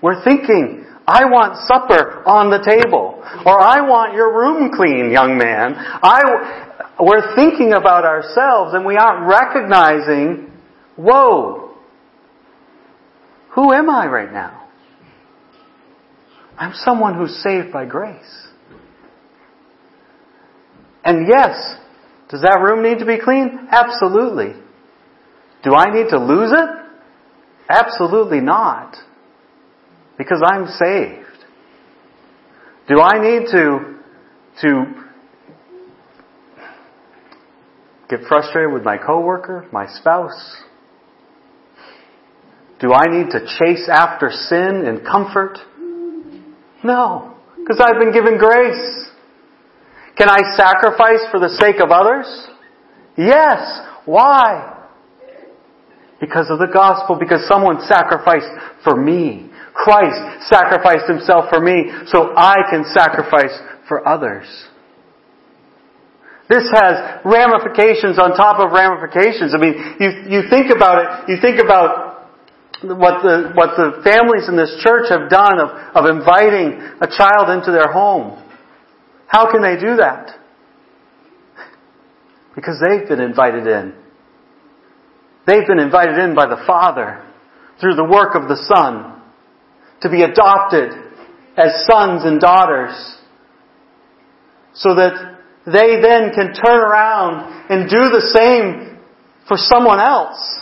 We're 0.00 0.22
thinking, 0.24 0.81
I 1.06 1.24
want 1.24 1.66
supper 1.66 2.22
on 2.26 2.50
the 2.50 2.62
table. 2.62 3.20
Or 3.44 3.60
I 3.60 3.80
want 3.80 4.14
your 4.14 4.36
room 4.36 4.70
clean, 4.74 5.10
young 5.10 5.36
man. 5.36 5.74
I, 5.76 6.92
we're 7.00 7.34
thinking 7.34 7.72
about 7.72 8.04
ourselves 8.04 8.74
and 8.74 8.86
we 8.86 8.96
aren't 8.96 9.26
recognizing, 9.26 10.52
whoa, 10.96 11.74
who 13.54 13.72
am 13.72 13.90
I 13.90 14.06
right 14.06 14.32
now? 14.32 14.68
I'm 16.56 16.72
someone 16.74 17.16
who's 17.16 17.42
saved 17.42 17.72
by 17.72 17.86
grace. 17.86 18.46
And 21.04 21.26
yes, 21.28 21.76
does 22.28 22.42
that 22.42 22.60
room 22.60 22.82
need 22.82 23.00
to 23.00 23.06
be 23.06 23.18
clean? 23.22 23.68
Absolutely. 23.70 24.54
Do 25.64 25.74
I 25.74 25.92
need 25.92 26.10
to 26.10 26.18
lose 26.18 26.52
it? 26.52 26.68
Absolutely 27.68 28.40
not. 28.40 28.96
Because 30.22 30.40
I'm 30.44 30.66
saved. 30.78 31.44
Do 32.86 33.00
I 33.00 33.18
need 33.18 33.46
to, 33.50 33.98
to 34.62 34.84
get 38.08 38.20
frustrated 38.28 38.72
with 38.72 38.84
my 38.84 38.98
coworker, 38.98 39.66
my 39.72 39.88
spouse? 39.98 40.58
Do 42.78 42.92
I 42.92 43.06
need 43.10 43.30
to 43.32 43.40
chase 43.58 43.88
after 43.92 44.30
sin 44.30 44.84
and 44.86 45.04
comfort? 45.04 45.58
No, 46.84 47.34
because 47.58 47.80
I've 47.80 47.98
been 47.98 48.12
given 48.12 48.38
grace. 48.38 49.10
Can 50.16 50.28
I 50.28 50.38
sacrifice 50.56 51.26
for 51.32 51.40
the 51.40 51.48
sake 51.60 51.80
of 51.82 51.90
others? 51.90 52.46
Yes. 53.18 53.80
Why? 54.04 54.84
Because 56.20 56.46
of 56.48 56.60
the 56.60 56.68
gospel, 56.72 57.16
because 57.18 57.48
someone 57.48 57.80
sacrificed 57.88 58.46
for 58.84 58.94
me. 58.94 59.48
Christ 59.74 60.48
sacrificed 60.48 61.08
himself 61.08 61.46
for 61.50 61.60
me 61.60 61.90
so 62.06 62.34
I 62.36 62.56
can 62.70 62.84
sacrifice 62.92 63.56
for 63.88 64.06
others. 64.06 64.46
This 66.48 66.68
has 66.74 67.22
ramifications 67.24 68.18
on 68.18 68.36
top 68.36 68.60
of 68.60 68.72
ramifications. 68.72 69.54
I 69.54 69.58
mean, 69.58 69.74
you, 69.98 70.10
you 70.28 70.50
think 70.50 70.70
about 70.70 71.00
it, 71.00 71.30
you 71.30 71.36
think 71.40 71.58
about 71.58 72.28
what 72.82 73.22
the, 73.22 73.52
what 73.54 73.76
the 73.76 74.02
families 74.04 74.48
in 74.48 74.56
this 74.56 74.74
church 74.82 75.06
have 75.08 75.30
done 75.30 75.58
of, 75.58 75.70
of 75.94 76.04
inviting 76.04 76.82
a 77.00 77.06
child 77.06 77.48
into 77.48 77.70
their 77.70 77.92
home. 77.92 78.42
How 79.26 79.50
can 79.50 79.62
they 79.62 79.80
do 79.80 79.96
that? 79.96 80.36
Because 82.54 82.82
they've 82.82 83.08
been 83.08 83.20
invited 83.20 83.66
in. 83.66 83.94
They've 85.46 85.66
been 85.66 85.78
invited 85.78 86.18
in 86.18 86.34
by 86.34 86.46
the 86.46 86.62
Father 86.66 87.24
through 87.80 87.94
the 87.94 88.04
work 88.04 88.34
of 88.34 88.48
the 88.48 88.56
Son 88.68 89.21
to 90.02 90.10
be 90.10 90.22
adopted 90.22 90.90
as 91.56 91.86
sons 91.86 92.24
and 92.24 92.40
daughters 92.40 92.92
so 94.74 94.94
that 94.94 95.38
they 95.66 96.00
then 96.00 96.32
can 96.34 96.54
turn 96.54 96.80
around 96.80 97.70
and 97.70 97.88
do 97.88 98.10
the 98.10 98.30
same 98.34 98.98
for 99.46 99.56
someone 99.56 100.00
else. 100.00 100.60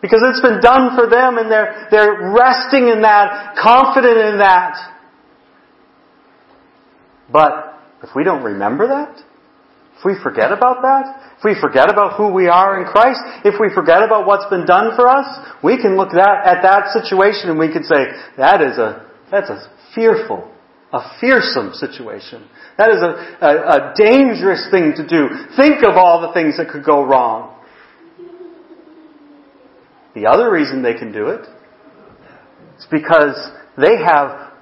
Because 0.00 0.22
it's 0.24 0.40
been 0.40 0.60
done 0.60 0.96
for 0.96 1.10
them 1.10 1.38
and 1.38 1.50
they're, 1.50 1.88
they're 1.90 2.32
resting 2.32 2.88
in 2.88 3.02
that, 3.02 3.56
confident 3.60 4.16
in 4.16 4.38
that. 4.38 4.76
But 7.32 7.80
if 8.02 8.10
we 8.14 8.22
don't 8.22 8.44
remember 8.44 8.86
that, 8.86 9.22
If 9.98 10.04
we 10.04 10.14
forget 10.22 10.52
about 10.52 10.82
that, 10.82 11.27
if 11.38 11.44
we 11.44 11.54
forget 11.60 11.88
about 11.88 12.16
who 12.16 12.32
we 12.32 12.48
are 12.48 12.80
in 12.80 12.86
Christ, 12.86 13.20
if 13.44 13.60
we 13.60 13.72
forget 13.72 14.02
about 14.02 14.26
what's 14.26 14.50
been 14.50 14.66
done 14.66 14.96
for 14.96 15.06
us, 15.06 15.24
we 15.62 15.80
can 15.80 15.96
look 15.96 16.10
that, 16.10 16.42
at 16.44 16.62
that 16.62 16.90
situation 16.90 17.48
and 17.48 17.58
we 17.58 17.72
can 17.72 17.84
say, 17.84 18.10
that 18.36 18.60
is 18.60 18.76
a, 18.76 19.06
that's 19.30 19.48
a 19.48 19.70
fearful, 19.94 20.50
a 20.92 20.98
fearsome 21.20 21.74
situation. 21.74 22.48
That 22.76 22.90
is 22.90 23.00
a, 23.00 23.46
a, 23.46 23.52
a 23.70 23.94
dangerous 23.94 24.66
thing 24.72 24.94
to 24.96 25.06
do. 25.06 25.28
Think 25.56 25.86
of 25.86 25.96
all 25.96 26.26
the 26.26 26.32
things 26.34 26.56
that 26.56 26.70
could 26.70 26.84
go 26.84 27.04
wrong. 27.04 27.54
The 30.16 30.26
other 30.26 30.50
reason 30.50 30.82
they 30.82 30.94
can 30.94 31.12
do 31.12 31.28
it 31.28 31.46
is 32.80 32.86
because 32.90 33.36
they 33.76 33.96
have, 33.96 34.54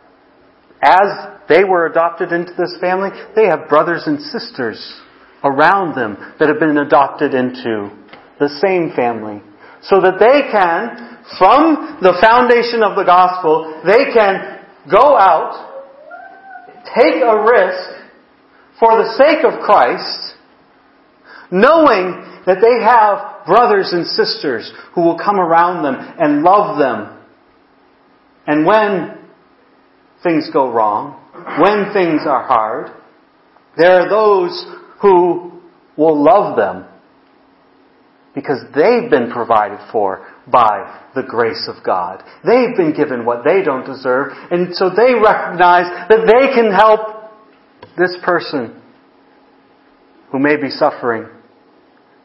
as 0.83 1.39
they 1.49 1.65
were 1.65 1.87
adopted 1.87 2.33
into 2.33 2.53
this 2.53 2.77
family, 2.83 3.09
they 3.35 3.47
have 3.47 3.67
brothers 3.71 4.03
and 4.05 4.21
sisters 4.21 5.01
around 5.47 5.95
them 5.95 6.17
that 6.39 6.49
have 6.49 6.59
been 6.59 6.79
adopted 6.79 7.35
into 7.35 7.91
the 8.39 8.49
same 8.61 8.91
family. 8.95 9.43
So 9.83 10.01
that 10.01 10.19
they 10.19 10.51
can, 10.51 11.23
from 11.39 11.99
the 12.03 12.19
foundation 12.21 12.83
of 12.83 12.97
the 12.97 13.05
gospel, 13.05 13.83
they 13.87 14.13
can 14.13 14.65
go 14.91 15.17
out, 15.17 15.95
take 16.95 17.23
a 17.23 17.43
risk 17.43 17.97
for 18.81 18.99
the 18.99 19.15
sake 19.17 19.45
of 19.45 19.61
Christ, 19.65 20.35
knowing 21.51 22.43
that 22.47 22.59
they 22.61 22.83
have 22.85 23.47
brothers 23.47 23.93
and 23.93 24.07
sisters 24.07 24.73
who 24.95 25.03
will 25.03 25.19
come 25.19 25.39
around 25.39 25.83
them 25.83 25.95
and 26.19 26.43
love 26.43 26.79
them. 26.79 27.17
And 28.47 28.67
when 28.67 29.19
things 30.23 30.51
go 30.53 30.71
wrong, 30.71 31.23
when 31.61 31.93
things 31.93 32.23
are 32.27 32.47
hard, 32.47 32.91
there 33.77 34.01
are 34.01 34.09
those 34.09 34.65
who 35.01 35.61
will 35.97 36.23
love 36.23 36.57
them 36.57 36.87
because 38.35 38.63
they've 38.75 39.11
been 39.11 39.31
provided 39.31 39.79
for 39.91 40.29
by 40.47 41.03
the 41.15 41.23
grace 41.23 41.69
of 41.75 41.83
God. 41.83 42.23
They've 42.45 42.77
been 42.77 42.95
given 42.95 43.25
what 43.25 43.45
they 43.45 43.63
don't 43.63 43.87
deserve, 43.87 44.33
and 44.51 44.75
so 44.75 44.91
they 44.91 45.15
recognize 45.15 45.87
that 46.09 46.27
they 46.27 46.53
can 46.55 46.71
help 46.71 47.17
this 47.97 48.15
person 48.23 48.83
who 50.31 50.39
may 50.39 50.57
be 50.57 50.69
suffering. 50.69 51.29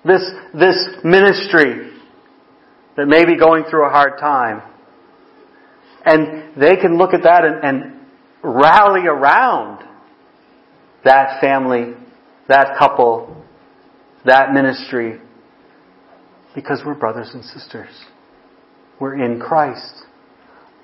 This, 0.05 0.24
this 0.53 0.78
ministry 1.03 1.91
that 2.97 3.07
may 3.07 3.26
be 3.26 3.38
going 3.38 3.63
through 3.69 3.86
a 3.88 3.89
hard 3.89 4.19
time. 4.19 4.61
And 6.03 6.59
they 6.59 6.76
can 6.76 6.97
look 6.97 7.13
at 7.13 7.24
that 7.24 7.45
and, 7.45 7.63
and 7.63 8.01
rally 8.43 9.07
around 9.07 9.88
that 11.05 11.39
family, 11.39 11.93
that 12.52 12.78
couple, 12.78 13.43
that 14.26 14.52
ministry, 14.52 15.20
because 16.54 16.82
we're 16.86 16.95
brothers 16.95 17.32
and 17.34 17.43
sisters. 17.45 17.89
We're 18.99 19.24
in 19.24 19.39
Christ. 19.39 20.04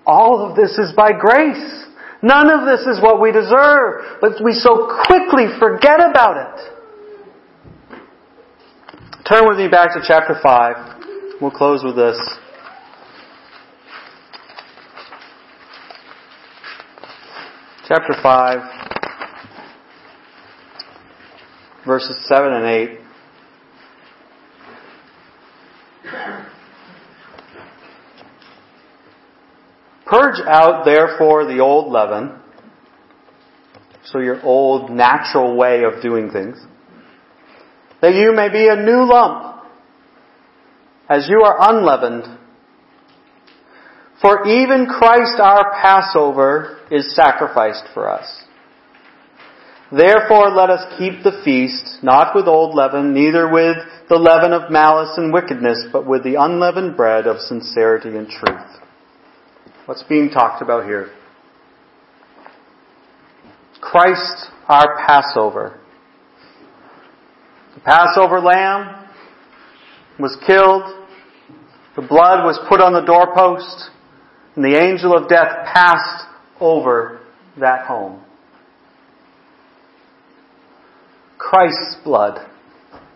All 0.05 0.49
of 0.49 0.55
this 0.55 0.77
is 0.77 0.93
by 0.95 1.11
grace. 1.11 1.85
None 2.23 2.49
of 2.49 2.65
this 2.65 2.87
is 2.87 3.01
what 3.03 3.19
we 3.21 3.33
deserve, 3.33 4.19
but 4.21 4.41
we 4.43 4.53
so 4.53 4.87
quickly 5.05 5.47
forget 5.59 5.99
about 5.99 6.37
it. 6.37 6.73
Turn 9.29 9.45
with 9.45 9.57
me 9.57 9.67
back 9.67 9.93
to 9.93 10.01
chapter 10.07 10.39
5. 10.41 11.41
We'll 11.41 11.51
close 11.51 11.83
with 11.83 11.97
this. 11.97 12.17
Chapter 17.89 18.15
5, 18.23 18.96
verses 21.87 22.15
7 22.27 22.53
and 22.53 22.65
8. 22.65 22.99
Purge 30.05 30.39
out 30.45 30.85
therefore 30.85 31.45
the 31.45 31.59
old 31.59 31.91
leaven, 31.91 32.39
so 34.05 34.19
your 34.19 34.41
old 34.43 34.89
natural 34.89 35.57
way 35.57 35.83
of 35.83 36.01
doing 36.01 36.29
things, 36.29 36.57
that 38.01 38.13
you 38.13 38.33
may 38.33 38.49
be 38.49 38.67
a 38.69 38.75
new 38.75 39.05
lump, 39.05 39.63
as 41.09 41.27
you 41.29 41.41
are 41.41 41.57
unleavened. 41.59 42.37
For 44.21 44.47
even 44.47 44.87
Christ 44.87 45.39
our 45.39 45.73
Passover 45.81 46.79
is 46.89 47.13
sacrificed 47.15 47.85
for 47.93 48.09
us. 48.09 48.46
Therefore 49.91 50.51
let 50.51 50.69
us 50.69 50.97
keep 50.97 51.23
the 51.23 51.41
feast, 51.45 52.03
not 52.03 52.35
with 52.35 52.47
old 52.47 52.75
leaven, 52.75 53.13
neither 53.13 53.49
with 53.49 53.77
the 54.09 54.17
leaven 54.17 54.51
of 54.51 54.69
malice 54.69 55.17
and 55.17 55.31
wickedness, 55.31 55.85
but 55.93 56.05
with 56.05 56.23
the 56.23 56.35
unleavened 56.35 56.97
bread 56.97 57.25
of 57.25 57.39
sincerity 57.39 58.09
and 58.09 58.27
truth. 58.27 58.81
What's 59.85 60.03
being 60.03 60.29
talked 60.29 60.61
about 60.61 60.83
here? 60.83 61.11
Christ, 63.79 64.49
our 64.67 64.97
Passover. 65.07 65.79
The 67.75 67.81
Passover 67.81 68.41
lamb 68.41 69.07
was 70.19 70.37
killed. 70.45 70.83
The 71.95 72.01
blood 72.01 72.43
was 72.43 72.59
put 72.67 72.81
on 72.81 72.91
the 72.91 73.05
doorpost. 73.05 73.91
And 74.55 74.65
the 74.65 74.77
angel 74.77 75.15
of 75.15 75.29
death 75.29 75.65
passed 75.73 76.25
over 76.59 77.21
that 77.59 77.85
home. 77.85 78.23
Christ's 81.49 81.95
blood 82.03 82.45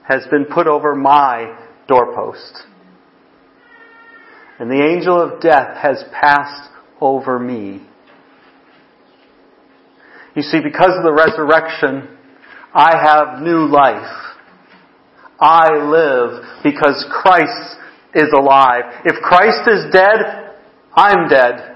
has 0.08 0.26
been 0.32 0.46
put 0.46 0.68
over 0.68 0.96
my 0.96 1.58
doorpost 1.88 2.64
and 4.62 4.70
the 4.70 4.86
angel 4.86 5.20
of 5.20 5.42
death 5.42 5.76
has 5.82 6.04
passed 6.14 6.70
over 7.02 7.40
me. 7.40 7.82
You 10.36 10.44
see, 10.44 10.60
because 10.64 10.94
of 10.96 11.04
the 11.04 11.12
resurrection, 11.12 12.16
I 12.72 12.96
have 12.96 13.42
new 13.42 13.66
life. 13.66 14.38
I 15.40 15.74
live 15.82 16.64
because 16.64 17.04
Christ 17.10 17.76
is 18.14 18.30
alive. 18.38 19.02
If 19.04 19.16
Christ 19.24 19.68
is 19.68 19.92
dead, 19.92 20.54
I'm 20.94 21.28
dead. 21.28 21.72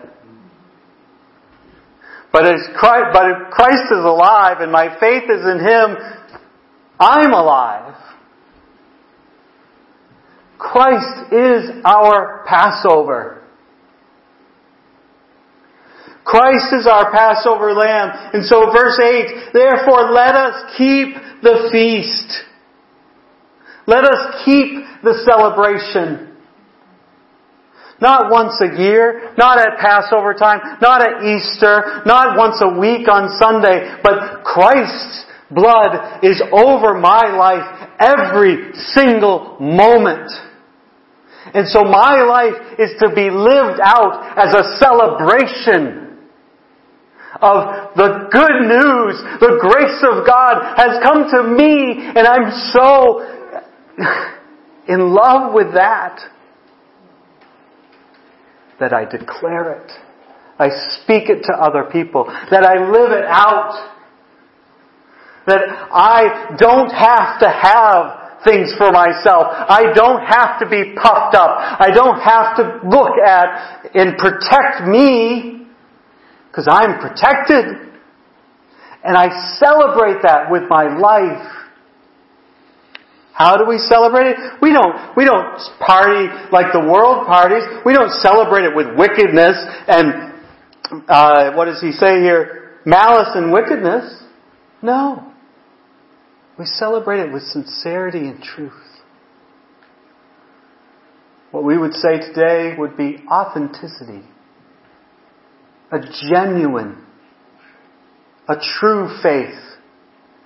But, 2.31 2.45
if 2.45 2.75
Christ 2.77 3.87
is 3.91 4.05
alive 4.05 4.57
and 4.59 4.71
my 4.71 4.95
faith 4.99 5.23
is 5.23 5.41
in 5.41 5.57
Him, 5.57 5.97
I'm 6.99 7.33
alive. 7.33 7.95
Christ 10.57 11.33
is 11.33 11.69
our 11.83 12.45
Passover. 12.47 13.43
Christ 16.23 16.73
is 16.73 16.87
our 16.87 17.11
Passover 17.11 17.73
lamb. 17.73 18.09
And 18.33 18.45
so 18.45 18.71
verse 18.71 18.99
8, 18.99 19.53
therefore 19.53 20.11
let 20.11 20.35
us 20.35 20.75
keep 20.77 21.13
the 21.43 21.69
feast. 21.71 22.43
Let 23.87 24.05
us 24.05 24.43
keep 24.43 24.83
the 25.03 25.21
celebration. 25.23 26.35
Not 28.01 28.31
once 28.31 28.59
a 28.59 28.81
year, 28.81 29.33
not 29.37 29.59
at 29.59 29.77
Passover 29.79 30.33
time, 30.33 30.59
not 30.81 31.01
at 31.01 31.23
Easter, 31.23 32.01
not 32.05 32.37
once 32.37 32.59
a 32.61 32.79
week 32.79 33.07
on 33.07 33.29
Sunday, 33.39 33.95
but 34.03 34.43
Christ's 34.43 35.25
blood 35.55 36.23
is 36.23 36.41
over 36.51 36.93
my 36.93 37.31
life 37.35 37.89
every 37.99 38.73
single 38.93 39.57
moment. 39.59 40.29
And 41.53 41.67
so 41.67 41.83
my 41.83 42.21
life 42.23 42.79
is 42.79 42.91
to 42.99 43.09
be 43.15 43.29
lived 43.29 43.79
out 43.81 44.37
as 44.37 44.53
a 44.53 44.77
celebration 44.77 46.19
of 47.41 47.95
the 47.95 48.27
good 48.31 48.67
news. 48.67 49.15
The 49.39 49.57
grace 49.61 50.01
of 50.03 50.25
God 50.25 50.75
has 50.75 51.01
come 51.03 51.29
to 51.31 51.43
me 51.43 52.11
and 52.15 52.27
I'm 52.27 52.51
so 52.73 53.21
in 54.87 55.13
love 55.13 55.53
with 55.53 55.73
that 55.73 56.19
that 58.79 58.93
I 58.93 59.05
declare 59.05 59.71
it. 59.81 59.91
I 60.57 60.69
speak 61.01 61.29
it 61.29 61.43
to 61.43 61.53
other 61.53 61.89
people. 61.91 62.25
That 62.25 62.63
I 62.63 62.89
live 62.89 63.11
it 63.11 63.25
out. 63.25 63.94
That 65.47 65.61
I 65.91 66.55
don't 66.57 66.89
have 66.89 67.39
to 67.39 67.49
have 67.49 68.25
things 68.45 68.73
for 68.77 68.91
myself. 68.91 69.49
I 69.49 69.91
don't 69.93 70.21
have 70.21 70.59
to 70.61 70.69
be 70.69 70.93
puffed 70.95 71.35
up. 71.35 71.57
I 71.57 71.89
don't 71.93 72.21
have 72.21 72.55
to 72.57 72.87
look 72.87 73.17
at 73.17 73.91
and 73.93 74.17
protect 74.17 74.87
me 74.87 75.65
because 76.47 76.67
I'm 76.69 77.01
protected. 77.01 77.65
And 79.03 79.17
I 79.17 79.57
celebrate 79.59 80.21
that 80.23 80.49
with 80.49 80.63
my 80.69 80.97
life. 80.97 81.51
How 83.33 83.57
do 83.57 83.65
we 83.67 83.77
celebrate 83.77 84.31
it? 84.31 84.37
We 84.61 84.71
don't, 84.71 84.95
we 85.17 85.25
don't 85.25 85.59
party 85.79 86.31
like 86.53 86.71
the 86.71 86.79
world 86.79 87.27
parties. 87.27 87.63
We 87.85 87.93
don't 87.93 88.11
celebrate 88.21 88.63
it 88.63 88.73
with 88.73 88.87
wickedness 88.97 89.57
and, 89.87 90.33
uh, 91.09 91.51
what 91.53 91.65
does 91.65 91.81
he 91.81 91.91
say 91.91 92.21
here? 92.21 92.79
Malice 92.85 93.29
and 93.35 93.51
wickedness. 93.51 94.23
No. 94.81 95.33
We 96.57 96.65
celebrate 96.65 97.19
it 97.19 97.33
with 97.33 97.43
sincerity 97.43 98.19
and 98.19 98.41
truth. 98.41 98.71
What 101.51 101.63
we 101.63 101.77
would 101.77 101.93
say 101.93 102.17
today 102.19 102.75
would 102.77 102.97
be 102.97 103.23
authenticity. 103.29 104.23
A 105.91 105.99
genuine, 106.29 107.03
a 108.47 108.55
true 108.79 109.09
faith. 109.21 109.59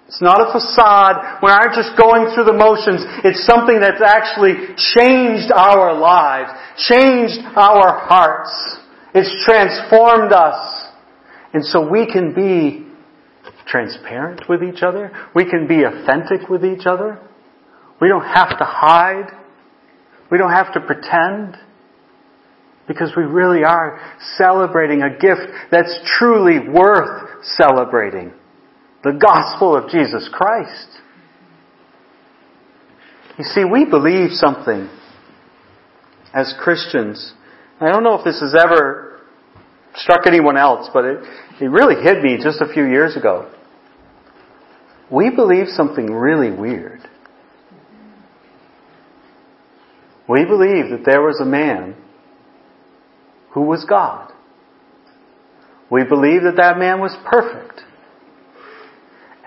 It's 0.08 0.22
not 0.22 0.42
a 0.42 0.52
facade. 0.52 1.40
We 1.44 1.52
aren't 1.52 1.76
just 1.76 1.96
going 1.96 2.34
through 2.34 2.46
the 2.46 2.54
motions. 2.54 3.06
It's 3.24 3.46
something 3.46 3.80
that's 3.80 4.02
actually 4.02 4.74
changed 4.98 5.52
our 5.54 5.94
lives, 5.94 6.50
changed 6.90 7.46
our 7.56 8.00
hearts. 8.08 8.80
It's 9.14 9.46
transformed 9.46 10.34
us. 10.34 10.88
And 11.54 11.64
so 11.64 11.88
we 11.88 12.12
can 12.12 12.34
be 12.34 12.89
transparent 13.70 14.42
with 14.50 14.62
each 14.64 14.82
other. 14.82 15.12
We 15.36 15.50
can 15.50 15.68
be 15.68 15.84
authentic 15.84 16.50
with 16.50 16.66
each 16.66 16.86
other. 16.86 17.20
We 18.02 18.08
don't 18.08 18.26
have 18.26 18.58
to 18.58 18.66
hide. 18.66 19.32
We 20.32 20.38
don't 20.38 20.52
have 20.52 20.74
to 20.74 20.80
pretend. 20.80 21.58
Because 22.88 23.14
we 23.16 23.24
really 23.24 23.64
are 23.64 24.00
celebrating 24.38 25.04
a 25.04 25.12
gift 25.12 25.42
that's 25.72 25.94
truly 26.18 26.60
worth 26.68 27.44
celebrating. 27.44 28.34
The 29.04 29.14
gospel 29.14 29.78
of 29.78 29.90
Jesus 29.90 30.30
Christ. 30.34 30.88
You 33.38 33.46
see, 33.46 33.64
we 33.64 33.86
believe 33.86 34.32
something 34.32 34.90
as 36.34 36.54
Christians. 36.60 37.34
I 37.80 37.90
don't 37.92 38.04
know 38.04 38.16
if 38.16 38.26
this 38.26 38.42
has 38.42 38.54
ever 38.60 39.22
struck 39.96 40.28
anyone 40.28 40.58
else, 40.58 40.90
but 40.94 41.06
it, 41.06 41.20
it 41.62 41.66
really 41.66 42.02
hit 42.04 42.22
me 42.22 42.38
just 42.42 42.60
a 42.60 42.72
few 42.74 42.86
years 42.86 43.16
ago. 43.16 43.50
We 45.12 45.30
believe 45.30 45.68
something 45.70 46.06
really 46.08 46.52
weird. 46.52 47.00
We 50.28 50.46
believe 50.46 50.92
that 50.92 51.04
there 51.06 51.22
was 51.22 51.40
a 51.42 51.46
man 51.46 51.96
who 53.54 53.62
was 53.62 53.86
God. 53.90 54.32
We 55.90 56.04
believe 56.04 56.44
that 56.44 56.58
that 56.58 56.78
man 56.78 57.00
was 57.00 57.18
perfect. 57.26 57.82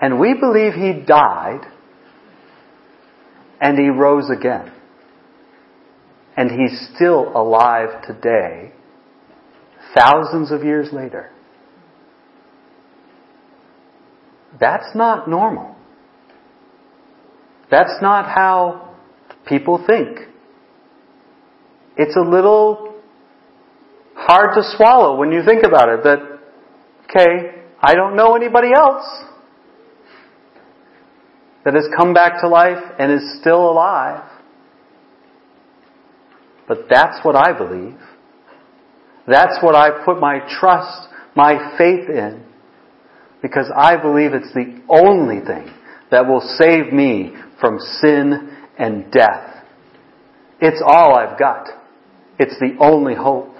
And 0.01 0.19
we 0.19 0.33
believe 0.33 0.73
he 0.73 1.01
died 1.05 1.61
and 3.61 3.77
he 3.77 3.87
rose 3.87 4.29
again. 4.29 4.73
And 6.35 6.51
he's 6.51 6.89
still 6.93 7.31
alive 7.33 8.03
today, 8.05 8.73
thousands 9.95 10.51
of 10.51 10.63
years 10.63 10.89
later. 10.91 11.32
That's 14.59 14.95
not 14.95 15.27
normal. 15.27 15.75
That's 17.71 18.01
not 18.01 18.25
how 18.25 18.95
people 19.47 19.83
think. 19.85 20.19
It's 21.97 22.15
a 22.15 22.21
little 22.21 22.95
hard 24.15 24.55
to 24.55 24.63
swallow 24.77 25.17
when 25.17 25.31
you 25.31 25.43
think 25.43 25.63
about 25.63 25.89
it 25.89 26.03
that, 26.03 26.19
okay, 27.05 27.63
I 27.81 27.95
don't 27.95 28.15
know 28.15 28.35
anybody 28.35 28.69
else 28.75 29.05
that 31.65 31.73
has 31.73 31.85
come 31.97 32.13
back 32.13 32.41
to 32.41 32.47
life 32.47 32.83
and 32.99 33.11
is 33.11 33.39
still 33.39 33.69
alive. 33.69 34.23
But 36.67 36.85
that's 36.89 37.23
what 37.23 37.35
I 37.35 37.57
believe. 37.57 37.97
That's 39.27 39.57
what 39.61 39.75
I 39.75 40.03
put 40.05 40.19
my 40.19 40.39
trust, 40.59 41.07
my 41.35 41.75
faith 41.77 42.09
in. 42.09 42.43
Because 43.43 43.69
I 43.75 43.97
believe 43.97 44.33
it's 44.33 44.53
the 44.53 44.81
only 44.87 45.45
thing 45.45 45.69
that 46.09 46.25
will 46.25 46.41
save 46.57 46.93
me 46.93 47.33
from 47.59 47.77
sin 48.01 48.57
and 48.79 49.11
death. 49.11 49.65
It's 50.61 50.81
all 50.83 51.15
I've 51.15 51.37
got. 51.37 51.67
It's 52.39 52.57
the 52.59 52.77
only 52.79 53.15
hope. 53.15 53.53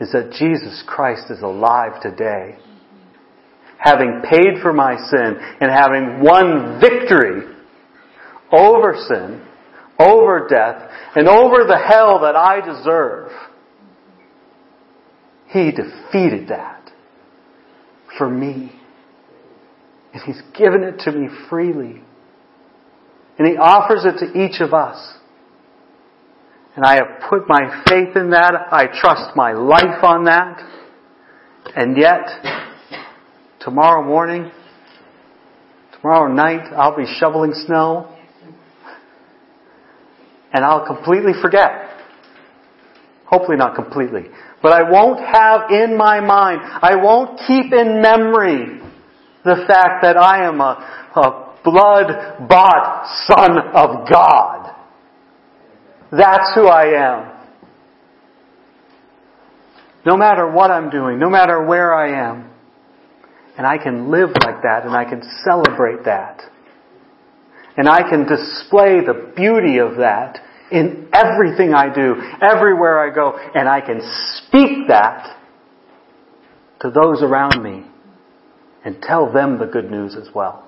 Is 0.00 0.12
that 0.12 0.32
Jesus 0.38 0.82
Christ 0.86 1.30
is 1.30 1.42
alive 1.42 2.00
today. 2.00 2.56
Having 3.78 4.22
paid 4.28 4.62
for 4.62 4.72
my 4.72 4.96
sin 4.96 5.36
and 5.60 5.70
having 5.70 6.20
won 6.22 6.80
victory 6.80 7.54
over 8.50 8.94
sin, 9.08 9.46
over 10.00 10.48
death, 10.48 10.90
and 11.14 11.28
over 11.28 11.64
the 11.64 11.78
hell 11.78 12.20
that 12.20 12.34
I 12.34 12.60
deserve. 12.64 13.30
He 15.48 15.70
defeated 15.70 16.48
that 16.48 16.77
for 18.18 18.28
me. 18.28 18.72
And 20.12 20.22
He's 20.24 20.42
given 20.58 20.82
it 20.82 20.98
to 21.04 21.12
me 21.12 21.28
freely. 21.48 22.02
And 23.38 23.48
He 23.48 23.56
offers 23.56 24.04
it 24.04 24.18
to 24.26 24.38
each 24.38 24.60
of 24.60 24.74
us. 24.74 25.14
And 26.76 26.84
I 26.84 26.96
have 26.96 27.30
put 27.30 27.48
my 27.48 27.82
faith 27.88 28.16
in 28.16 28.30
that. 28.30 28.54
I 28.70 28.86
trust 29.00 29.34
my 29.34 29.52
life 29.52 30.02
on 30.02 30.24
that. 30.24 30.60
And 31.74 31.96
yet, 31.96 32.26
tomorrow 33.60 34.04
morning, 34.06 34.50
tomorrow 36.00 36.32
night, 36.32 36.72
I'll 36.76 36.96
be 36.96 37.06
shoveling 37.18 37.52
snow. 37.66 38.14
And 40.52 40.64
I'll 40.64 40.86
completely 40.86 41.32
forget. 41.42 41.70
Hopefully 43.26 43.56
not 43.58 43.74
completely. 43.74 44.22
But 44.62 44.72
I 44.72 44.90
won't 44.90 45.20
have 45.20 45.70
in 45.70 45.96
my 45.96 46.20
mind, 46.20 46.60
I 46.62 46.96
won't 46.96 47.38
keep 47.46 47.72
in 47.72 48.02
memory 48.02 48.80
the 49.44 49.64
fact 49.66 50.02
that 50.02 50.16
I 50.16 50.44
am 50.46 50.60
a, 50.60 51.10
a 51.14 51.54
blood 51.64 52.48
bought 52.48 53.06
son 53.26 53.58
of 53.74 54.08
God. 54.10 54.74
That's 56.10 56.54
who 56.54 56.66
I 56.66 57.20
am. 57.20 57.38
No 60.04 60.16
matter 60.16 60.50
what 60.50 60.70
I'm 60.70 60.90
doing, 60.90 61.18
no 61.18 61.28
matter 61.28 61.64
where 61.64 61.94
I 61.94 62.30
am. 62.30 62.50
And 63.56 63.66
I 63.66 63.76
can 63.76 64.10
live 64.10 64.30
like 64.44 64.62
that 64.62 64.84
and 64.84 64.94
I 64.94 65.04
can 65.04 65.22
celebrate 65.44 66.04
that. 66.04 66.42
And 67.76 67.88
I 67.88 68.08
can 68.08 68.26
display 68.26 69.00
the 69.04 69.32
beauty 69.36 69.78
of 69.78 69.98
that 69.98 70.38
in 70.70 71.08
everything 71.12 71.72
I 71.74 71.92
do, 71.92 72.14
everywhere 72.42 72.98
I 72.98 73.14
go, 73.14 73.38
and 73.54 73.68
I 73.68 73.80
can 73.80 74.00
speak 74.46 74.88
that 74.88 75.36
to 76.80 76.90
those 76.90 77.22
around 77.22 77.62
me 77.62 77.84
and 78.84 79.00
tell 79.02 79.32
them 79.32 79.58
the 79.58 79.66
good 79.66 79.90
news 79.90 80.14
as 80.14 80.28
well. 80.34 80.66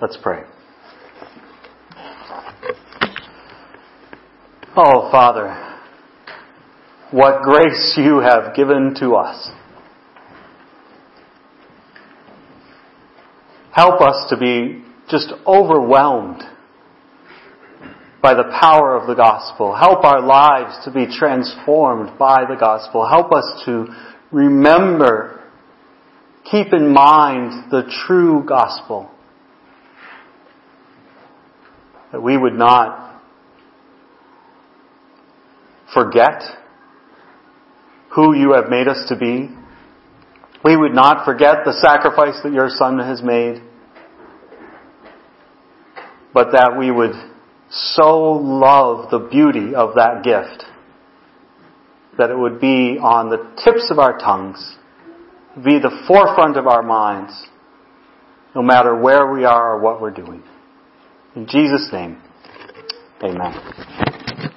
Let's 0.00 0.18
pray. 0.22 0.42
Oh, 4.76 5.10
Father, 5.10 5.68
what 7.10 7.42
grace 7.42 7.94
you 7.96 8.18
have 8.18 8.54
given 8.54 8.94
to 9.00 9.14
us. 9.14 9.50
Help 13.72 14.00
us 14.00 14.28
to 14.30 14.36
be 14.36 14.84
just 15.08 15.32
overwhelmed 15.46 16.42
by 18.20 18.34
the 18.34 18.44
power 18.60 18.96
of 18.96 19.06
the 19.06 19.14
gospel. 19.14 19.76
Help 19.76 20.04
our 20.04 20.20
lives 20.20 20.84
to 20.84 20.90
be 20.90 21.06
transformed 21.06 22.18
by 22.18 22.44
the 22.48 22.56
gospel. 22.58 23.08
Help 23.08 23.32
us 23.32 23.62
to 23.64 23.86
remember, 24.32 25.44
keep 26.50 26.72
in 26.72 26.92
mind 26.92 27.70
the 27.70 27.82
true 28.06 28.44
gospel. 28.46 29.10
That 32.10 32.22
we 32.22 32.36
would 32.36 32.54
not 32.54 33.22
forget 35.94 36.42
who 38.14 38.34
you 38.34 38.54
have 38.54 38.68
made 38.68 38.88
us 38.88 39.06
to 39.08 39.16
be. 39.16 39.50
We 40.64 40.76
would 40.76 40.92
not 40.92 41.24
forget 41.24 41.58
the 41.64 41.72
sacrifice 41.72 42.40
that 42.42 42.52
your 42.52 42.68
Son 42.68 42.98
has 42.98 43.22
made, 43.22 43.62
but 46.34 46.50
that 46.52 46.76
we 46.76 46.90
would 46.90 47.12
so 47.70 48.32
love 48.32 49.10
the 49.10 49.18
beauty 49.18 49.74
of 49.74 49.94
that 49.96 50.22
gift 50.24 50.64
that 52.18 52.30
it 52.30 52.38
would 52.38 52.60
be 52.60 52.98
on 52.98 53.30
the 53.30 53.38
tips 53.62 53.90
of 53.90 53.98
our 53.98 54.18
tongues, 54.18 54.76
be 55.64 55.78
the 55.78 56.04
forefront 56.06 56.56
of 56.56 56.66
our 56.66 56.82
minds, 56.82 57.46
no 58.54 58.62
matter 58.62 58.98
where 58.98 59.32
we 59.32 59.44
are 59.44 59.76
or 59.76 59.80
what 59.80 60.00
we're 60.00 60.10
doing. 60.10 60.42
In 61.36 61.46
Jesus' 61.46 61.88
name, 61.92 62.20
amen. 63.22 64.54